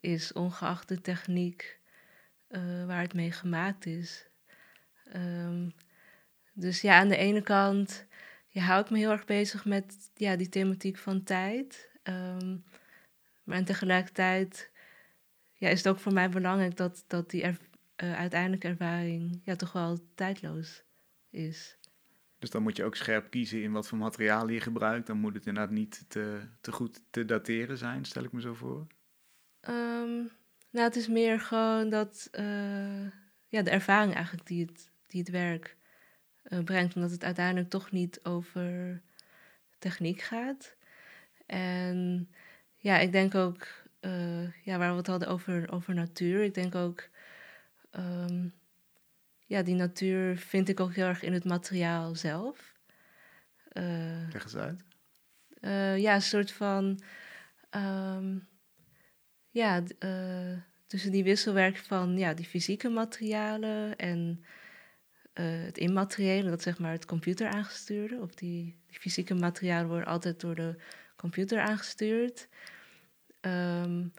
is, 0.00 0.32
ongeacht 0.32 0.88
de 0.88 1.00
techniek 1.00 1.80
uh, 2.48 2.86
waar 2.86 3.00
het 3.00 3.14
mee 3.14 3.32
gemaakt 3.32 3.86
is. 3.86 4.28
Um, 5.14 5.74
dus 6.56 6.80
ja, 6.80 6.98
aan 6.98 7.08
de 7.08 7.16
ene 7.16 7.42
kant 7.42 8.06
je 8.46 8.60
houdt 8.60 8.90
me 8.90 8.98
heel 8.98 9.10
erg 9.10 9.24
bezig 9.24 9.64
met 9.64 10.10
ja, 10.14 10.36
die 10.36 10.48
thematiek 10.48 10.98
van 10.98 11.22
tijd. 11.22 11.90
Um, 12.02 12.64
maar 13.44 13.64
tegelijkertijd 13.64 14.70
ja, 15.52 15.68
is 15.68 15.78
het 15.78 15.88
ook 15.88 15.98
voor 15.98 16.12
mij 16.12 16.28
belangrijk 16.28 16.76
dat, 16.76 17.04
dat 17.06 17.30
die 17.30 17.42
er, 17.42 17.58
uh, 17.96 18.14
uiteindelijke 18.14 18.68
ervaring 18.68 19.40
ja, 19.44 19.56
toch 19.56 19.72
wel 19.72 19.98
tijdloos 20.14 20.82
is. 21.30 21.78
Dus 22.38 22.50
dan 22.50 22.62
moet 22.62 22.76
je 22.76 22.84
ook 22.84 22.96
scherp 22.96 23.30
kiezen 23.30 23.62
in 23.62 23.72
wat 23.72 23.88
voor 23.88 23.98
materialen 23.98 24.54
je 24.54 24.60
gebruikt. 24.60 25.06
Dan 25.06 25.18
moet 25.18 25.34
het 25.34 25.46
inderdaad 25.46 25.72
niet 25.72 26.04
te, 26.08 26.40
te 26.60 26.72
goed 26.72 27.02
te 27.10 27.24
dateren 27.24 27.78
zijn, 27.78 28.04
stel 28.04 28.24
ik 28.24 28.32
me 28.32 28.40
zo 28.40 28.54
voor. 28.54 28.86
Um, 29.68 30.30
nou, 30.70 30.86
het 30.86 30.96
is 30.96 31.08
meer 31.08 31.40
gewoon 31.40 31.88
dat 31.90 32.28
uh, 32.32 33.10
ja, 33.46 33.62
de 33.62 33.70
ervaring 33.70 34.14
eigenlijk 34.14 34.46
die 34.46 34.66
het, 34.66 34.90
die 35.06 35.20
het 35.20 35.30
werk 35.30 35.76
uh, 36.48 36.64
brengt, 36.64 36.94
omdat 36.94 37.10
het 37.10 37.24
uiteindelijk 37.24 37.70
toch 37.70 37.90
niet 37.90 38.20
over 38.22 39.00
techniek 39.78 40.20
gaat. 40.20 40.76
En 41.46 42.28
ja, 42.76 42.98
ik 42.98 43.12
denk 43.12 43.34
ook, 43.34 43.66
uh, 44.00 44.64
ja, 44.64 44.78
waar 44.78 44.90
we 44.90 44.96
het 44.96 45.06
hadden 45.06 45.28
over, 45.28 45.72
over 45.72 45.94
natuur, 45.94 46.42
ik 46.42 46.54
denk 46.54 46.74
ook, 46.74 47.08
um, 47.90 48.54
ja, 49.46 49.62
die 49.62 49.74
natuur 49.74 50.36
vind 50.36 50.68
ik 50.68 50.80
ook 50.80 50.94
heel 50.94 51.06
erg 51.06 51.22
in 51.22 51.32
het 51.32 51.44
materiaal 51.44 52.14
zelf. 52.14 52.74
Uh, 53.72 54.28
Leg 54.32 54.42
eens 54.42 54.56
uit. 54.56 54.84
Uh, 55.60 55.98
ja, 55.98 56.14
een 56.14 56.22
soort 56.22 56.52
van, 56.52 57.00
um, 57.70 58.48
ja, 59.50 59.82
tussen 60.86 61.12
die 61.12 61.24
wisselwerking 61.24 61.86
van 61.86 62.18
ja, 62.18 62.34
die 62.34 62.46
fysieke 62.46 62.88
materialen 62.88 63.96
en 63.96 64.44
uh, 65.40 65.64
het 65.64 65.78
immateriële, 65.78 66.50
dat 66.50 66.62
zeg 66.62 66.78
maar 66.78 66.92
het 66.92 67.04
computer 67.04 67.48
aangestuurde. 67.48 68.20
Of 68.20 68.34
die, 68.34 68.76
fysieke 68.90 69.34
materialen 69.34 69.88
worden 69.88 70.08
altijd 70.08 70.40
door 70.40 70.54
de 70.54 70.74
computer 71.16 71.60
aangestuurd. 71.60 72.48
Um, 73.40 74.12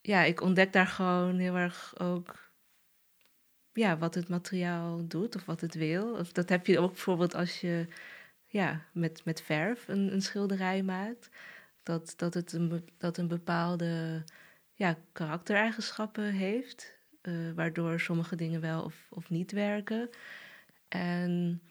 ja, 0.00 0.22
ik 0.22 0.40
ontdek 0.40 0.72
daar 0.72 0.86
gewoon 0.86 1.38
heel 1.38 1.56
erg 1.56 1.98
ook 1.98 2.50
ja, 3.72 3.98
wat 3.98 4.14
het 4.14 4.28
materiaal 4.28 5.08
doet 5.08 5.36
of 5.36 5.44
wat 5.44 5.60
het 5.60 5.74
wil. 5.74 6.14
Of 6.14 6.32
dat 6.32 6.48
heb 6.48 6.66
je 6.66 6.78
ook 6.78 6.92
bijvoorbeeld 6.92 7.34
als 7.34 7.60
je 7.60 7.86
ja, 8.46 8.84
met, 8.92 9.24
met 9.24 9.42
verf 9.42 9.88
een, 9.88 10.12
een 10.12 10.22
schilderij 10.22 10.82
maakt. 10.82 11.28
Dat, 11.82 12.14
dat 12.16 12.34
het 12.34 12.52
een, 12.52 12.88
dat 12.98 13.18
een 13.18 13.28
bepaalde 13.28 14.24
ja, 14.72 14.98
karaktereigenschappen 15.12 16.32
heeft. 16.32 16.97
Uh, 17.28 17.52
waardoor 17.54 18.00
sommige 18.00 18.36
dingen 18.36 18.60
wel 18.60 18.82
of, 18.82 19.06
of 19.10 19.30
niet 19.30 19.52
werken. 19.52 20.10
En 20.88 21.62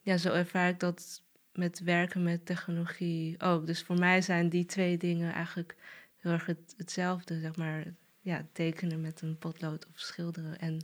ja, 0.00 0.16
zo 0.16 0.32
ervaar 0.32 0.68
ik 0.68 0.80
dat 0.80 1.22
met 1.52 1.80
werken 1.80 2.22
met 2.22 2.46
technologie 2.46 3.40
ook. 3.40 3.66
Dus 3.66 3.82
voor 3.82 3.98
mij 3.98 4.22
zijn 4.22 4.48
die 4.48 4.64
twee 4.64 4.96
dingen 4.96 5.32
eigenlijk 5.32 5.76
heel 6.16 6.32
erg 6.32 6.46
het, 6.46 6.74
hetzelfde, 6.76 7.40
zeg 7.40 7.56
maar. 7.56 7.84
Ja, 8.22 8.46
tekenen 8.52 9.00
met 9.00 9.20
een 9.20 9.38
potlood 9.38 9.86
of 9.86 9.98
schilderen 9.98 10.58
en 10.58 10.80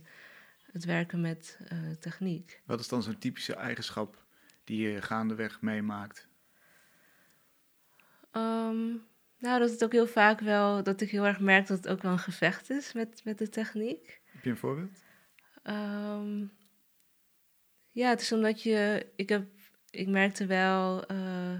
het 0.71 0.85
werken 0.85 1.21
met 1.21 1.59
uh, 1.71 1.91
techniek. 1.99 2.61
Wat 2.65 2.79
is 2.79 2.87
dan 2.87 3.03
zo'n 3.03 3.17
typische 3.17 3.55
eigenschap 3.55 4.25
die 4.63 4.89
je 4.89 5.01
gaandeweg 5.01 5.61
meemaakt? 5.61 6.27
Um, 8.31 9.03
nou, 9.39 9.59
dat 9.59 9.71
is 9.71 9.83
ook 9.83 9.91
heel 9.91 10.07
vaak 10.07 10.39
wel 10.39 10.83
dat 10.83 11.01
ik 11.01 11.09
heel 11.09 11.25
erg 11.25 11.39
merk 11.39 11.67
dat 11.67 11.77
het 11.77 11.87
ook 11.87 12.01
wel 12.01 12.11
een 12.11 12.19
gevecht 12.19 12.69
is 12.69 12.93
met, 12.93 13.21
met 13.23 13.37
de 13.37 13.49
techniek. 13.49 14.21
Heb 14.25 14.43
je 14.43 14.49
een 14.49 14.57
voorbeeld? 14.57 15.03
Um, 15.63 16.51
ja, 17.91 18.09
het 18.09 18.21
is 18.21 18.31
omdat 18.31 18.63
je. 18.63 19.05
Ik, 19.15 19.29
heb, 19.29 19.45
ik 19.89 20.07
merkte 20.07 20.45
wel. 20.45 21.11
Uh, 21.11 21.59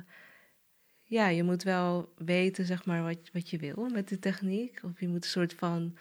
ja, 1.03 1.27
je 1.27 1.43
moet 1.43 1.63
wel 1.63 2.13
weten, 2.17 2.65
zeg 2.65 2.85
maar, 2.85 3.03
wat, 3.03 3.29
wat 3.33 3.49
je 3.49 3.57
wil 3.57 3.89
met 3.89 4.07
de 4.07 4.19
techniek. 4.19 4.79
Of 4.83 4.99
je 4.99 5.07
moet 5.07 5.23
een 5.23 5.29
soort 5.29 5.53
van. 5.53 5.97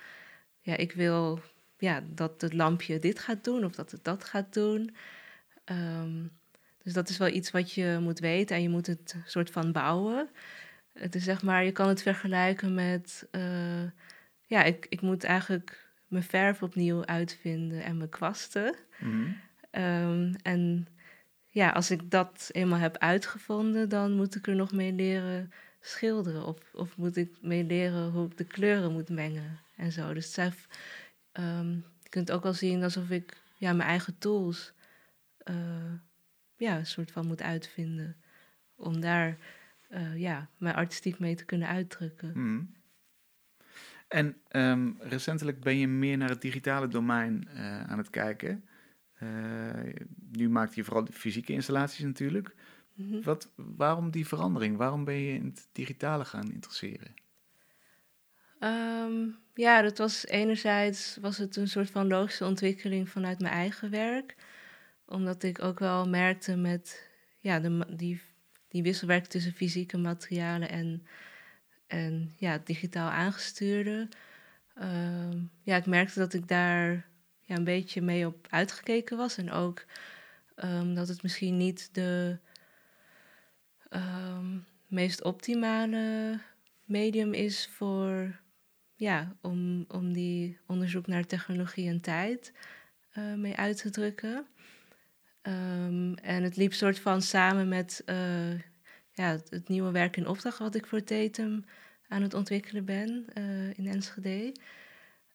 Ja, 0.61 0.77
ik 0.77 0.93
wil 0.93 1.41
ja, 1.79 2.03
dat 2.09 2.41
het 2.41 2.53
lampje 2.53 2.99
dit 2.99 3.19
gaat 3.19 3.45
doen 3.45 3.65
of 3.65 3.75
dat 3.75 3.91
het 3.91 4.05
dat 4.05 4.25
gaat 4.25 4.55
doen. 4.55 4.97
Um, 5.65 6.31
dus 6.83 6.93
dat 6.93 7.09
is 7.09 7.19
wel 7.19 7.29
iets 7.29 7.51
wat 7.51 7.73
je 7.73 7.99
moet 8.01 8.19
weten 8.19 8.57
en 8.57 8.62
je 8.62 8.69
moet 8.69 8.87
het 8.87 9.17
soort 9.25 9.51
van 9.51 9.73
bouwen. 9.73 10.29
Het 10.99 11.15
is 11.15 11.25
zeg 11.25 11.43
maar, 11.43 11.65
je 11.65 11.73
kan 11.73 11.89
het 11.89 12.03
vergelijken 12.03 12.75
met, 12.75 13.29
uh, 13.33 13.83
ja, 14.47 14.63
ik, 14.63 14.87
ik 14.89 15.01
moet 15.01 15.25
eigenlijk 15.25 15.91
mijn 16.07 16.23
verf 16.23 16.63
opnieuw 16.63 17.05
uitvinden 17.05 17.83
en 17.83 17.97
mijn 17.97 18.09
kwasten. 18.09 18.75
Mhm. 18.99 19.29
Ehm, 19.71 20.35
en 20.43 20.87
ja, 21.47 21.71
als 21.71 21.91
ik 21.91 22.11
dat 22.11 22.49
eenmaal 22.53 22.79
heb 22.79 22.97
uitgevonden, 22.97 23.89
dan 23.89 24.13
moet 24.13 24.35
ik 24.35 24.47
er 24.47 24.55
nog 24.55 24.73
mee 24.73 24.93
leren 24.93 25.53
schilderen. 25.81 26.47
Of, 26.47 26.75
of 26.75 26.97
moet 26.97 27.17
ik 27.17 27.37
mee 27.41 27.65
leren 27.65 28.11
hoe 28.11 28.27
ik 28.27 28.37
de 28.37 28.45
kleuren 28.45 28.93
moet 28.93 29.09
mengen 29.09 29.61
en 29.77 29.93
zo. 29.93 30.15
Dus 30.15 30.37
het 30.37 30.55
ehm, 31.33 31.71
je 32.03 32.09
kunt 32.09 32.33
ook 32.33 32.43
wel 32.43 32.53
zien 32.53 32.83
alsof 32.83 33.11
ik 33.11 33.43
ja, 33.57 33.73
mijn 33.73 33.89
eigen 33.89 34.19
tools 34.19 34.73
eh, 35.39 35.93
ja, 36.57 36.79
een 36.79 36.87
soort 36.87 37.11
van 37.11 37.27
moet 37.27 37.43
uitvinden. 37.43 38.17
Om 38.77 39.01
daar 39.01 39.37
eh, 39.88 40.16
ja, 40.16 40.49
mijn 40.59 40.75
artistiek 40.75 41.18
mee 41.18 41.35
te 41.35 41.44
kunnen 41.44 41.68
uitdrukken. 41.68 42.31
Mhm. 42.35 42.64
En 44.09 44.37
ehm, 44.49 44.92
recentelijk 44.99 45.61
ben 45.61 45.77
je 45.77 45.88
meer 45.88 46.16
naar 46.16 46.29
het 46.29 46.40
digitale 46.40 46.88
domein 46.88 47.49
eh, 47.49 47.83
aan 47.83 47.99
het 47.99 48.11
kijken. 48.11 48.64
Eh, 49.14 49.29
nu 50.33 50.49
maakt 50.51 50.75
je 50.75 50.85
vooral 50.85 51.07
fysieke 51.12 51.53
installaties 51.53 52.05
natuurlijk. 52.05 52.55
Mhm. 52.94 53.22
Wat, 53.22 53.53
waarom 53.57 54.11
die 54.11 54.27
verandering? 54.27 54.77
Waarom 54.77 55.05
ben 55.05 55.14
je 55.14 55.35
in 55.35 55.44
het 55.44 55.68
digitale 55.72 56.25
gaan 56.25 56.53
interesseren? 56.53 57.14
Ehm, 58.59 59.29
ja, 59.55 59.83
dat 59.83 59.99
was 59.99 60.27
enerzijds 60.27 61.18
was 61.20 61.37
het 61.37 61.57
een 61.57 61.68
soort 61.68 61.90
van 61.90 62.07
logische 62.07 62.44
ontwikkeling 62.44 63.09
vanuit 63.09 63.40
mijn 63.40 63.55
eigen 63.55 63.90
werk. 63.90 64.37
Omdat 65.07 65.42
ik 65.42 65.62
ook 65.62 65.79
wel 65.79 66.09
merkte 66.09 66.57
met 66.57 67.11
ja, 67.38 67.61
de, 67.61 67.94
die, 67.96 68.20
die 68.77 68.85
wisselwerking 68.85 69.31
tussen 69.31 69.53
fysieke 69.53 69.99
materialen 69.99 70.69
en, 70.69 71.07
en 71.87 72.33
ja, 72.37 72.59
digitaal 72.65 73.11
aangestuurde. 73.11 74.09
Ehm, 74.75 75.39
ja, 75.62 75.77
ik 75.77 75.87
merkte 75.87 76.19
dat 76.19 76.33
ik 76.35 76.49
daar 76.49 77.07
ja, 77.41 77.57
een 77.57 77.65
beetje 77.65 78.03
mee 78.03 78.27
op 78.27 78.47
uitgekeken 78.51 79.17
was. 79.17 79.37
En 79.37 79.51
ook 79.51 79.85
ehm, 80.55 80.95
dat 80.95 81.09
het 81.09 81.23
misschien 81.23 81.57
niet 81.57 81.89
de 81.95 82.39
ehm, 83.89 84.59
meest 84.87 85.23
optimale 85.23 86.39
medium 86.85 87.33
is 87.33 87.69
voor 87.73 88.41
ja, 88.95 89.37
om, 89.41 89.85
om 89.89 90.12
die 90.12 90.59
onderzoek 90.67 91.07
naar 91.07 91.27
technologie 91.27 91.89
en 91.89 92.01
tijd 92.01 92.53
eh, 93.11 93.35
mee 93.35 93.57
uit 93.57 93.77
te 93.77 93.91
drukken. 93.91 94.47
Ehm, 95.47 96.13
en 96.13 96.43
het 96.43 96.57
liep 96.57 96.73
soort 96.73 96.99
van 96.99 97.23
samen 97.23 97.69
met 97.69 98.03
eh, 98.07 98.59
ja, 99.13 99.39
het, 99.51 99.69
nieuwe 99.69 99.91
werk 99.91 100.17
in 100.17 100.27
opdracht 100.27 100.59
wat 100.59 100.75
ik 100.75 100.87
voor 100.87 101.05
Tatum 101.05 101.65
aan 102.09 102.23
het 102.23 102.35
ontwikkelen 102.35 102.85
ben 102.85 103.27
eh, 103.35 103.79
in 103.79 103.87
Enschede. 103.87 104.55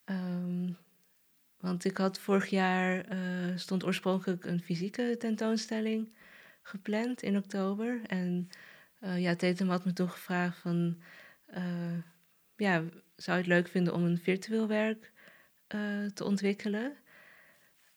Ehm, 0.05 0.69
want 1.57 1.85
ik 1.85 1.97
had 1.97 2.19
vorig 2.19 2.49
jaar, 2.49 3.05
eh, 3.05 3.57
stond 3.57 3.83
oorspronkelijk 3.85 4.45
een 4.45 4.61
fysieke 4.61 5.15
tentoonstelling 5.19 6.13
gepland 6.61 7.21
in 7.21 7.37
oktober. 7.37 8.01
En 8.07 8.49
ja, 8.99 9.35
Tatum 9.35 9.69
had 9.69 9.85
me 9.85 9.93
toen 9.93 10.09
gevraagd 10.09 10.57
van, 10.57 11.01
ja, 12.55 12.83
zou 13.15 13.37
je 13.37 13.43
het 13.43 13.47
leuk 13.47 13.67
vinden 13.67 13.93
om 13.93 14.03
een 14.03 14.17
virtueel 14.17 14.67
werk 14.67 15.11
te 16.13 16.23
ontwikkelen? 16.23 16.97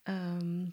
Ehm, 0.03 0.67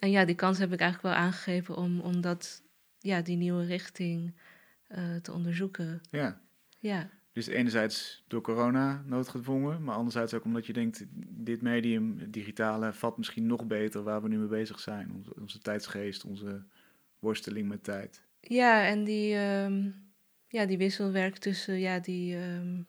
en 0.00 0.10
ja, 0.10 0.24
die 0.24 0.34
kans 0.34 0.58
heb 0.58 0.72
ik 0.72 0.80
eigenlijk 0.80 1.14
wel 1.14 1.24
aangegeven 1.24 1.76
om, 1.76 2.00
om 2.00 2.20
dat, 2.20 2.62
ja, 2.98 3.22
die 3.22 3.36
nieuwe 3.36 3.64
richting 3.64 4.34
eh, 4.86 5.16
te 5.16 5.32
onderzoeken. 5.32 6.00
Ja, 6.10 6.40
Ja, 6.78 7.10
dus 7.32 7.46
enerzijds 7.46 8.24
door 8.26 8.40
corona 8.40 9.02
noodgedwongen, 9.06 9.84
maar 9.84 9.94
anderzijds 9.94 10.34
ook 10.34 10.44
omdat 10.44 10.66
je 10.66 10.72
denkt, 10.72 11.04
dit 11.28 11.62
medium, 11.62 12.18
het 12.18 12.32
digitale, 12.32 12.92
vat 12.92 13.18
misschien 13.18 13.46
nog 13.46 13.66
beter 13.66 14.02
waar 14.02 14.22
we 14.22 14.28
nu 14.28 14.38
mee 14.38 14.48
bezig 14.48 14.80
zijn. 14.80 15.12
Onze, 15.12 15.34
onze 15.40 15.58
tijdsgeest, 15.58 16.24
onze 16.24 16.64
worsteling 17.18 17.68
met 17.68 17.84
tijd. 17.84 18.24
ja 18.40 18.86
en 18.86 19.04
die, 19.04 19.34
ehm, 19.36 19.90
ja, 20.48 20.66
die 20.66 20.78
wisselwerk 20.78 21.36
tussen 21.36 21.78
ja, 21.78 21.98
die, 21.98 22.36
ehm, 22.36 22.82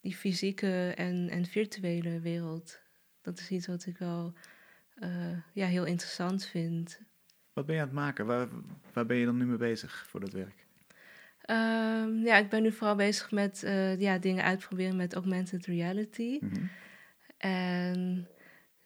die 0.00 0.16
fysieke 0.16 0.92
en, 0.96 1.28
en 1.28 1.44
virtuele 1.44 2.20
wereld, 2.20 2.80
dat 3.20 3.38
is 3.38 3.50
iets 3.50 3.66
wat 3.66 3.86
ik 3.86 3.98
wel 3.98 4.34
eh, 5.02 5.38
ja, 5.52 5.66
heel 5.66 5.84
interessant 5.84 6.46
vind. 6.46 7.00
Wat 7.52 7.66
ben 7.66 7.74
je 7.74 7.80
aan 7.80 7.86
het 7.86 7.96
maken? 7.96 8.26
Waar, 8.26 8.48
waar 8.92 9.06
ben 9.06 9.16
je 9.16 9.24
dan 9.24 9.36
nu 9.36 9.44
mee 9.44 9.56
bezig 9.56 10.06
voor 10.08 10.20
dat 10.20 10.32
werk? 10.32 10.66
Ehm, 11.40 12.22
ja, 12.22 12.36
ik 12.36 12.48
ben 12.48 12.62
nu 12.62 12.72
vooral 12.72 12.96
bezig 12.96 13.30
met 13.30 13.62
eh, 13.62 14.00
ja, 14.00 14.18
dingen 14.18 14.44
uitproberen 14.44 14.96
met 14.96 15.14
augmented 15.14 15.66
reality. 15.66 16.38
Mhm. 16.40 16.64
En 17.36 18.28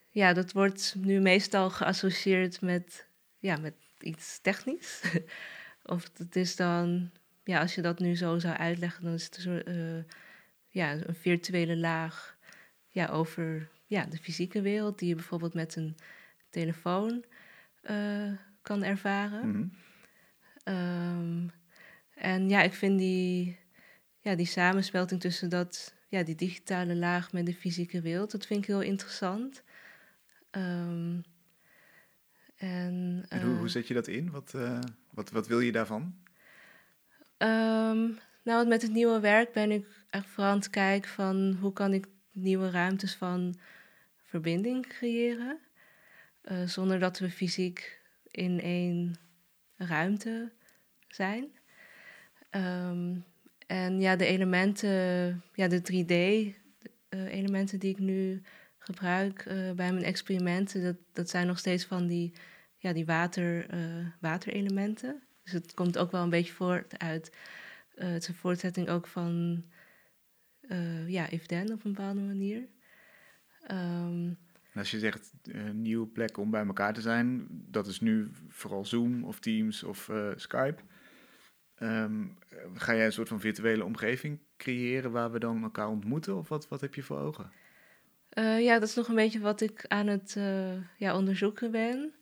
ja, 0.09 0.33
dat 0.33 0.51
wordt 0.51 0.95
nu 0.97 1.19
meestal 1.19 1.69
geassocieerd 1.69 2.61
met, 2.61 3.07
ja, 3.39 3.57
met 3.57 3.75
iets 3.99 4.39
technisch. 4.41 5.01
of 5.83 6.09
het 6.17 6.35
is 6.35 6.55
dan, 6.55 7.11
ja, 7.43 7.59
als 7.59 7.75
je 7.75 7.81
dat 7.81 7.99
nu 7.99 8.15
zo 8.15 8.39
zou 8.39 8.55
uitleggen, 8.55 9.03
dan 9.03 9.13
is 9.13 9.25
het 9.25 9.35
een, 9.35 9.41
soort, 9.41 9.63
eh, 9.63 10.13
ja, 10.69 10.91
een 10.93 11.15
virtuele 11.15 11.77
laag 11.77 12.37
ja, 12.89 13.07
over 13.07 13.69
ja, 13.87 14.05
de 14.05 14.17
fysieke 14.17 14.61
wereld, 14.61 14.99
die 14.99 15.07
je 15.07 15.15
bijvoorbeeld 15.15 15.53
met 15.53 15.75
een 15.75 15.95
telefoon 16.49 17.23
eh, 17.81 18.31
kan 18.61 18.83
ervaren. 18.83 19.49
Mhm. 19.49 19.67
Ehm, 20.63 21.47
en 22.15 22.49
ja, 22.49 22.61
ik 22.61 22.73
vind 22.73 22.99
die, 22.99 23.57
ja, 24.19 24.35
die 24.35 24.45
samensmelting 24.45 25.21
tussen 25.21 25.49
dat, 25.49 25.93
ja, 26.07 26.23
die 26.23 26.35
digitale 26.35 26.95
laag 26.95 27.31
met 27.31 27.45
de 27.45 27.53
fysieke 27.53 28.01
wereld, 28.01 28.31
dat 28.31 28.45
vind 28.45 28.59
ik 28.59 28.67
heel 28.67 28.81
interessant. 28.81 29.63
Ehm, 30.49 31.19
en, 32.55 33.25
En 33.27 33.41
hoe, 33.41 33.53
eh, 33.53 33.57
hoe 33.57 33.69
zet 33.69 33.87
je 33.87 33.93
dat 33.93 34.07
in? 34.07 34.31
Wat, 34.31 34.53
eh, 34.53 34.79
wat, 35.13 35.29
wat 35.29 35.47
wil 35.47 35.59
je 35.59 35.71
daarvan? 35.71 36.15
ehm, 37.37 38.05
nou, 38.43 38.57
want 38.57 38.67
met 38.67 38.81
het 38.81 38.91
nieuwe 38.91 39.19
werk 39.19 39.53
ben 39.53 39.71
ik 39.71 39.85
echt 40.09 40.27
vooral 40.27 40.51
aan 40.51 40.57
het 40.57 40.69
kijken 40.69 41.09
van 41.09 41.57
hoe 41.59 41.73
kan 41.73 41.93
ik 41.93 42.07
nieuwe 42.31 42.69
ruimtes 42.69 43.15
van 43.15 43.55
verbinding 44.27 44.87
creëren. 44.87 45.59
eh, 46.41 46.63
zonder 46.67 46.99
dat 46.99 47.19
we 47.19 47.29
fysiek 47.29 48.01
in 48.31 48.61
één 48.61 49.15
ruimte 49.77 50.51
zijn. 51.07 51.45
Ehm, 52.49 53.15
en 53.67 53.99
ja, 54.01 54.15
de 54.15 54.25
elementen, 54.25 54.89
ja, 55.53 55.67
de 55.67 55.81
3D-elementen 55.81 57.79
die 57.79 57.89
ik 57.91 57.99
nu 57.99 58.41
gebruik 58.77 59.39
eh, 59.45 59.71
bij 59.71 59.91
mijn 59.93 60.03
experimenten, 60.03 60.83
dat, 60.83 60.95
dat 61.13 61.29
zijn 61.29 61.47
nog 61.47 61.59
steeds 61.59 61.85
van 61.85 62.07
die, 62.07 62.33
ja, 62.77 62.93
die 62.93 63.05
water, 63.05 63.69
eh, 63.69 64.07
waterelementen. 64.21 65.23
Dus 65.43 65.53
het 65.53 65.73
komt 65.73 65.97
ook 65.97 66.11
wel 66.11 66.23
een 66.23 66.29
beetje 66.29 66.53
voort 66.53 66.99
uit. 66.99 67.31
eh, 67.95 68.07
het 68.09 68.21
is 68.21 68.27
een 68.27 68.33
voortzetting 68.35 68.89
ook 68.89 69.07
van 69.07 69.63
eh 70.61 71.09
ja, 71.09 71.29
Ifden 71.29 71.71
op 71.73 71.85
een 71.85 71.93
bepaalde 71.93 72.21
manier. 72.21 72.67
Ehm, 73.67 74.29
als 74.75 74.91
je 74.91 74.99
zegt 74.99 75.33
een 75.43 75.81
nieuwe 75.81 76.07
plek 76.07 76.37
om 76.37 76.51
bij 76.51 76.65
elkaar 76.65 76.93
te 76.93 77.01
zijn, 77.01 77.47
dat 77.49 77.87
is 77.87 77.99
nu 77.99 78.31
vooral 78.47 78.85
Zoom 78.85 79.23
of 79.23 79.39
Teams 79.39 79.83
of 79.83 80.09
eh, 80.09 80.31
Skype. 80.35 80.81
Ehm, 81.75 82.25
ga 82.73 82.95
jij 82.95 83.05
een 83.05 83.11
soort 83.11 83.27
van 83.27 83.39
virtuele 83.39 83.83
omgeving 83.83 84.39
creëren 84.57 85.11
waar 85.11 85.31
we 85.31 85.39
dan 85.39 85.63
elkaar 85.63 85.87
ontmoeten? 85.87 86.37
Of 86.37 86.49
wat, 86.49 86.67
wat 86.67 86.81
heb 86.81 86.95
je 86.95 87.03
voor 87.03 87.19
ogen? 87.19 87.51
Eh, 88.29 88.63
ja, 88.63 88.79
dat 88.79 88.89
is 88.89 88.95
nog 88.95 89.07
een 89.07 89.15
beetje 89.15 89.39
wat 89.39 89.61
ik 89.61 89.85
aan 89.87 90.07
het 90.07 90.35
eh, 90.37 90.97
ja, 90.97 91.15
onderzoeken 91.15 91.71
ben. 91.71 92.13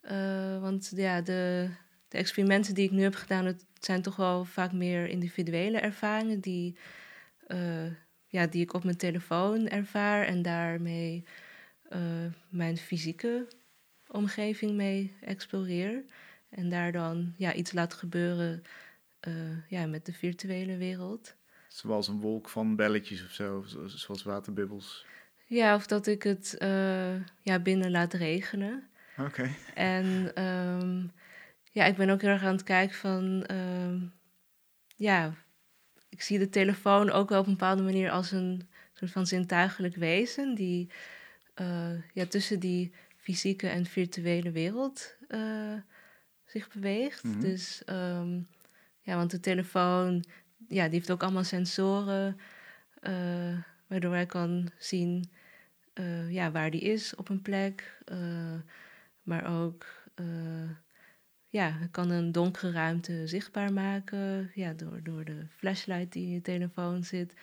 Eh, 0.00 0.60
want 0.60 0.92
ja, 0.94 1.20
de, 1.20 1.70
de 2.08 2.18
experimenten 2.18 2.74
die 2.74 2.84
ik 2.84 2.90
nu 2.90 3.02
heb 3.02 3.14
gedaan, 3.14 3.44
het 3.44 3.64
zijn 3.80 4.02
toch 4.02 4.16
wel 4.16 4.44
vaak 4.44 4.72
meer 4.72 5.08
individuele 5.08 5.78
ervaringen 5.78 6.40
die, 6.40 6.76
eh, 7.46 7.86
ja, 8.30 8.46
die 8.46 8.62
ik 8.62 8.72
op 8.72 8.84
mijn 8.84 8.96
telefoon 8.96 9.68
ervaar 9.68 10.24
en 10.26 10.42
daarmee 10.42 11.24
eh, 11.88 12.00
mijn 12.48 12.76
fysieke 12.76 13.48
omgeving 14.08 14.72
mee 14.72 15.14
exploreer. 15.20 16.04
En 16.48 16.68
daar 16.68 16.92
dan 16.92 17.34
ja, 17.36 17.52
iets 17.54 17.72
laat 17.72 17.94
gebeuren 17.94 18.62
eh, 19.20 19.68
ja, 19.68 19.86
met 19.86 20.06
de 20.06 20.12
virtuele 20.12 20.76
wereld. 20.76 21.34
Zoals 21.68 22.08
een 22.08 22.20
wolk 22.20 22.48
van 22.48 22.76
belletjes 22.76 23.24
of 23.24 23.30
zo, 23.30 23.62
zo- 23.66 23.86
zoals 23.86 24.22
waterbubbels. 24.22 25.06
Ja, 25.46 25.74
of 25.74 25.86
dat 25.86 26.06
ik 26.06 26.22
het 26.22 26.56
eh, 26.58 27.14
ja, 27.42 27.58
binnen 27.62 27.90
laat 27.90 28.12
regenen. 28.12 28.88
Oké. 29.18 29.50
En 29.74 30.30
ehm, 30.34 31.06
ja, 31.72 31.84
ik 31.84 31.96
ben 31.96 32.10
ook 32.10 32.20
heel 32.20 32.30
erg 32.30 32.42
aan 32.42 32.52
het 32.52 32.62
kijken 32.62 32.96
van, 32.96 33.44
ehm, 33.46 33.98
ja, 34.96 35.34
ik 36.10 36.22
zie 36.22 36.38
de 36.38 36.48
telefoon 36.48 37.10
ook 37.10 37.28
wel 37.28 37.40
op 37.40 37.46
een 37.46 37.52
bepaalde 37.52 37.82
manier 37.82 38.10
als 38.10 38.30
een 38.30 38.68
soort 38.92 39.10
van 39.10 39.26
zintuigelijk 39.26 39.96
wezen 39.96 40.54
die 40.54 40.90
eh, 41.54 42.12
ja, 42.12 42.26
tussen 42.26 42.60
die 42.60 42.92
fysieke 43.16 43.68
en 43.68 43.86
virtuele 43.86 44.50
wereld 44.50 45.16
eh, 45.28 45.74
zich 46.44 46.68
beweegt. 46.68 47.24
Mhm. 47.24 47.40
Dus 47.40 47.84
ehm, 47.84 48.40
ja, 49.00 49.16
want 49.16 49.30
de 49.30 49.40
telefoon, 49.40 50.24
ja, 50.68 50.84
die 50.84 50.94
heeft 50.94 51.10
ook 51.10 51.22
allemaal 51.22 51.44
sensoren, 51.44 52.38
eh, 53.00 53.58
waardoor 53.86 54.12
hij 54.12 54.26
kan 54.26 54.70
zien 54.78 55.30
ja, 56.28 56.50
waar 56.50 56.70
die 56.70 56.80
is 56.80 57.14
op 57.14 57.28
een 57.28 57.42
plek. 57.42 58.02
maar 59.22 59.62
ook, 59.62 59.86
ja, 61.50 61.78
kan 61.90 62.10
een 62.10 62.32
donkere 62.32 62.70
ruimte 62.72 63.26
zichtbaar 63.26 63.72
maken. 63.72 64.50
Ja, 64.54 64.72
door, 64.72 65.02
door 65.02 65.24
de 65.24 65.46
flashlight 65.56 66.12
die 66.12 66.26
in 66.26 66.32
je 66.32 66.42
telefoon 66.42 67.04
zit. 67.04 67.34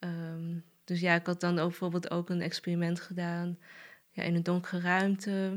Ehm, 0.00 0.58
dus 0.84 1.00
ja, 1.00 1.14
ik 1.14 1.26
had 1.26 1.40
dan 1.40 1.58
ook 1.58 1.68
bijvoorbeeld 1.68 2.10
ook 2.10 2.30
een 2.30 2.40
experiment 2.42 3.00
gedaan. 3.00 3.58
Ja, 4.10 4.22
in 4.22 4.34
een 4.34 4.42
donkere 4.42 4.80
ruimte. 4.80 5.54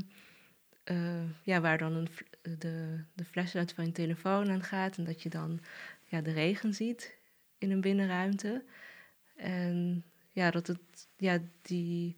eh, 0.83 1.23
ja, 1.43 1.61
waar 1.61 1.77
dan 1.77 1.93
een, 1.95 2.07
de, 2.59 3.03
de 3.15 3.25
flashlight 3.25 3.73
van 3.73 3.85
je 3.85 3.91
telefoon 3.91 4.49
aan 4.51 4.63
gaat. 4.63 4.97
En 4.97 5.03
dat 5.03 5.21
je 5.23 5.29
dan 5.29 5.59
ja, 6.05 6.21
de 6.21 6.31
regen 6.31 6.73
ziet 6.73 7.17
in 7.57 7.71
een 7.71 7.81
binnenruimte. 7.81 8.63
En 9.35 10.03
ja, 10.31 10.51
dat 10.51 10.67
het, 10.67 10.79
ja, 11.17 11.39
die, 11.61 12.15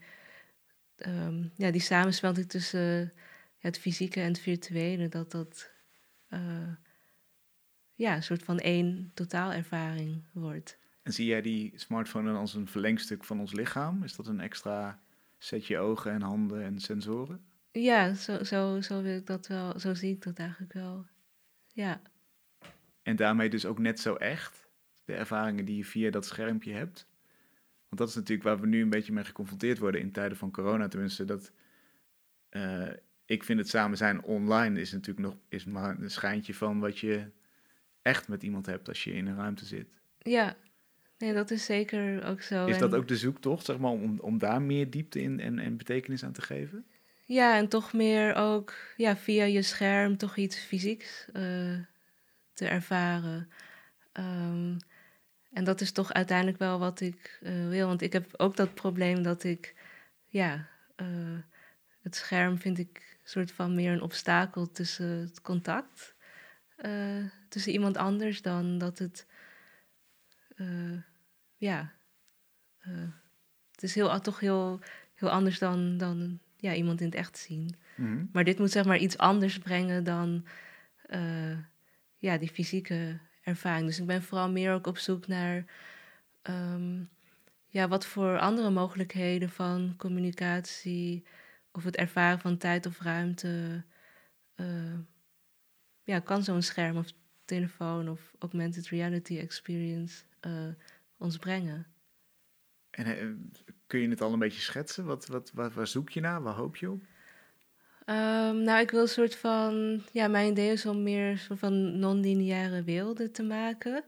ehm, 0.97 1.43
ja, 1.55 1.71
die 1.71 1.81
samensmelting 1.81 2.49
tussen 2.49 3.13
het 3.61 3.79
fysieke 3.79 4.19
en 4.19 4.27
het 4.27 4.39
virtuele, 4.39 5.07
dat 5.07 5.31
dat 5.31 5.71
eh, 6.27 6.73
ja, 7.93 8.15
een 8.15 8.23
soort 8.23 8.43
van 8.43 8.59
één 8.59 9.11
totaalervaring 9.13 10.23
wordt. 10.33 10.77
En 11.03 11.13
zie 11.13 11.25
jij 11.25 11.41
die 11.41 11.71
smartphone 11.75 12.31
dan 12.31 12.39
als 12.39 12.53
een 12.53 12.67
verlengstuk 12.67 13.23
van 13.23 13.39
ons 13.39 13.53
lichaam? 13.53 14.03
Is 14.03 14.15
dat 14.15 14.27
een 14.27 14.39
extra 14.39 15.01
setje 15.37 15.77
ogen 15.77 16.11
en 16.11 16.21
handen 16.21 16.63
en 16.63 16.79
sensoren? 16.79 17.45
Ja, 17.71 18.13
zo, 18.13 18.43
zo, 18.43 18.81
zo 18.81 19.01
wil 19.01 19.15
ik 19.15 19.25
dat 19.25 19.47
wel, 19.47 19.79
zo 19.79 19.93
zie 19.93 20.11
ik 20.13 20.23
dat 20.23 20.37
eigenlijk 20.37 20.73
wel. 20.73 21.05
Ja, 21.67 22.01
En 23.03 23.15
daarmee 23.15 23.49
dus 23.49 23.65
ook 23.65 23.79
net 23.79 23.99
zo 23.99 24.15
echt, 24.15 24.69
de 25.05 25.13
ervaringen 25.13 25.65
die 25.65 25.77
je 25.77 25.85
via 25.85 26.09
dat 26.11 26.25
schermpje 26.25 26.73
hebt. 26.73 27.07
Want 27.87 28.01
dat 28.01 28.09
is 28.09 28.15
natuurlijk 28.15 28.47
waar 28.47 28.59
we 28.59 28.67
nu 28.67 28.81
een 28.81 28.89
beetje 28.89 29.13
mee 29.13 29.23
geconfronteerd 29.23 29.77
worden 29.77 30.01
in 30.01 30.11
tijden 30.11 30.37
van 30.37 30.51
corona. 30.51 30.87
Tenminste, 30.87 31.25
dat 31.25 31.51
eh, 32.49 32.89
ik 33.31 33.43
vind 33.43 33.59
het 33.59 33.69
samen 33.69 33.97
zijn 33.97 34.23
online 34.23 34.79
is 34.79 34.91
natuurlijk 34.91 35.27
nog 35.27 35.37
is 35.49 35.65
maar 35.65 35.99
een 35.99 36.11
schijntje 36.11 36.53
van 36.53 36.79
wat 36.79 36.99
je 36.99 37.31
echt 38.01 38.27
met 38.27 38.43
iemand 38.43 38.65
hebt 38.65 38.87
als 38.87 39.03
je 39.03 39.13
in 39.13 39.27
een 39.27 39.35
ruimte 39.35 39.65
zit. 39.65 39.87
ja. 40.17 40.55
Nee, 41.17 41.33
dat 41.33 41.51
is 41.51 41.65
zeker 41.65 42.25
ook 42.25 42.41
zo. 42.41 42.65
Is 42.65 42.77
dat 42.77 42.95
ook 42.95 43.07
de 43.07 43.17
zoektocht, 43.17 43.65
zeg 43.65 43.77
maar, 43.77 43.91
om, 43.91 44.19
om 44.19 44.37
daar 44.37 44.61
meer 44.61 44.89
diepte 44.89 45.21
in 45.21 45.39
en, 45.39 45.59
en 45.59 45.77
betekenis 45.77 46.23
aan 46.23 46.31
te 46.31 46.41
geven? 46.41 46.85
Ja, 47.25 47.57
en 47.57 47.67
toch 47.67 47.93
meer 47.93 48.35
ook 48.35 48.73
ja, 48.97 49.17
via 49.17 49.43
je 49.43 49.61
scherm 49.61 50.17
toch 50.17 50.35
iets 50.35 50.57
fysieks 50.59 51.27
eh, 51.33 51.79
te 52.53 52.67
ervaren. 52.67 53.49
Ehm, 54.11 54.77
en 55.51 55.63
dat 55.63 55.81
is 55.81 55.91
toch 55.91 56.13
uiteindelijk 56.13 56.57
wel 56.57 56.79
wat 56.79 57.01
ik 57.01 57.39
eh, 57.41 57.67
wil. 57.67 57.87
Want 57.87 58.01
ik 58.01 58.13
heb 58.13 58.29
ook 58.37 58.55
dat 58.55 58.73
probleem 58.73 59.23
dat 59.23 59.43
ik, 59.43 59.75
ja, 60.27 60.67
eh, 60.95 61.39
het 62.01 62.15
scherm 62.15 62.57
vind 62.57 62.77
ik 62.77 63.10
soort 63.23 63.51
van 63.51 63.75
meer 63.75 63.91
een 63.91 64.01
obstakel 64.01 64.71
tussen 64.71 65.07
het 65.07 65.41
contact. 65.41 66.15
eh, 66.75 67.25
tussen 67.49 67.71
iemand 67.71 67.97
anders 67.97 68.41
dan 68.41 68.77
dat 68.77 68.99
het, 68.99 69.27
eh, 70.55 70.97
ja, 71.57 71.93
eh, 72.79 73.09
het 73.71 73.83
is 73.83 73.95
heel, 73.95 74.19
toch 74.19 74.39
heel, 74.39 74.79
heel 75.13 75.29
anders 75.29 75.59
dan, 75.59 75.97
dan 75.97 76.39
ja, 76.57 76.73
iemand 76.73 76.99
in 76.99 77.05
het 77.05 77.15
echt 77.15 77.37
zien. 77.37 77.75
Mhm. 77.95 78.25
Maar 78.31 78.43
dit 78.43 78.59
moet 78.59 78.71
zeg 78.71 78.85
maar 78.85 78.97
iets 78.97 79.17
anders 79.17 79.57
brengen 79.57 80.03
dan 80.03 80.45
ja, 82.17 82.37
die 82.37 82.49
fysieke 82.49 83.19
ervaring. 83.43 83.85
Dus 83.85 83.99
ik 83.99 84.05
ben 84.05 84.23
vooral 84.23 84.51
meer 84.51 84.73
ook 84.73 84.87
op 84.87 84.97
zoek 84.97 85.27
naar 85.27 85.65
ehm, 86.41 87.03
ja, 87.67 87.87
wat 87.87 88.05
voor 88.05 88.39
andere 88.39 88.69
mogelijkheden 88.69 89.49
van 89.49 89.93
communicatie 89.97 91.23
of 91.71 91.83
het 91.83 91.95
ervaren 91.95 92.39
van 92.39 92.57
tijd 92.57 92.85
of 92.85 93.01
ruimte 93.01 93.83
eh, 94.55 94.99
ja, 96.03 96.19
kan 96.19 96.43
zo'n 96.43 96.61
scherm 96.61 96.97
of 96.97 97.07
telefoon 97.45 98.09
of 98.09 98.33
augmented 98.39 98.87
reality 98.87 99.37
experience 99.37 100.23
eh, 100.39 100.67
ons 101.17 101.37
brengen. 101.37 101.87
En 102.89 103.05
eh, 103.05 103.27
kun 103.87 103.99
je 103.99 104.09
het 104.09 104.21
al 104.21 104.33
een 104.33 104.39
beetje 104.39 104.61
schetsen? 104.61 105.05
Wat, 105.05 105.27
wat, 105.27 105.51
waar, 105.53 105.71
waar 105.71 105.87
zoek 105.87 106.09
je 106.09 106.19
naar? 106.19 106.41
Waar 106.41 106.53
hoop 106.53 106.75
je 106.75 106.91
op? 106.91 107.03
Ehm, 108.05 108.63
nou, 108.63 108.79
ik 108.79 108.91
wil 108.91 109.01
een 109.01 109.07
soort 109.07 109.35
van. 109.35 110.01
Ja, 110.11 110.27
mijn 110.27 110.51
idee 110.51 110.71
is 110.71 110.85
om 110.85 111.03
meer 111.03 111.29
een 111.29 111.37
soort 111.37 111.59
van 111.59 111.99
non-lineaire 111.99 112.83
werelden 112.83 113.31
te 113.31 113.43
maken. 113.43 114.03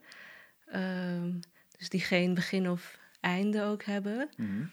Ehm, 0.65 1.31
dus 1.77 1.89
die 1.89 2.01
geen 2.01 2.33
begin 2.33 2.69
of 2.69 2.99
einde 3.19 3.63
ook 3.63 3.83
hebben. 3.83 4.29
Mhm. 4.37 4.65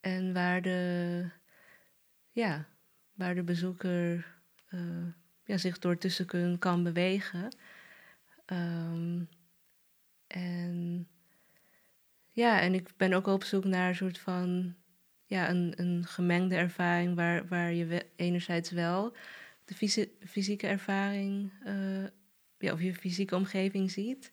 En 0.00 0.32
waar 0.32 0.62
de. 0.62 1.30
Ja, 2.38 2.68
waar 3.14 3.34
de 3.34 3.42
bezoeker 3.42 4.26
eh, 4.68 5.06
ja, 5.44 5.56
zich 5.56 5.78
door 5.78 5.98
tussen 5.98 6.26
kun, 6.26 6.58
kan 6.58 6.82
bewegen. 6.82 7.56
Ehm, 8.44 9.24
en. 10.26 11.08
Ja, 12.30 12.60
en 12.60 12.74
ik 12.74 12.90
ben 12.96 13.12
ook 13.12 13.26
op 13.26 13.44
zoek 13.44 13.64
naar 13.64 13.88
een 13.88 13.94
soort 13.94 14.18
van 14.18 14.74
ja, 15.26 15.50
een, 15.50 15.72
een 15.76 16.04
gemengde 16.06 16.56
ervaring 16.56 17.14
waar, 17.14 17.46
waar 17.48 17.72
je 17.72 18.06
enerzijds 18.16 18.70
wel 18.70 19.16
de 19.64 19.74
fysi- 19.74 20.16
fysieke 20.26 20.66
ervaring 20.66 21.52
eh, 21.64 22.04
ja, 22.58 22.72
of 22.72 22.82
je 22.82 22.94
fysieke 22.94 23.36
omgeving 23.36 23.90
ziet, 23.90 24.30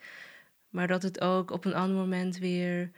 maar 0.69 0.87
dat 0.87 1.03
het 1.03 1.21
ook 1.21 1.51
op 1.51 1.65
een 1.65 1.75
ander 1.75 1.97
moment 1.97 2.37
weer 2.37 2.91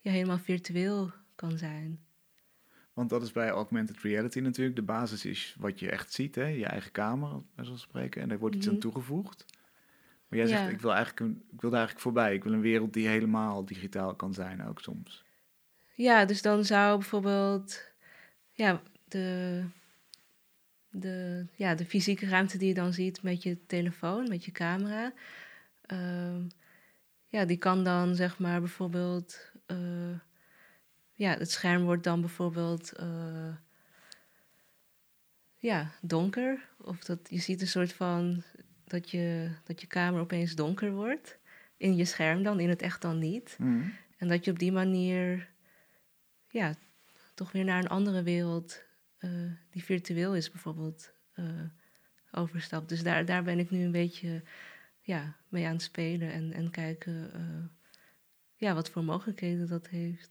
ja, 0.00 0.10
helemaal 0.10 0.38
virtueel 0.38 1.12
kan 1.34 1.58
zijn. 1.58 2.11
Want 2.92 3.10
dat 3.10 3.22
is 3.22 3.32
bij 3.32 3.48
augmented 3.50 4.00
reality 4.00 4.40
natuurlijk. 4.40 4.76
De 4.76 4.82
basis 4.82 5.24
is 5.24 5.56
wat 5.58 5.78
je 5.78 5.90
echt 5.90 6.12
ziet, 6.12 6.34
hè? 6.34 6.44
je 6.46 6.66
eigen 6.66 6.92
kamer, 6.92 7.42
bij 7.54 7.64
zo'n 7.64 7.78
spreken. 7.78 8.22
En 8.22 8.28
daar 8.28 8.38
wordt 8.38 8.54
iets 8.56 8.66
aan 8.66 8.72
Mhm. 8.72 8.82
toegevoegd. 8.82 9.44
Maar 10.28 10.38
jij 10.38 10.48
zegt, 10.48 10.60
Ja. 10.62 10.68
ik, 10.68 10.80
wil 10.80 10.94
eigenlijk 10.94 11.20
een, 11.20 11.42
ik 11.52 11.60
wil 11.60 11.70
daar 11.70 11.78
eigenlijk 11.78 12.00
voorbij. 12.00 12.34
Ik 12.34 12.44
wil 12.44 12.52
een 12.52 12.60
wereld 12.60 12.92
die 12.92 13.08
helemaal 13.08 13.64
digitaal 13.64 14.14
kan 14.14 14.34
zijn 14.34 14.64
ook 14.66 14.80
soms. 14.80 15.24
Ja, 15.94 16.24
dus 16.24 16.42
dan 16.42 16.64
zou 16.64 16.98
bijvoorbeeld 16.98 17.90
ja, 18.52 18.82
de, 19.08 19.64
de, 20.90 21.46
ja, 21.54 21.74
de 21.74 21.84
fysieke 21.84 22.26
ruimte 22.26 22.58
die 22.58 22.68
je 22.68 22.74
dan 22.74 22.92
ziet 22.92 23.22
met 23.22 23.42
je 23.42 23.66
telefoon, 23.66 24.28
met 24.28 24.44
je 24.44 24.50
camera, 24.52 25.12
ehm, 25.82 26.42
ja, 27.28 27.44
die 27.44 27.56
kan 27.56 27.84
dan 27.84 28.14
zeg 28.14 28.38
maar 28.38 28.60
bijvoorbeeld, 28.60 29.50
eh, 29.66 29.76
ja, 31.14 31.36
het 31.38 31.50
scherm 31.50 31.84
wordt 31.84 32.04
dan 32.04 32.20
bijvoorbeeld, 32.20 32.92
eh, 32.92 33.54
ja, 35.58 35.92
donker. 36.00 36.68
Of 36.78 37.04
dat 37.04 37.18
je 37.30 37.40
ziet 37.40 37.60
een 37.60 37.66
soort 37.66 37.92
van 37.92 38.42
dat 38.84 39.10
je, 39.10 39.50
dat 39.64 39.80
je 39.80 39.86
kamer 39.86 40.20
opeens 40.20 40.54
donker 40.54 40.92
wordt. 40.92 41.38
In 41.76 41.96
je 41.96 42.04
scherm 42.04 42.42
dan, 42.42 42.60
in 42.60 42.68
het 42.68 42.82
echt 42.82 43.02
dan 43.02 43.18
niet. 43.18 43.56
Mhm. 43.58 43.88
En 44.16 44.28
dat 44.28 44.44
je 44.44 44.50
op 44.50 44.58
die 44.58 44.72
manier, 44.72 45.48
ja, 46.48 46.74
toch 47.34 47.52
weer 47.52 47.64
naar 47.64 47.82
een 47.82 47.88
andere 47.88 48.22
wereld, 48.22 48.82
eh, 49.18 49.30
die 49.70 49.84
virtueel 49.84 50.34
is 50.36 50.50
bijvoorbeeld, 50.50 51.12
eh, 51.32 51.44
overstapt. 52.30 52.88
Dus 52.88 53.02
daar, 53.02 53.24
daar 53.24 53.42
ben 53.42 53.58
ik 53.58 53.70
nu 53.70 53.84
een 53.84 53.92
beetje 53.92 54.42
ja, 55.00 55.36
mee 55.48 55.66
aan 55.66 55.72
het 55.72 55.82
spelen 55.82 56.32
en, 56.32 56.52
en 56.52 56.70
kijken 56.70 57.30
ja, 58.56 58.74
wat 58.74 58.90
voor 58.90 59.04
mogelijkheden 59.04 59.68
dat 59.68 59.88
heeft. 59.88 60.30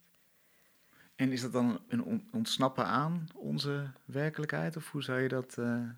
En 1.22 1.32
is 1.32 1.42
dat 1.42 1.52
dan 1.52 1.82
een 1.88 2.04
on- 2.04 2.28
ontsnappen 2.32 2.86
aan 2.86 3.28
onze 3.36 3.92
werkelijkheid? 4.06 4.76
Of 4.76 4.92
hoe 4.92 5.04
zou 5.04 5.20
je 5.20 5.28
dat 5.28 5.58
eh, 5.58 5.90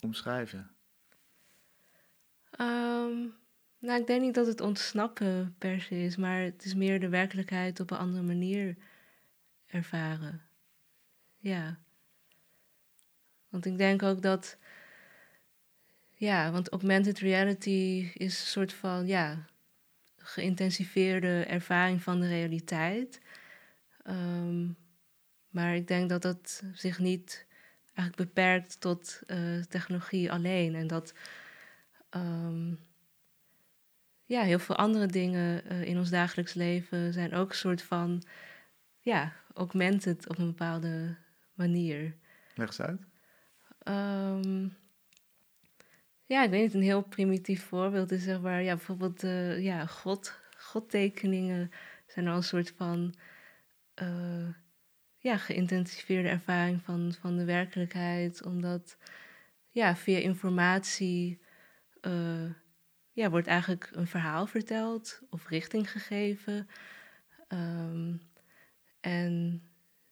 omschrijven? 0.00 0.70
Ehm, 2.50 3.26
nou, 3.78 4.00
ik 4.00 4.06
denk 4.06 4.20
niet 4.20 4.34
dat 4.34 4.46
het 4.46 4.60
ontsnappen 4.60 5.54
per 5.58 5.80
se 5.80 6.04
is, 6.04 6.16
maar 6.16 6.40
het 6.40 6.64
is 6.64 6.74
meer 6.74 7.00
de 7.00 7.08
werkelijkheid 7.08 7.80
op 7.80 7.90
een 7.90 7.98
andere 7.98 8.22
manier 8.22 8.76
ervaren. 9.66 10.42
Ja. 11.38 11.78
Want 13.48 13.66
ik 13.66 13.78
denk 13.78 14.02
ook 14.02 14.22
dat, 14.22 14.58
ja, 16.14 16.50
want 16.50 16.68
augmented 16.68 17.18
reality 17.18 18.10
is 18.14 18.40
een 18.40 18.46
soort 18.46 18.72
van, 18.72 19.06
ja, 19.06 19.46
geïntensiveerde 20.16 21.44
ervaring 21.44 22.02
van 22.02 22.20
de 22.20 22.28
realiteit. 22.28 23.20
Ehm, 24.02 24.68
maar 25.48 25.74
ik 25.74 25.88
denk 25.88 26.08
dat 26.08 26.22
dat 26.22 26.62
zich 26.72 26.98
niet 26.98 27.46
eigenlijk 27.94 28.28
beperkt 28.28 28.80
tot 28.80 29.22
eh, 29.26 29.60
technologie 29.68 30.32
alleen. 30.32 30.74
En 30.74 30.86
dat 30.86 31.14
ehm, 32.10 32.74
ja, 34.24 34.42
heel 34.42 34.58
veel 34.58 34.76
andere 34.76 35.06
dingen 35.06 35.64
eh, 35.64 35.82
in 35.82 35.98
ons 35.98 36.10
dagelijks 36.10 36.54
leven 36.54 37.12
zijn 37.12 37.34
ook 37.34 37.50
een 37.50 37.56
soort 37.56 37.82
van 37.82 38.22
ja, 39.00 39.32
augmented 39.54 40.28
op 40.28 40.38
een 40.38 40.46
bepaalde 40.46 41.16
manier. 41.54 42.16
Leg 42.54 42.66
eens 42.66 42.80
uit. 42.80 43.00
Ehm, 43.78 44.68
ja, 46.24 46.42
ik 46.42 46.50
weet 46.50 46.62
niet, 46.62 46.74
een 46.74 46.82
heel 46.82 47.02
primitief 47.02 47.64
voorbeeld 47.64 48.10
is 48.10 48.22
zeg 48.22 48.40
maar, 48.40 48.62
ja, 48.62 48.74
bijvoorbeeld 48.74 49.22
eh, 49.22 49.62
ja, 49.62 49.86
God, 49.86 50.40
godtekeningen 50.56 51.70
zijn 52.06 52.28
al 52.28 52.36
een 52.36 52.42
soort 52.42 52.72
van 52.76 53.14
eh, 54.06 54.54
ja, 55.18 55.36
geïntensiveerde 55.36 56.28
ervaring 56.28 56.82
van, 56.82 57.12
van 57.20 57.36
de 57.36 57.44
werkelijkheid. 57.44 58.42
Omdat 58.42 58.96
ja, 59.68 59.96
via 59.96 60.18
informatie 60.18 61.40
uh, 62.02 62.50
ja, 63.12 63.30
wordt 63.30 63.46
eigenlijk 63.46 63.90
een 63.92 64.06
verhaal 64.06 64.46
verteld 64.46 65.20
of 65.30 65.48
richting 65.48 65.90
gegeven. 65.90 66.68
Um, 67.48 68.20
en 69.00 69.62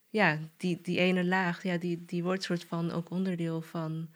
ja, 0.08 0.38
die, 0.56 0.80
die 0.80 0.98
ene 0.98 1.24
laag, 1.24 1.62
ja, 1.62 1.76
die, 1.76 2.04
die 2.04 2.22
wordt 2.22 2.42
soort 2.42 2.64
van 2.64 2.90
ook 2.90 3.10
onderdeel 3.10 3.62
van, 3.62 4.10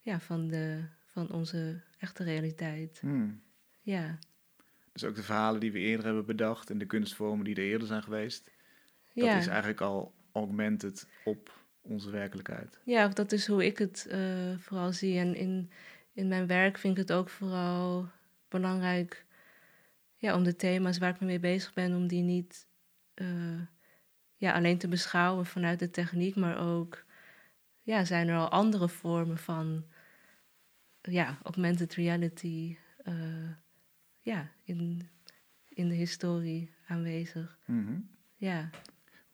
ja, 0.00 0.20
van, 0.20 0.48
de, 0.48 0.84
van 1.04 1.30
onze 1.30 1.82
echte 1.98 2.24
realiteit. 2.24 3.00
Hmm. 3.00 3.42
Ja. 3.80 4.18
Dus 4.92 5.04
ook 5.04 5.14
de 5.14 5.22
verhalen 5.22 5.60
die 5.60 5.72
we 5.72 5.78
eerder 5.78 6.04
hebben 6.04 6.26
bedacht 6.26 6.70
en 6.70 6.78
de 6.78 6.86
kunstvormen 6.86 7.44
die 7.44 7.54
er 7.54 7.62
eerder 7.62 7.86
zijn 7.86 8.02
geweest, 8.02 8.50
dat 9.14 9.24
ja. 9.24 9.36
is 9.36 9.46
eigenlijk 9.46 9.80
al 9.80 10.12
augmented 10.32 11.06
op 11.24 11.58
onze 11.80 12.10
werkelijkheid. 12.10 12.80
Ja, 12.84 13.08
dat 13.08 13.32
is 13.32 13.46
hoe 13.46 13.64
ik 13.64 13.78
het 13.78 14.06
uh, 14.10 14.58
vooral 14.58 14.92
zie. 14.92 15.18
En 15.18 15.34
in, 15.34 15.70
in 16.12 16.28
mijn 16.28 16.46
werk 16.46 16.78
vind 16.78 16.98
ik 16.98 17.08
het 17.08 17.12
ook 17.16 17.28
vooral 17.28 18.08
belangrijk 18.48 19.24
ja, 20.16 20.34
om 20.34 20.44
de 20.44 20.56
thema's 20.56 20.98
waar 20.98 21.14
ik 21.14 21.20
me 21.20 21.26
mee 21.26 21.40
bezig 21.40 21.72
ben, 21.72 21.94
om 21.96 22.06
die 22.06 22.22
niet 22.22 22.66
uh, 23.14 23.60
ja, 24.36 24.52
alleen 24.52 24.78
te 24.78 24.88
beschouwen 24.88 25.46
vanuit 25.46 25.78
de 25.78 25.90
techniek, 25.90 26.36
maar 26.36 26.58
ook 26.58 27.04
ja, 27.82 28.04
zijn 28.04 28.28
er 28.28 28.36
al 28.36 28.48
andere 28.48 28.88
vormen 28.88 29.38
van 29.38 29.84
ja, 31.00 31.38
augmented 31.42 31.94
reality 31.94 32.76
uh, 33.04 33.50
ja, 34.20 34.50
in, 34.64 35.08
in 35.68 35.88
de 35.88 35.94
historie 35.94 36.70
aanwezig. 36.86 37.58
Mm 37.66 38.08
Ja. 38.36 38.70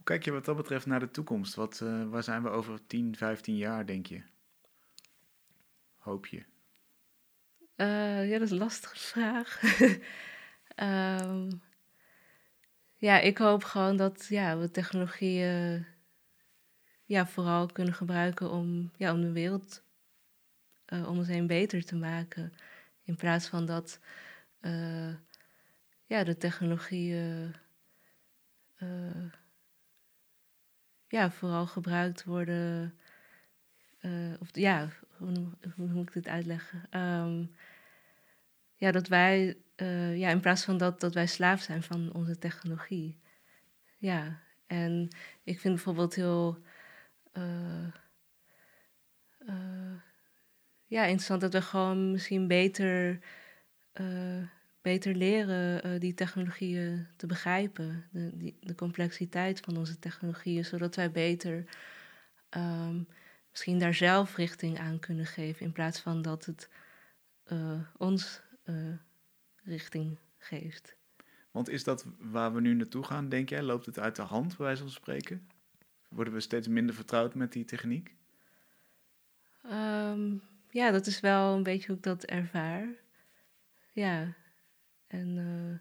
Kijk 0.06 0.24
je 0.24 0.32
wat 0.32 0.44
dat 0.44 0.56
betreft 0.56 0.86
naar 0.86 1.00
de 1.00 1.10
toekomst? 1.10 1.54
Wat, 1.54 1.80
uh, 1.82 2.08
waar 2.08 2.22
zijn 2.22 2.42
we 2.42 2.48
over 2.48 2.86
10, 2.86 3.16
15 3.16 3.56
jaar, 3.56 3.86
denk 3.86 4.06
je? 4.06 4.22
Hoop 5.96 6.26
je? 6.26 6.44
Uh, 7.76 8.28
ja, 8.28 8.32
dat 8.32 8.40
is 8.40 8.50
een 8.50 8.58
lastige 8.58 8.98
vraag. 9.12 9.60
um, 11.22 11.62
ja, 12.96 13.18
ik 13.18 13.38
hoop 13.38 13.64
gewoon 13.64 13.96
dat 13.96 14.26
ja, 14.28 14.58
we 14.58 14.70
technologieën 14.70 15.86
ja, 17.04 17.26
vooral 17.26 17.66
kunnen 17.66 17.94
gebruiken 17.94 18.50
om, 18.50 18.92
ja, 18.96 19.12
om 19.12 19.20
de 19.20 19.32
wereld 19.32 19.82
uh, 20.88 21.08
om 21.08 21.18
ons 21.18 21.28
heen 21.28 21.46
beter 21.46 21.84
te 21.84 21.96
maken. 21.96 22.52
In 23.02 23.16
plaats 23.16 23.48
van 23.48 23.66
dat 23.66 24.00
ja, 26.06 26.24
de 26.24 26.36
technologieën 26.36 27.54
ja, 31.16 31.30
vooral 31.30 31.66
gebruikt 31.66 32.24
worden. 32.24 32.94
of 34.40 34.48
ja, 34.52 34.88
hoe, 35.16 35.32
hoe, 35.76 35.86
moet 35.86 36.08
ik 36.08 36.12
dit 36.12 36.28
uitleggen? 36.28 37.00
Um, 37.00 37.50
ja, 38.76 38.90
dat 38.90 39.08
wij 39.08 39.56
uh, 39.76 40.16
ja, 40.18 40.28
in 40.28 40.40
plaats 40.40 40.64
van 40.64 40.76
dat, 40.76 41.00
dat 41.00 41.14
wij 41.14 41.26
slaaf 41.26 41.60
zijn 41.60 41.82
van 41.82 42.12
onze 42.12 42.38
technologie. 42.38 43.20
Ja, 43.98 44.40
en 44.66 45.08
ik 45.44 45.60
vind 45.60 45.74
bijvoorbeeld 45.74 46.14
heel 46.14 46.58
uh, 47.32 47.86
ja, 50.86 51.02
interessant 51.02 51.40
dat 51.40 51.52
we 51.52 51.62
gewoon 51.62 52.10
misschien 52.10 52.46
beter, 52.46 53.18
beter 54.86 55.14
leren 55.14 56.00
die 56.00 56.14
technologieën 56.14 57.06
te 57.16 57.26
begrijpen. 57.26 58.04
De, 58.10 58.30
die, 58.36 58.56
de 58.60 58.74
complexiteit 58.74 59.60
van 59.60 59.76
onze 59.76 59.98
technologieën, 59.98 60.64
zodat 60.64 60.94
wij 60.94 61.10
beter 61.10 61.64
um, 62.50 63.08
misschien 63.50 63.78
daar 63.78 63.94
zelf 63.94 64.36
richting 64.36 64.78
aan 64.78 64.98
kunnen 64.98 65.26
geven, 65.26 65.66
in 65.66 65.72
plaats 65.72 66.00
van 66.00 66.22
dat 66.22 66.44
het 66.44 66.68
ons 67.96 68.40
richting 69.64 70.18
geeft. 70.38 70.96
Want 71.50 71.68
is 71.68 71.84
dat 71.84 72.06
waar 72.18 72.54
we 72.54 72.60
nu 72.60 72.74
naartoe 72.74 73.04
gaan, 73.04 73.28
denk 73.28 73.48
jij? 73.48 73.62
Loopt 73.62 73.86
het 73.86 73.98
uit 73.98 74.16
de 74.16 74.22
hand, 74.22 74.56
bij 74.56 74.66
wijze 74.66 74.82
van 74.82 74.90
spreken? 74.90 75.48
Worden 76.08 76.32
we 76.32 76.40
steeds 76.40 76.68
minder 76.68 76.94
vertrouwd 76.94 77.34
met 77.34 77.52
die 77.52 77.64
techniek? 77.64 78.14
Um, 79.64 80.42
ja, 80.70 80.90
dat 80.90 81.06
is 81.06 81.20
wel 81.20 81.54
een 81.56 81.62
beetje 81.62 81.86
hoe 81.86 81.96
ik 81.96 82.02
dat 82.02 82.24
ervaar. 82.24 82.88
Ja, 83.92 84.34
en 85.06 85.36
uh, 85.36 85.78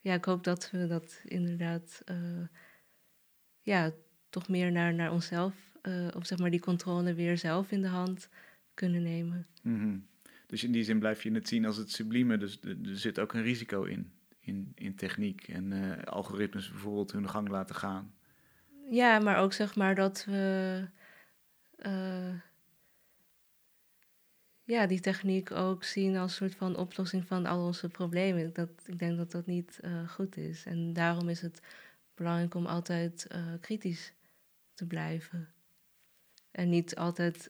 ja, 0.00 0.14
ik 0.14 0.24
hoop 0.24 0.44
dat 0.44 0.70
we 0.70 0.86
dat 0.86 1.20
inderdaad, 1.24 2.02
uh, 2.10 2.46
ja, 3.60 3.92
toch 4.30 4.48
meer 4.48 4.72
naar, 4.72 4.94
naar 4.94 5.12
onszelf, 5.12 5.54
uh, 5.82 6.08
of 6.16 6.26
zeg 6.26 6.38
maar 6.38 6.50
die 6.50 6.60
controle 6.60 7.14
weer 7.14 7.38
zelf 7.38 7.70
in 7.70 7.82
de 7.82 7.88
hand 7.88 8.28
kunnen 8.74 9.02
nemen. 9.02 9.46
Mm 9.62 9.80
-hmm. 9.80 10.06
Dus 10.46 10.64
in 10.64 10.72
die 10.72 10.84
zin 10.84 10.98
blijf 10.98 11.22
je 11.22 11.32
het 11.32 11.48
zien 11.48 11.64
als 11.64 11.76
het 11.76 11.90
sublieme. 11.90 12.38
Dus 12.38 12.60
er 12.60 12.98
zit 12.98 13.18
ook 13.18 13.32
een 13.32 13.42
risico 13.42 13.82
in, 13.82 14.12
in, 14.40 14.72
in 14.74 14.94
techniek 14.94 15.48
en 15.48 16.04
algoritmes 16.04 16.70
bijvoorbeeld 16.70 17.12
hun 17.12 17.28
gang 17.28 17.48
laten 17.48 17.74
gaan. 17.74 18.14
Ja, 18.90 19.18
maar 19.18 19.36
ook 19.38 19.52
zeg 19.52 19.76
maar 19.76 19.94
dat 19.94 20.24
we 20.24 20.84
ja, 24.66 24.86
die 24.86 25.00
techniek 25.00 25.50
ook 25.50 25.84
zien 25.84 26.16
als 26.16 26.34
soort 26.34 26.54
van 26.54 26.76
oplossing 26.76 27.26
van 27.26 27.46
al 27.46 27.66
onze 27.66 27.88
problemen. 27.88 28.52
Dat, 28.52 28.70
ik 28.86 28.98
denk 28.98 29.16
dat 29.16 29.30
dat 29.30 29.46
niet 29.46 29.78
uh, 29.84 30.08
goed 30.08 30.36
is. 30.36 30.64
En 30.64 30.92
daarom 30.92 31.28
is 31.28 31.40
het 31.40 31.60
belangrijk 32.14 32.54
om 32.54 32.66
altijd 32.66 33.26
kritisch 33.60 34.12
te 34.74 34.86
blijven. 34.86 35.48
En 36.50 36.68
niet 36.68 36.96
altijd 36.96 37.46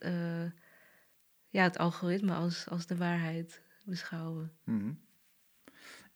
ja, 1.49 1.63
het 1.63 1.77
algoritme 1.77 2.33
als, 2.33 2.69
als 2.69 2.85
de 2.85 2.97
waarheid 2.97 3.61
beschouwen. 3.85 4.51
-hmm. 4.63 4.99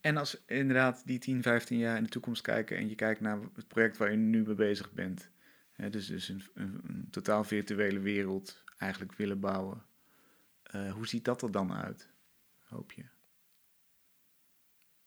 En 0.01 0.17
als 0.17 0.43
inderdaad 0.45 1.01
die 1.05 1.19
10, 1.19 1.41
15 1.41 1.77
jaar 1.77 1.97
in 1.97 2.03
de 2.03 2.09
toekomst 2.09 2.41
kijken 2.41 2.77
en 2.77 2.89
je 2.89 2.95
kijkt 2.95 3.21
naar 3.21 3.39
het 3.53 3.67
project 3.67 3.97
waar 3.97 4.11
je 4.11 4.17
nu 4.17 4.43
mee 4.43 4.55
bezig 4.55 4.91
bent. 4.91 5.29
Hè, 5.71 5.89
dus 5.89 6.07
dus 6.07 6.29
een, 6.29 6.43
een, 6.53 6.79
een, 6.87 7.07
totaal 7.09 7.43
virtuele 7.43 7.99
wereld 7.99 8.63
eigenlijk 8.77 9.13
willen 9.13 9.39
bouwen. 9.39 9.83
Uh, 10.75 10.91
hoe 10.91 11.07
ziet 11.07 11.25
dat 11.25 11.41
er 11.41 11.51
dan 11.51 11.73
uit, 11.73 12.09
hoop 12.63 12.91
je? 12.91 13.03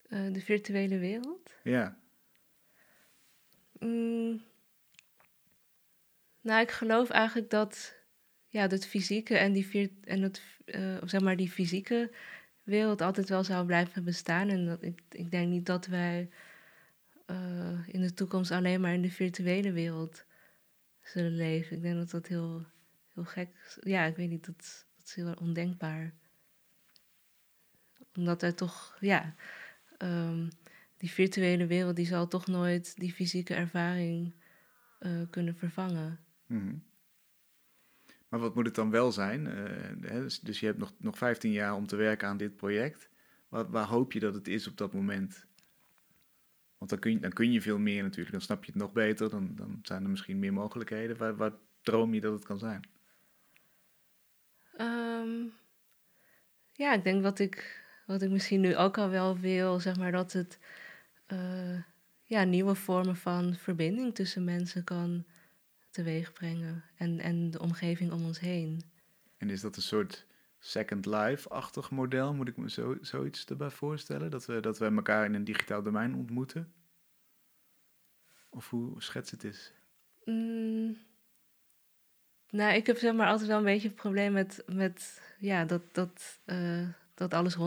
Uh, 0.09 0.33
de 0.33 0.41
virtuele 0.41 0.99
wereld? 0.99 1.51
Ja. 1.63 1.99
Mm. 3.79 4.43
Nou, 6.41 6.61
ik 6.61 6.71
geloof 6.71 7.11
eigenlijk 7.11 7.51
dat 7.51 7.95
ja, 8.49 8.67
dat 8.67 8.87
fysieke 8.87 9.37
en, 9.37 9.53
die 9.53 9.67
vier, 9.67 9.91
en 10.05 10.23
het, 10.23 10.43
uh, 10.65 10.97
zeg 11.05 11.21
maar 11.21 11.37
die 11.37 11.51
fysieke 11.51 12.13
wereld 12.63 13.01
altijd 13.01 13.29
wel 13.29 13.45
zou 13.45 13.67
blijven 13.67 14.05
bestaan. 14.05 14.49
En 14.49 14.67
dat, 14.67 14.83
ik, 14.83 15.01
ik 15.11 15.31
denk 15.31 15.49
niet 15.49 15.67
dat 15.67 15.87
wij 15.87 16.31
in 17.87 18.01
de 18.01 18.15
toekomst 18.15 18.51
alleen 18.51 18.81
maar 18.81 18.93
in 18.93 19.03
de 19.03 19.11
virtuele 19.11 19.73
wereld 19.73 20.25
zullen 21.01 21.37
leven. 21.37 21.77
Ik 21.77 21.83
denk 21.83 21.97
dat 21.97 22.11
dat 22.11 22.27
heel, 22.27 22.67
heel 23.15 23.25
gek 23.25 23.49
is. 23.67 23.79
Ja, 23.81 24.05
ik 24.05 24.17
weet 24.17 24.29
niet, 24.29 24.47
dat, 24.47 24.87
dat 25.05 25.17
is 25.17 25.25
heel 25.25 25.35
ondenkbaar. 25.41 26.13
Omdat 28.15 28.41
wij 28.41 28.53
toch, 28.53 28.97
ja, 29.01 29.35
um, 29.99 30.49
die 30.97 31.11
virtuele 31.11 31.67
wereld 31.67 31.97
die 31.97 32.07
zal 32.07 32.29
toch 32.29 32.47
nooit 32.47 32.97
die 32.97 33.13
fysieke 33.13 33.55
ervaring 33.55 34.35
uh, 35.01 35.23
kunnen 35.31 35.57
vervangen. 35.57 36.19
-hmm. 36.47 36.83
Maar 38.29 38.41
wat 38.41 38.55
moet 38.55 38.67
het 38.67 38.75
dan 38.75 38.91
wel 38.91 39.13
zijn? 39.13 39.47
Uh, 39.47 40.21
dus, 40.23 40.41
dus, 40.41 40.61
je 40.61 40.67
hebt 40.67 40.79
nog, 40.79 40.93
nog 40.99 41.19
15 41.19 41.53
jaar 41.53 41.75
om 41.75 41.87
te 41.87 41.97
werken 41.97 42.29
aan 42.29 42.37
dit 42.37 42.57
project. 42.57 43.09
Wat, 43.49 43.69
waar 43.69 43.87
hoop 43.87 44.13
je 44.13 44.21
dat 44.21 44.35
het 44.35 44.49
is 44.49 44.67
op 44.67 44.77
dat 44.77 44.93
moment? 44.93 45.47
Want 46.79 46.91
dan 46.91 46.99
kun 46.99 47.13
je, 47.13 47.21
dan 47.21 47.33
kun 47.33 47.53
je 47.53 47.63
veel 47.63 47.79
meer 47.79 48.03
natuurlijk. 48.03 48.33
Dan 48.33 48.41
snap 48.41 48.65
je 48.65 48.73
het 48.73 48.81
nog 48.81 48.93
beter. 48.93 49.31
Dan, 49.31 49.55
dan 49.55 49.79
zijn 49.83 50.03
er 50.03 50.11
misschien 50.11 50.39
meer 50.39 50.53
mogelijkheden. 50.53 51.37
Waar 51.37 51.53
droom 51.83 52.15
je 52.15 52.21
dat 52.21 52.33
het 52.33 52.45
kan 52.45 52.59
zijn? 52.59 52.94
Um, 54.79 55.53
ja, 56.73 56.93
ik 56.93 57.05
denk 57.05 57.23
wat 57.23 57.39
ik, 57.39 57.85
wat 58.07 58.23
ik 58.23 58.31
misschien 58.31 58.61
nu 58.61 58.77
ook 58.77 58.99
al 58.99 59.09
wel 59.09 59.39
wil. 59.39 59.81
Zeg 59.81 59.97
maar 59.97 60.13
dat 60.13 60.33
het 60.33 60.59
uh, 61.33 61.83
ja, 62.23 62.45
nieuwe 62.45 62.75
vormen 62.75 63.17
van 63.17 63.55
verbinding 63.55 64.15
tussen 64.15 64.45
mensen 64.45 64.85
kan 64.85 65.25
teweeg 65.91 66.33
brengen 66.33 66.85
en, 66.97 67.21
en 67.21 67.51
de 67.51 67.61
omgeving 67.61 68.13
om 68.13 68.25
ons 68.25 68.41
heen. 68.41 68.83
En 69.37 69.51
is 69.51 69.61
dat 69.61 69.77
een 69.77 69.83
soort 69.83 70.27
Second 70.59 71.07
Life-achtig 71.07 71.91
model? 71.91 72.35
Moet 72.35 72.49
ik 72.49 72.57
me 72.57 72.71
zo, 72.71 72.97
zoiets 73.01 73.45
erbij 73.45 73.71
voorstellen? 73.71 74.31
Dat 74.31 74.47
we, 74.47 74.61
dat 74.61 74.79
we 74.79 74.85
elkaar 74.85 75.25
in 75.25 75.35
een 75.35 75.45
digitaal 75.45 75.83
domein 75.83 76.15
ontmoeten? 76.15 76.73
Of 78.49 78.71
hoe 78.71 79.03
schets 79.03 79.31
het 79.31 79.45
is? 79.45 79.73
Mm, 80.25 80.97
nou, 82.55 82.75
ik 82.75 82.87
heb 82.87 82.99
zeg 82.99 83.15
maar 83.15 83.29
altijd 83.29 83.49
wel 83.49 83.59
een 83.59 83.65
beetje 83.65 83.89
het 83.89 83.97
probleem 83.97 84.33
met, 84.33 84.63
met 84.67 85.21
ja, 85.39 85.65
dat, 85.65 85.83
dat, 85.93 86.41
uh, 86.47 86.89
dat 87.15 87.35
alles 87.35 87.57
100% 87.57 87.59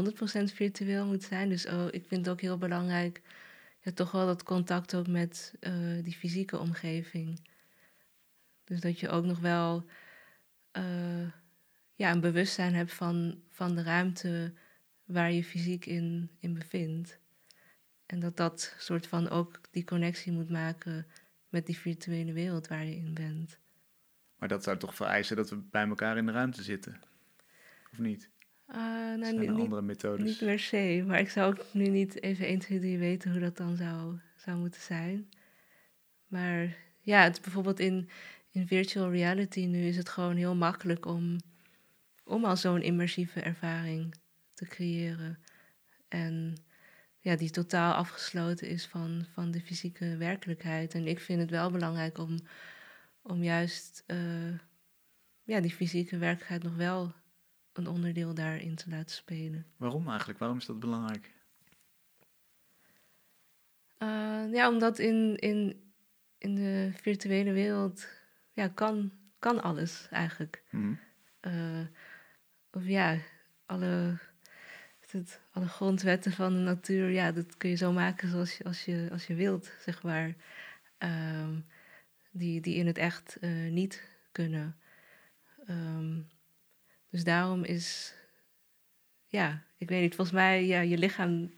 virtueel 0.53 1.05
moet 1.05 1.23
zijn. 1.23 1.49
Dus 1.49 1.67
oh, 1.67 1.85
ik 1.91 2.05
vind 2.07 2.25
het 2.25 2.29
ook 2.29 2.41
heel 2.41 2.57
belangrijk, 2.57 3.21
ja, 3.81 3.91
toch 3.91 4.11
wel 4.11 4.25
dat 4.25 4.43
contact 4.43 4.95
ook 4.95 5.07
met 5.07 5.53
uh, 5.59 6.03
die 6.03 6.13
fysieke 6.13 6.59
omgeving. 6.59 7.47
Dus 8.63 8.79
dat 8.79 8.99
je 8.99 9.09
ook 9.09 9.25
nog 9.25 9.39
wel 9.39 9.85
eh, 10.71 11.27
ja, 11.95 12.11
een 12.11 12.19
bewustzijn 12.19 12.73
hebt 12.73 12.93
van, 12.93 13.41
van 13.49 13.75
de 13.75 13.83
ruimte 13.83 14.53
waar 15.05 15.31
je 15.31 15.43
fysiek 15.43 15.85
in, 15.85 16.31
in 16.39 16.53
bevindt. 16.53 17.19
En 18.05 18.19
dat 18.19 18.37
dat 18.37 18.75
soort 18.77 19.07
van 19.07 19.29
ook 19.29 19.61
die 19.71 19.83
connectie 19.83 20.31
moet 20.31 20.49
maken 20.49 21.07
met 21.49 21.65
die 21.65 21.77
virtuele 21.77 22.33
wereld 22.33 22.67
waar 22.67 22.85
je 22.85 22.95
in 22.95 23.13
bent. 23.13 23.59
Maar 24.37 24.47
dat 24.47 24.63
zou 24.63 24.77
toch 24.77 24.95
vereisen 24.95 25.35
dat 25.35 25.49
we 25.49 25.55
bij 25.55 25.87
elkaar 25.87 26.17
in 26.17 26.25
de 26.25 26.31
ruimte 26.31 26.63
zitten? 26.63 26.99
Of 27.91 27.99
niet? 27.99 28.29
Uh, 28.69 28.75
nou, 28.75 29.23
zijn 29.23 29.47
er 29.47 29.53
andere 29.53 29.81
methodes? 29.81 30.25
Niet 30.25 30.37
per 30.37 30.59
se, 30.59 31.03
maar 31.07 31.19
ik 31.19 31.29
zou 31.29 31.53
ook 31.53 31.65
nu 31.71 31.87
niet 31.87 32.21
even 32.21 32.45
1, 32.45 32.59
2, 32.59 32.79
3 32.79 32.97
weten 32.97 33.31
hoe 33.31 33.39
dat 33.39 33.57
dan 33.57 33.75
zou, 33.75 34.19
zou 34.35 34.57
moeten 34.57 34.81
zijn. 34.81 35.29
Maar 36.27 36.75
ja, 37.01 37.23
het, 37.23 37.41
bijvoorbeeld 37.41 37.79
in, 37.79 38.09
in 38.51 38.67
virtual 38.67 39.11
reality 39.11 39.65
nu 39.65 39.87
is 39.87 39.97
het 39.97 40.09
gewoon 40.09 40.35
heel 40.35 40.55
makkelijk 40.55 41.05
om, 41.05 41.37
om 42.23 42.45
al 42.45 42.57
zo'n 42.57 42.81
immersieve 42.81 43.41
ervaring 43.41 44.15
te 44.53 44.65
creëren. 44.65 45.39
En 46.07 46.55
ja, 47.19 47.35
die 47.35 47.49
totaal 47.49 47.93
afgesloten 47.93 48.67
is 48.67 48.85
van, 48.85 49.25
van 49.33 49.51
de 49.51 49.61
fysieke 49.61 50.17
werkelijkheid. 50.17 50.93
En 50.93 51.07
ik 51.07 51.19
vind 51.19 51.39
het 51.39 51.49
wel 51.49 51.71
belangrijk 51.71 52.17
om, 52.17 52.39
om 53.27 53.43
juist 53.43 54.03
uh, 54.07 54.59
ja, 55.43 55.59
die 55.59 55.71
fysieke 55.71 56.17
werkelijkheid 56.17 56.63
nog 56.63 56.75
wel 56.75 57.13
een 57.73 57.87
onderdeel 57.87 58.33
daarin 58.33 58.75
te 58.75 58.89
laten 58.89 59.15
spelen. 59.15 59.65
Waarom 59.77 60.09
eigenlijk? 60.09 60.39
Waarom 60.39 60.57
is 60.57 60.65
dat 60.65 60.79
belangrijk? 60.79 61.35
Uh, 63.99 64.53
ja, 64.53 64.69
omdat 64.69 64.99
in, 64.99 65.35
in, 65.35 65.91
in 66.37 66.55
de 66.55 66.91
virtuele 67.01 67.51
wereld 67.51 68.07
ja, 68.53 68.67
kan, 68.67 69.11
kan 69.39 69.63
alles 69.63 70.07
eigenlijk. 70.09 70.63
Mm 70.69 70.99
uh, 71.41 71.85
of 72.71 72.85
ja, 72.85 73.17
alle 73.65 74.17
het, 75.11 75.41
alle 75.51 75.67
grondwetten 75.67 76.31
van 76.31 76.53
de 76.53 76.59
natuur, 76.59 77.09
ja, 77.09 77.31
dat 77.31 77.57
kun 77.57 77.69
je 77.69 77.75
zo 77.75 77.91
maken 77.91 78.29
zoals 78.29 78.57
je, 78.57 78.63
als 78.63 78.85
je, 78.85 79.07
als 79.11 79.27
je 79.27 79.35
wilt, 79.35 79.71
zeg 79.79 80.03
maar. 80.03 80.35
Um, 80.97 81.65
die, 82.37 82.61
die 82.61 82.75
in 82.75 82.87
het 82.87 82.97
echt 82.97 83.37
uh, 83.41 83.71
niet 83.71 84.03
kunnen. 84.31 84.75
Um, 85.69 86.27
dus 87.09 87.23
daarom 87.23 87.63
is, 87.63 88.15
ja, 89.27 89.63
ik 89.77 89.89
weet 89.89 90.01
niet, 90.01 90.15
volgens 90.15 90.37
mij, 90.37 90.65
ja, 90.65 90.79
je 90.79 90.97
lichaam 90.97 91.51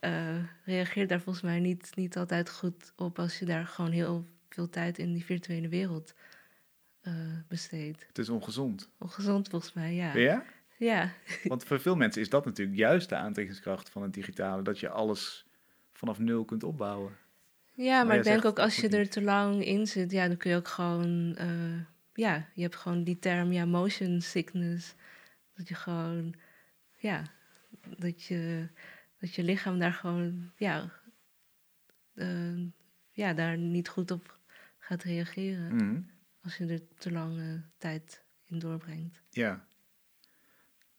uh, 0.00 0.44
reageert 0.64 1.08
daar 1.08 1.20
volgens 1.20 1.44
mij 1.44 1.60
niet, 1.60 1.90
niet 1.94 2.16
altijd 2.16 2.50
goed 2.50 2.92
op 2.96 3.18
als 3.18 3.38
je 3.38 3.44
daar 3.44 3.66
gewoon 3.66 3.90
heel 3.90 4.26
veel 4.48 4.68
tijd 4.68 4.98
in 4.98 5.12
die 5.12 5.24
virtuele 5.24 5.68
wereld 5.68 6.14
uh, 7.02 7.14
besteedt. 7.48 8.06
Het 8.06 8.18
is 8.18 8.28
ongezond. 8.28 8.90
Ongezond 8.98 9.48
volgens 9.48 9.72
mij, 9.72 9.94
ja. 9.94 10.16
Ja? 10.16 10.44
Ja. 10.78 11.12
Want 11.44 11.64
voor 11.64 11.80
veel 11.80 11.96
mensen 11.96 12.22
is 12.22 12.28
dat 12.28 12.44
natuurlijk 12.44 12.78
juist 12.78 13.08
de 13.08 13.16
aantrekkingskracht 13.16 13.88
van 13.88 14.02
het 14.02 14.12
digitale, 14.14 14.62
dat 14.62 14.78
je 14.78 14.88
alles 14.88 15.46
vanaf 15.92 16.18
nul 16.18 16.44
kunt 16.44 16.62
opbouwen. 16.62 17.16
Ja, 17.76 18.04
maar, 18.04 18.16
ik 18.16 18.22
denk 18.22 18.44
ook 18.44 18.58
als 18.58 18.76
je 18.76 18.88
er 18.88 19.08
te 19.08 19.22
lang 19.22 19.64
in 19.64 19.86
zit, 19.86 20.10
ja, 20.10 20.28
dan 20.28 20.36
kun 20.36 20.50
je 20.50 20.56
ook 20.56 20.68
gewoon, 20.68 21.36
uh, 21.40 21.80
ja, 22.14 22.48
je 22.54 22.62
hebt 22.62 22.76
gewoon 22.76 23.04
die 23.04 23.18
term, 23.18 23.52
ja, 23.52 23.64
motion 23.64 24.20
sickness. 24.20 24.94
Dat 25.54 25.68
je 25.68 25.74
gewoon, 25.74 26.34
ja, 26.96 27.22
dat 27.98 28.22
je, 28.22 28.68
dat 29.20 29.34
je 29.34 29.42
lichaam 29.42 29.78
daar 29.78 29.92
gewoon, 29.92 30.52
ja, 30.56 30.92
uh, 32.14 32.60
ja, 33.10 33.34
daar 33.34 33.58
niet 33.58 33.88
goed 33.88 34.10
op 34.10 34.38
gaat 34.78 35.02
reageren. 35.02 35.74
Mhm. 35.74 36.00
Als 36.42 36.56
je 36.56 36.66
er 36.66 36.80
te 36.98 37.12
lange 37.12 37.62
tijd 37.78 38.24
in 38.44 38.58
doorbrengt. 38.58 39.22
Ja, 39.30 39.66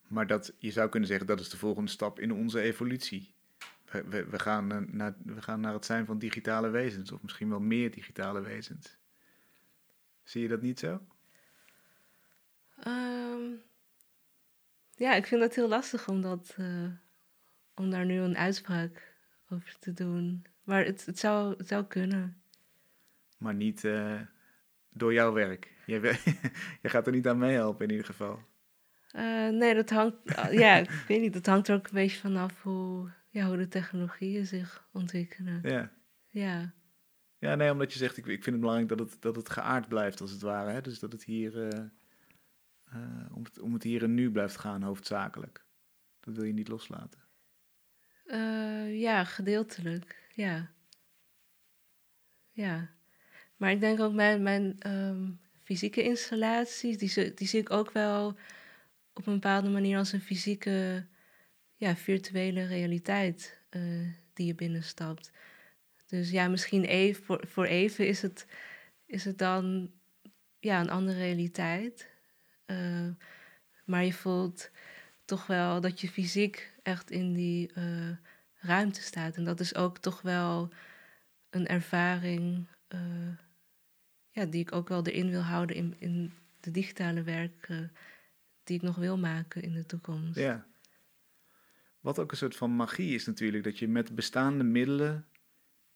maar 0.08 0.28
dat, 0.28 0.54
je 0.58 0.72
zou 0.72 0.90
kunnen 0.90 1.10
zeggen 1.10 1.28
dat 1.28 1.40
is 1.40 1.50
de 1.50 1.58
volgende 1.58 1.92
stap 1.92 2.20
in 2.20 2.32
onze 2.32 2.62
evolutie. 2.62 3.36
We, 3.92 4.04
we, 4.04 4.26
we, 4.26 4.40
gaan, 4.40 4.88
naar, 4.92 5.16
we 5.24 5.42
gaan 5.42 5.60
naar 5.60 5.74
het 5.74 5.86
zijn 5.86 6.06
van 6.06 6.20
digitale 6.20 6.70
wezens, 6.70 7.12
of 7.12 7.22
misschien 7.22 7.50
wel 7.50 7.60
meer 7.60 7.92
digitale 7.92 8.42
wezens. 8.42 8.98
Zie 10.24 10.42
je 10.42 10.48
dat 10.48 10.62
niet 10.62 10.80
zo? 10.80 11.02
Um, 12.88 13.62
ja, 14.96 15.14
ik 15.14 15.26
vind 15.26 15.42
dat 15.42 15.56
heel 15.56 15.68
lastig 15.68 16.08
om, 16.08 16.22
dat, 16.22 16.56
uh, 16.60 16.88
om 17.76 17.90
daar 17.90 18.06
nu 18.06 18.20
een 18.20 18.38
uitspraak 18.38 19.16
over 19.50 19.76
te 19.80 19.94
doen. 19.94 20.46
Maar 20.64 20.86
het, 20.86 21.06
het, 21.06 21.20
zou, 21.20 21.56
het 21.58 21.68
zou 21.68 21.86
kunnen. 21.86 22.42
Maar 23.38 23.54
niet 23.54 23.84
uh, 23.84 24.22
door 24.90 25.14
jouw 25.14 25.34
werk. 25.34 25.74
Je, 25.86 26.00
je 26.82 26.90
gaat 26.90 27.08
er 27.08 27.14
niet 27.14 27.28
aan 27.28 27.38
meehelpen 27.38 27.86
in 27.86 27.92
ieder 27.92 28.06
geval. 28.06 28.40
Uh, 29.16 29.50
nee, 29.50 29.74
dat 29.74 29.90
hangt, 29.90 30.16
ja, 30.52 30.76
ik 30.76 31.06
weet 31.08 31.22
niet, 31.22 31.34
dat 31.34 31.46
hangt 31.46 31.68
er 31.68 31.76
ook 31.76 31.88
een 31.88 31.94
beetje 31.94 32.20
vanaf 32.20 32.62
hoe, 32.62 33.12
ja, 33.38 33.48
hoe 33.48 33.58
de 33.58 33.68
technologieën 33.68 34.46
zich 34.46 34.88
ontwikkelen. 34.92 35.60
Ja. 35.64 35.92
Ja. 36.30 36.74
Ja, 37.40 37.56
nee, 37.56 37.72
omdat 37.72 37.94
je 37.94 38.00
zegt, 38.00 38.18
ik, 38.18 38.26
ik 38.26 38.44
vind 38.44 38.46
het 38.46 38.60
belangrijk 38.60 38.90
dat 38.90 39.00
het, 39.00 39.22
dat 39.22 39.36
het 39.36 39.50
geaard 39.50 39.88
blijft, 39.88 40.22
als 40.22 40.32
het 40.32 40.42
ware. 40.42 40.72
Hè? 40.72 40.82
Dus 40.82 41.00
dat 41.00 41.12
het 41.12 41.24
hier, 41.24 41.56
uh, 41.56 41.86
uh, 42.94 43.36
om, 43.36 43.44
het, 43.44 43.60
om 43.60 43.74
het 43.74 43.84
hier 43.84 44.04
en 44.04 44.14
nu 44.14 44.32
blijft 44.32 44.58
gaan, 44.58 44.82
hoofdzakelijk. 44.82 45.66
Dat 46.20 46.36
wil 46.36 46.44
je 46.46 46.54
niet 46.54 46.68
loslaten. 46.68 47.20
ja, 48.92 49.24
gedeeltelijk, 49.24 50.30
ja. 50.34 50.72
Ja. 52.52 52.90
Maar 53.56 53.72
ik 53.72 53.80
denk 53.80 54.00
ook 54.00 54.14
mijn, 54.14 54.44
mijn 54.44 54.78
um, 54.88 55.40
fysieke 55.64 56.04
installaties, 56.04 56.98
die, 56.98 57.34
die 57.34 57.48
zie 57.48 57.60
ik 57.60 57.72
ook 57.72 57.92
wel 57.92 58.38
op 59.14 59.28
een 59.28 59.34
bepaalde 59.34 59.70
manier 59.70 59.98
als 59.98 60.12
een 60.12 60.22
fysieke, 60.22 61.06
ja, 61.78 61.96
virtuele 61.96 62.66
realiteit 62.66 63.58
uh, 63.70 64.08
die 64.34 64.46
je 64.46 64.56
binnenstapt. 64.56 65.32
Dus 66.06 66.30
ja, 66.30 66.48
misschien 66.48 66.84
even, 66.84 67.24
voor, 67.24 67.48
voor 67.48 67.66
even 67.66 68.08
is 68.08 68.22
het, 68.22 68.46
is 69.06 69.26
het 69.26 69.38
dan 69.38 69.92
ja, 70.60 70.80
een 70.80 70.90
andere 70.90 71.18
realiteit. 71.18 72.10
Uh, 72.66 73.10
maar 73.86 74.04
je 74.04 74.14
voelt 74.14 74.72
toch 75.26 75.48
wel 75.48 75.82
dat 75.82 76.02
je 76.02 76.10
fysiek 76.10 76.74
echt 76.84 77.12
in 77.12 77.34
die 77.34 77.72
uh, 77.78 78.16
ruimte 78.56 79.02
staat. 79.02 79.36
En 79.36 79.44
dat 79.44 79.60
is 79.60 79.76
ook 79.76 79.98
toch 79.98 80.22
wel 80.22 80.70
een 81.50 81.68
ervaring 81.68 82.68
ja, 84.32 84.46
die 84.46 84.62
ik 84.62 84.72
ook 84.72 84.88
wel 84.88 85.06
erin 85.06 85.30
wil 85.30 85.42
houden 85.42 85.76
in, 85.76 85.96
in 86.00 86.34
de 86.60 86.72
digitale 86.72 87.24
werk 87.24 87.68
die 88.64 88.76
ik 88.76 88.82
nog 88.82 88.96
wil 88.96 89.18
maken 89.18 89.62
in 89.62 89.74
de 89.74 89.86
toekomst. 89.86 90.40
Ja. 90.40 90.68
Wat 92.00 92.20
ook 92.20 92.32
een 92.32 92.38
soort 92.38 92.56
van 92.56 92.72
magie 92.72 93.14
is 93.14 93.26
natuurlijk, 93.26 93.64
dat 93.64 93.80
je 93.80 93.88
met 93.88 94.16
bestaande 94.16 94.64
middelen 94.64 95.26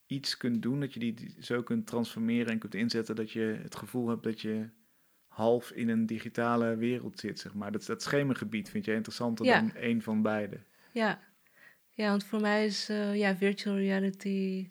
iets 0.06 0.38
kunt 0.38 0.62
doen, 0.62 0.80
dat 0.80 0.94
je 0.94 1.00
die 1.00 1.36
zo 1.40 1.64
kunt 1.64 1.88
transformeren 1.88 2.52
en 2.52 2.60
kunt 2.60 2.76
inzetten, 2.76 3.16
dat 3.16 3.32
je 3.32 3.60
het 3.62 3.76
gevoel 3.76 4.10
hebt 4.10 4.24
dat 4.24 4.42
je 4.42 4.70
half 5.28 5.72
in 5.72 5.90
een 5.90 6.06
digitale 6.06 6.76
wereld 6.76 7.20
zit, 7.20 7.40
zeg 7.40 7.54
maar. 7.54 7.72
Dat, 7.72 7.86
dat 7.86 8.02
schemergebied 8.02 8.70
vind 8.70 8.86
jij 8.86 8.96
interessanter 8.96 9.46
dan 9.46 9.72
een 9.76 10.02
van 10.02 10.22
beide? 10.22 10.60
Ja, 10.92 11.20
ja 11.90 12.10
want 12.10 12.24
voor 12.24 12.42
mij 12.42 12.66
is 12.66 12.90
uh, 12.90 13.16
ja, 13.16 13.36
virtual 13.36 13.76
reality 13.76 14.70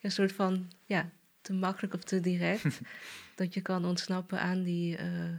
een 0.00 0.10
soort 0.12 0.32
van 0.32 0.70
ja, 0.84 1.10
te 1.40 1.52
makkelijk 1.52 1.94
of 1.94 2.04
te 2.04 2.20
direct. 2.20 2.80
dat 3.36 3.54
je 3.54 3.60
kan 3.60 3.84
ontsnappen 3.84 4.40
aan 4.40 4.62
die... 4.62 4.98
Uh, 4.98 5.34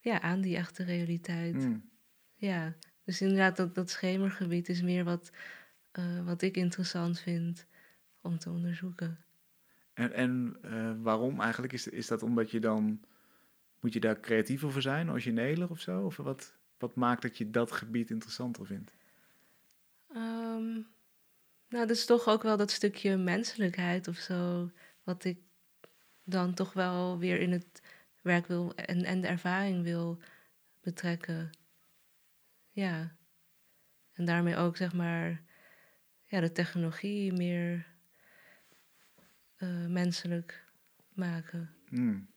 ja, 0.00 0.20
aan 0.20 0.40
die 0.40 0.56
echte 0.56 0.84
realiteit. 0.84 1.54
Mm. 1.54 1.90
Ja, 2.34 2.74
dus 3.08 3.20
inderdaad, 3.20 3.56
dat, 3.56 3.74
dat 3.74 3.90
schemergebied 3.90 4.68
is 4.68 4.82
meer 4.82 5.04
wat, 5.04 5.30
uh, 5.98 6.24
wat 6.24 6.42
ik 6.42 6.56
interessant 6.56 7.20
vind 7.20 7.66
om 8.20 8.38
te 8.38 8.50
onderzoeken. 8.50 9.18
En, 9.94 10.12
en 10.12 10.56
uh, 10.64 10.92
waarom 11.02 11.40
eigenlijk? 11.40 11.72
Is, 11.72 11.88
is 11.88 12.06
dat 12.06 12.22
omdat 12.22 12.50
je 12.50 12.60
dan, 12.60 13.00
moet 13.80 13.92
je 13.92 14.00
daar 14.00 14.20
creatief 14.20 14.64
over 14.64 14.82
zijn, 14.82 15.10
origineler 15.10 15.70
of 15.70 15.80
zo? 15.80 16.04
Of 16.04 16.16
wat, 16.16 16.54
wat 16.78 16.94
maakt 16.94 17.22
dat 17.22 17.38
je 17.38 17.50
dat 17.50 17.72
gebied 17.72 18.10
interessanter 18.10 18.66
vindt? 18.66 18.94
Um, 20.10 20.72
nou, 21.68 21.86
dat 21.86 21.90
is 21.90 22.06
toch 22.06 22.28
ook 22.28 22.42
wel 22.42 22.56
dat 22.56 22.70
stukje 22.70 23.16
menselijkheid 23.16 24.08
of 24.08 24.16
zo, 24.16 24.70
wat 25.02 25.24
ik 25.24 25.38
dan 26.24 26.54
toch 26.54 26.72
wel 26.72 27.18
weer 27.18 27.40
in 27.40 27.52
het 27.52 27.82
werk 28.22 28.46
wil 28.46 28.74
en, 28.74 29.04
en 29.04 29.20
de 29.20 29.26
ervaring 29.26 29.82
wil 29.82 30.18
betrekken. 30.80 31.50
Ja. 32.70 33.16
En 34.12 34.24
daarmee 34.24 34.56
ook 34.56 34.76
zeg 34.76 34.94
maar 34.94 35.42
ja, 36.24 36.40
de 36.40 36.52
technologie 36.52 37.32
meer 37.32 37.86
uh, 39.58 39.86
menselijk 39.86 40.64
maken. 41.14 41.74
Hmm. 41.88 42.28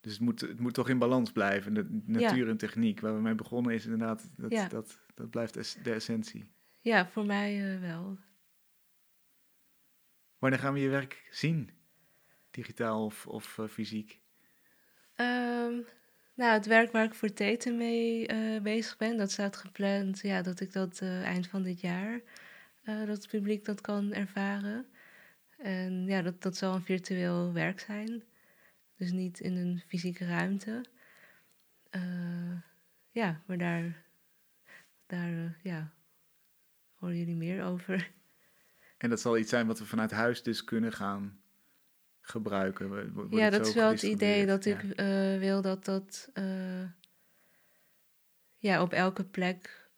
Dus 0.00 0.12
het 0.12 0.20
moet, 0.20 0.40
het 0.40 0.60
moet 0.60 0.74
toch 0.74 0.88
in 0.88 0.98
balans 0.98 1.32
blijven, 1.32 1.74
de 1.74 2.02
natuur 2.04 2.48
en 2.48 2.56
techniek. 2.56 3.00
Waar 3.00 3.14
we 3.14 3.20
mee 3.20 3.34
begonnen 3.34 3.74
is 3.74 3.84
inderdaad, 3.84 4.30
dat, 4.36 4.50
ja. 4.50 4.68
dat, 4.68 4.98
dat 5.14 5.30
blijft 5.30 5.84
de 5.84 5.92
essentie. 5.92 6.50
Ja, 6.80 7.08
voor 7.08 7.26
mij 7.26 7.74
uh, 7.74 7.80
wel. 7.80 8.18
Wanneer 10.38 10.58
gaan 10.58 10.72
we 10.72 10.80
je 10.80 10.88
werk 10.88 11.28
zien? 11.30 11.70
digitaal 12.50 13.04
of, 13.04 13.26
of 13.26 13.58
fysiek? 13.70 14.20
Ehm, 15.14 15.80
nou, 16.38 16.52
het 16.52 16.66
werk 16.66 16.92
waar 16.92 17.04
ik 17.04 17.14
voor 17.14 17.32
Teten 17.32 17.76
mee 17.76 18.26
bezig 18.62 18.96
ben, 18.96 19.16
dat 19.16 19.30
staat 19.30 19.56
gepland 19.56 20.20
ja, 20.20 20.42
dat 20.42 20.60
ik 20.60 20.72
dat 20.72 21.00
eind 21.02 21.46
van 21.46 21.62
dit 21.62 21.80
jaar, 21.80 22.20
dat 22.84 23.08
het 23.08 23.28
publiek 23.28 23.64
dat 23.64 23.80
kan 23.80 24.12
ervaren. 24.12 24.86
En 25.58 26.06
ja, 26.06 26.22
dat, 26.22 26.42
dat 26.42 26.56
zal 26.56 26.74
een 26.74 26.82
virtueel 26.82 27.52
werk 27.52 27.80
zijn. 27.80 28.22
Dus 28.96 29.12
niet 29.12 29.40
in 29.40 29.56
een 29.56 29.82
fysieke 29.86 30.26
ruimte. 30.26 30.84
Ja, 33.10 33.40
maar 33.46 33.58
daar, 33.58 34.04
daar 35.06 35.58
ja, 35.62 35.92
horen 36.94 37.18
jullie 37.18 37.36
meer 37.36 37.64
over. 37.64 38.10
En 38.98 39.10
dat 39.10 39.20
zal 39.20 39.38
iets 39.38 39.50
zijn 39.50 39.66
wat 39.66 39.78
we 39.78 39.84
vanuit 39.84 40.10
huis 40.10 40.42
dus 40.42 40.64
kunnen 40.64 40.92
gaan 40.92 41.40
gebruiken. 42.28 43.12
Wordt 43.14 43.34
ja, 43.34 43.50
dat 43.50 43.66
is 43.66 43.74
wel 43.74 43.90
het 43.90 44.02
idee 44.02 44.46
dat 44.46 44.64
ik 44.64 44.82
uh, 44.82 45.38
wil 45.38 45.62
dat 45.62 45.84
dat 45.84 46.30
ja, 48.56 48.82
op 48.82 48.92
elke 48.92 49.24
plek 49.24 49.90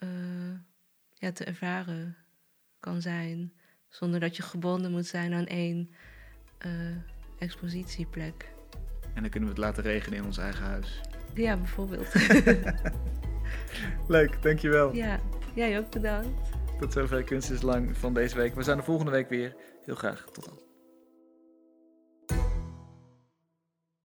ja, 1.15 1.33
te 1.33 1.45
ervaren 1.45 2.17
kan 2.81 3.01
zijn. 3.01 3.53
Zonder 3.89 4.21
dat 4.21 4.37
je 4.37 4.43
gebonden 4.43 4.91
moet 4.91 5.07
zijn 5.07 5.33
aan 5.33 5.47
één 5.47 5.95
expositieplek. 7.39 8.49
En 9.15 9.23
dan 9.23 9.31
kunnen 9.31 9.49
we 9.49 9.55
het 9.55 9.65
laten 9.65 9.83
regenen 9.83 10.19
in 10.19 10.25
ons 10.25 10.39
eigen 10.39 10.65
huis. 10.65 11.01
Ja, 11.35 11.57
bijvoorbeeld. 11.57 12.15
Leuk, 14.09 14.43
dankjewel. 14.43 14.95
Ja, 14.95 15.21
jij 15.55 15.79
ook 15.79 15.91
bedankt. 15.91 16.51
Tot 16.81 16.93
zover 16.93 17.23
Kunst 17.23 17.51
is 17.51 17.63
Lang 17.63 17.97
van 17.97 18.15
deze 18.15 18.37
week. 18.37 18.55
We 18.55 18.63
zijn 18.63 18.77
de 18.77 18.83
volgende 18.83 19.11
week 19.11 19.29
weer. 19.29 19.57
Heel 19.85 19.95
graag. 19.95 20.25
Tot 20.33 20.45
dan. 20.45 20.70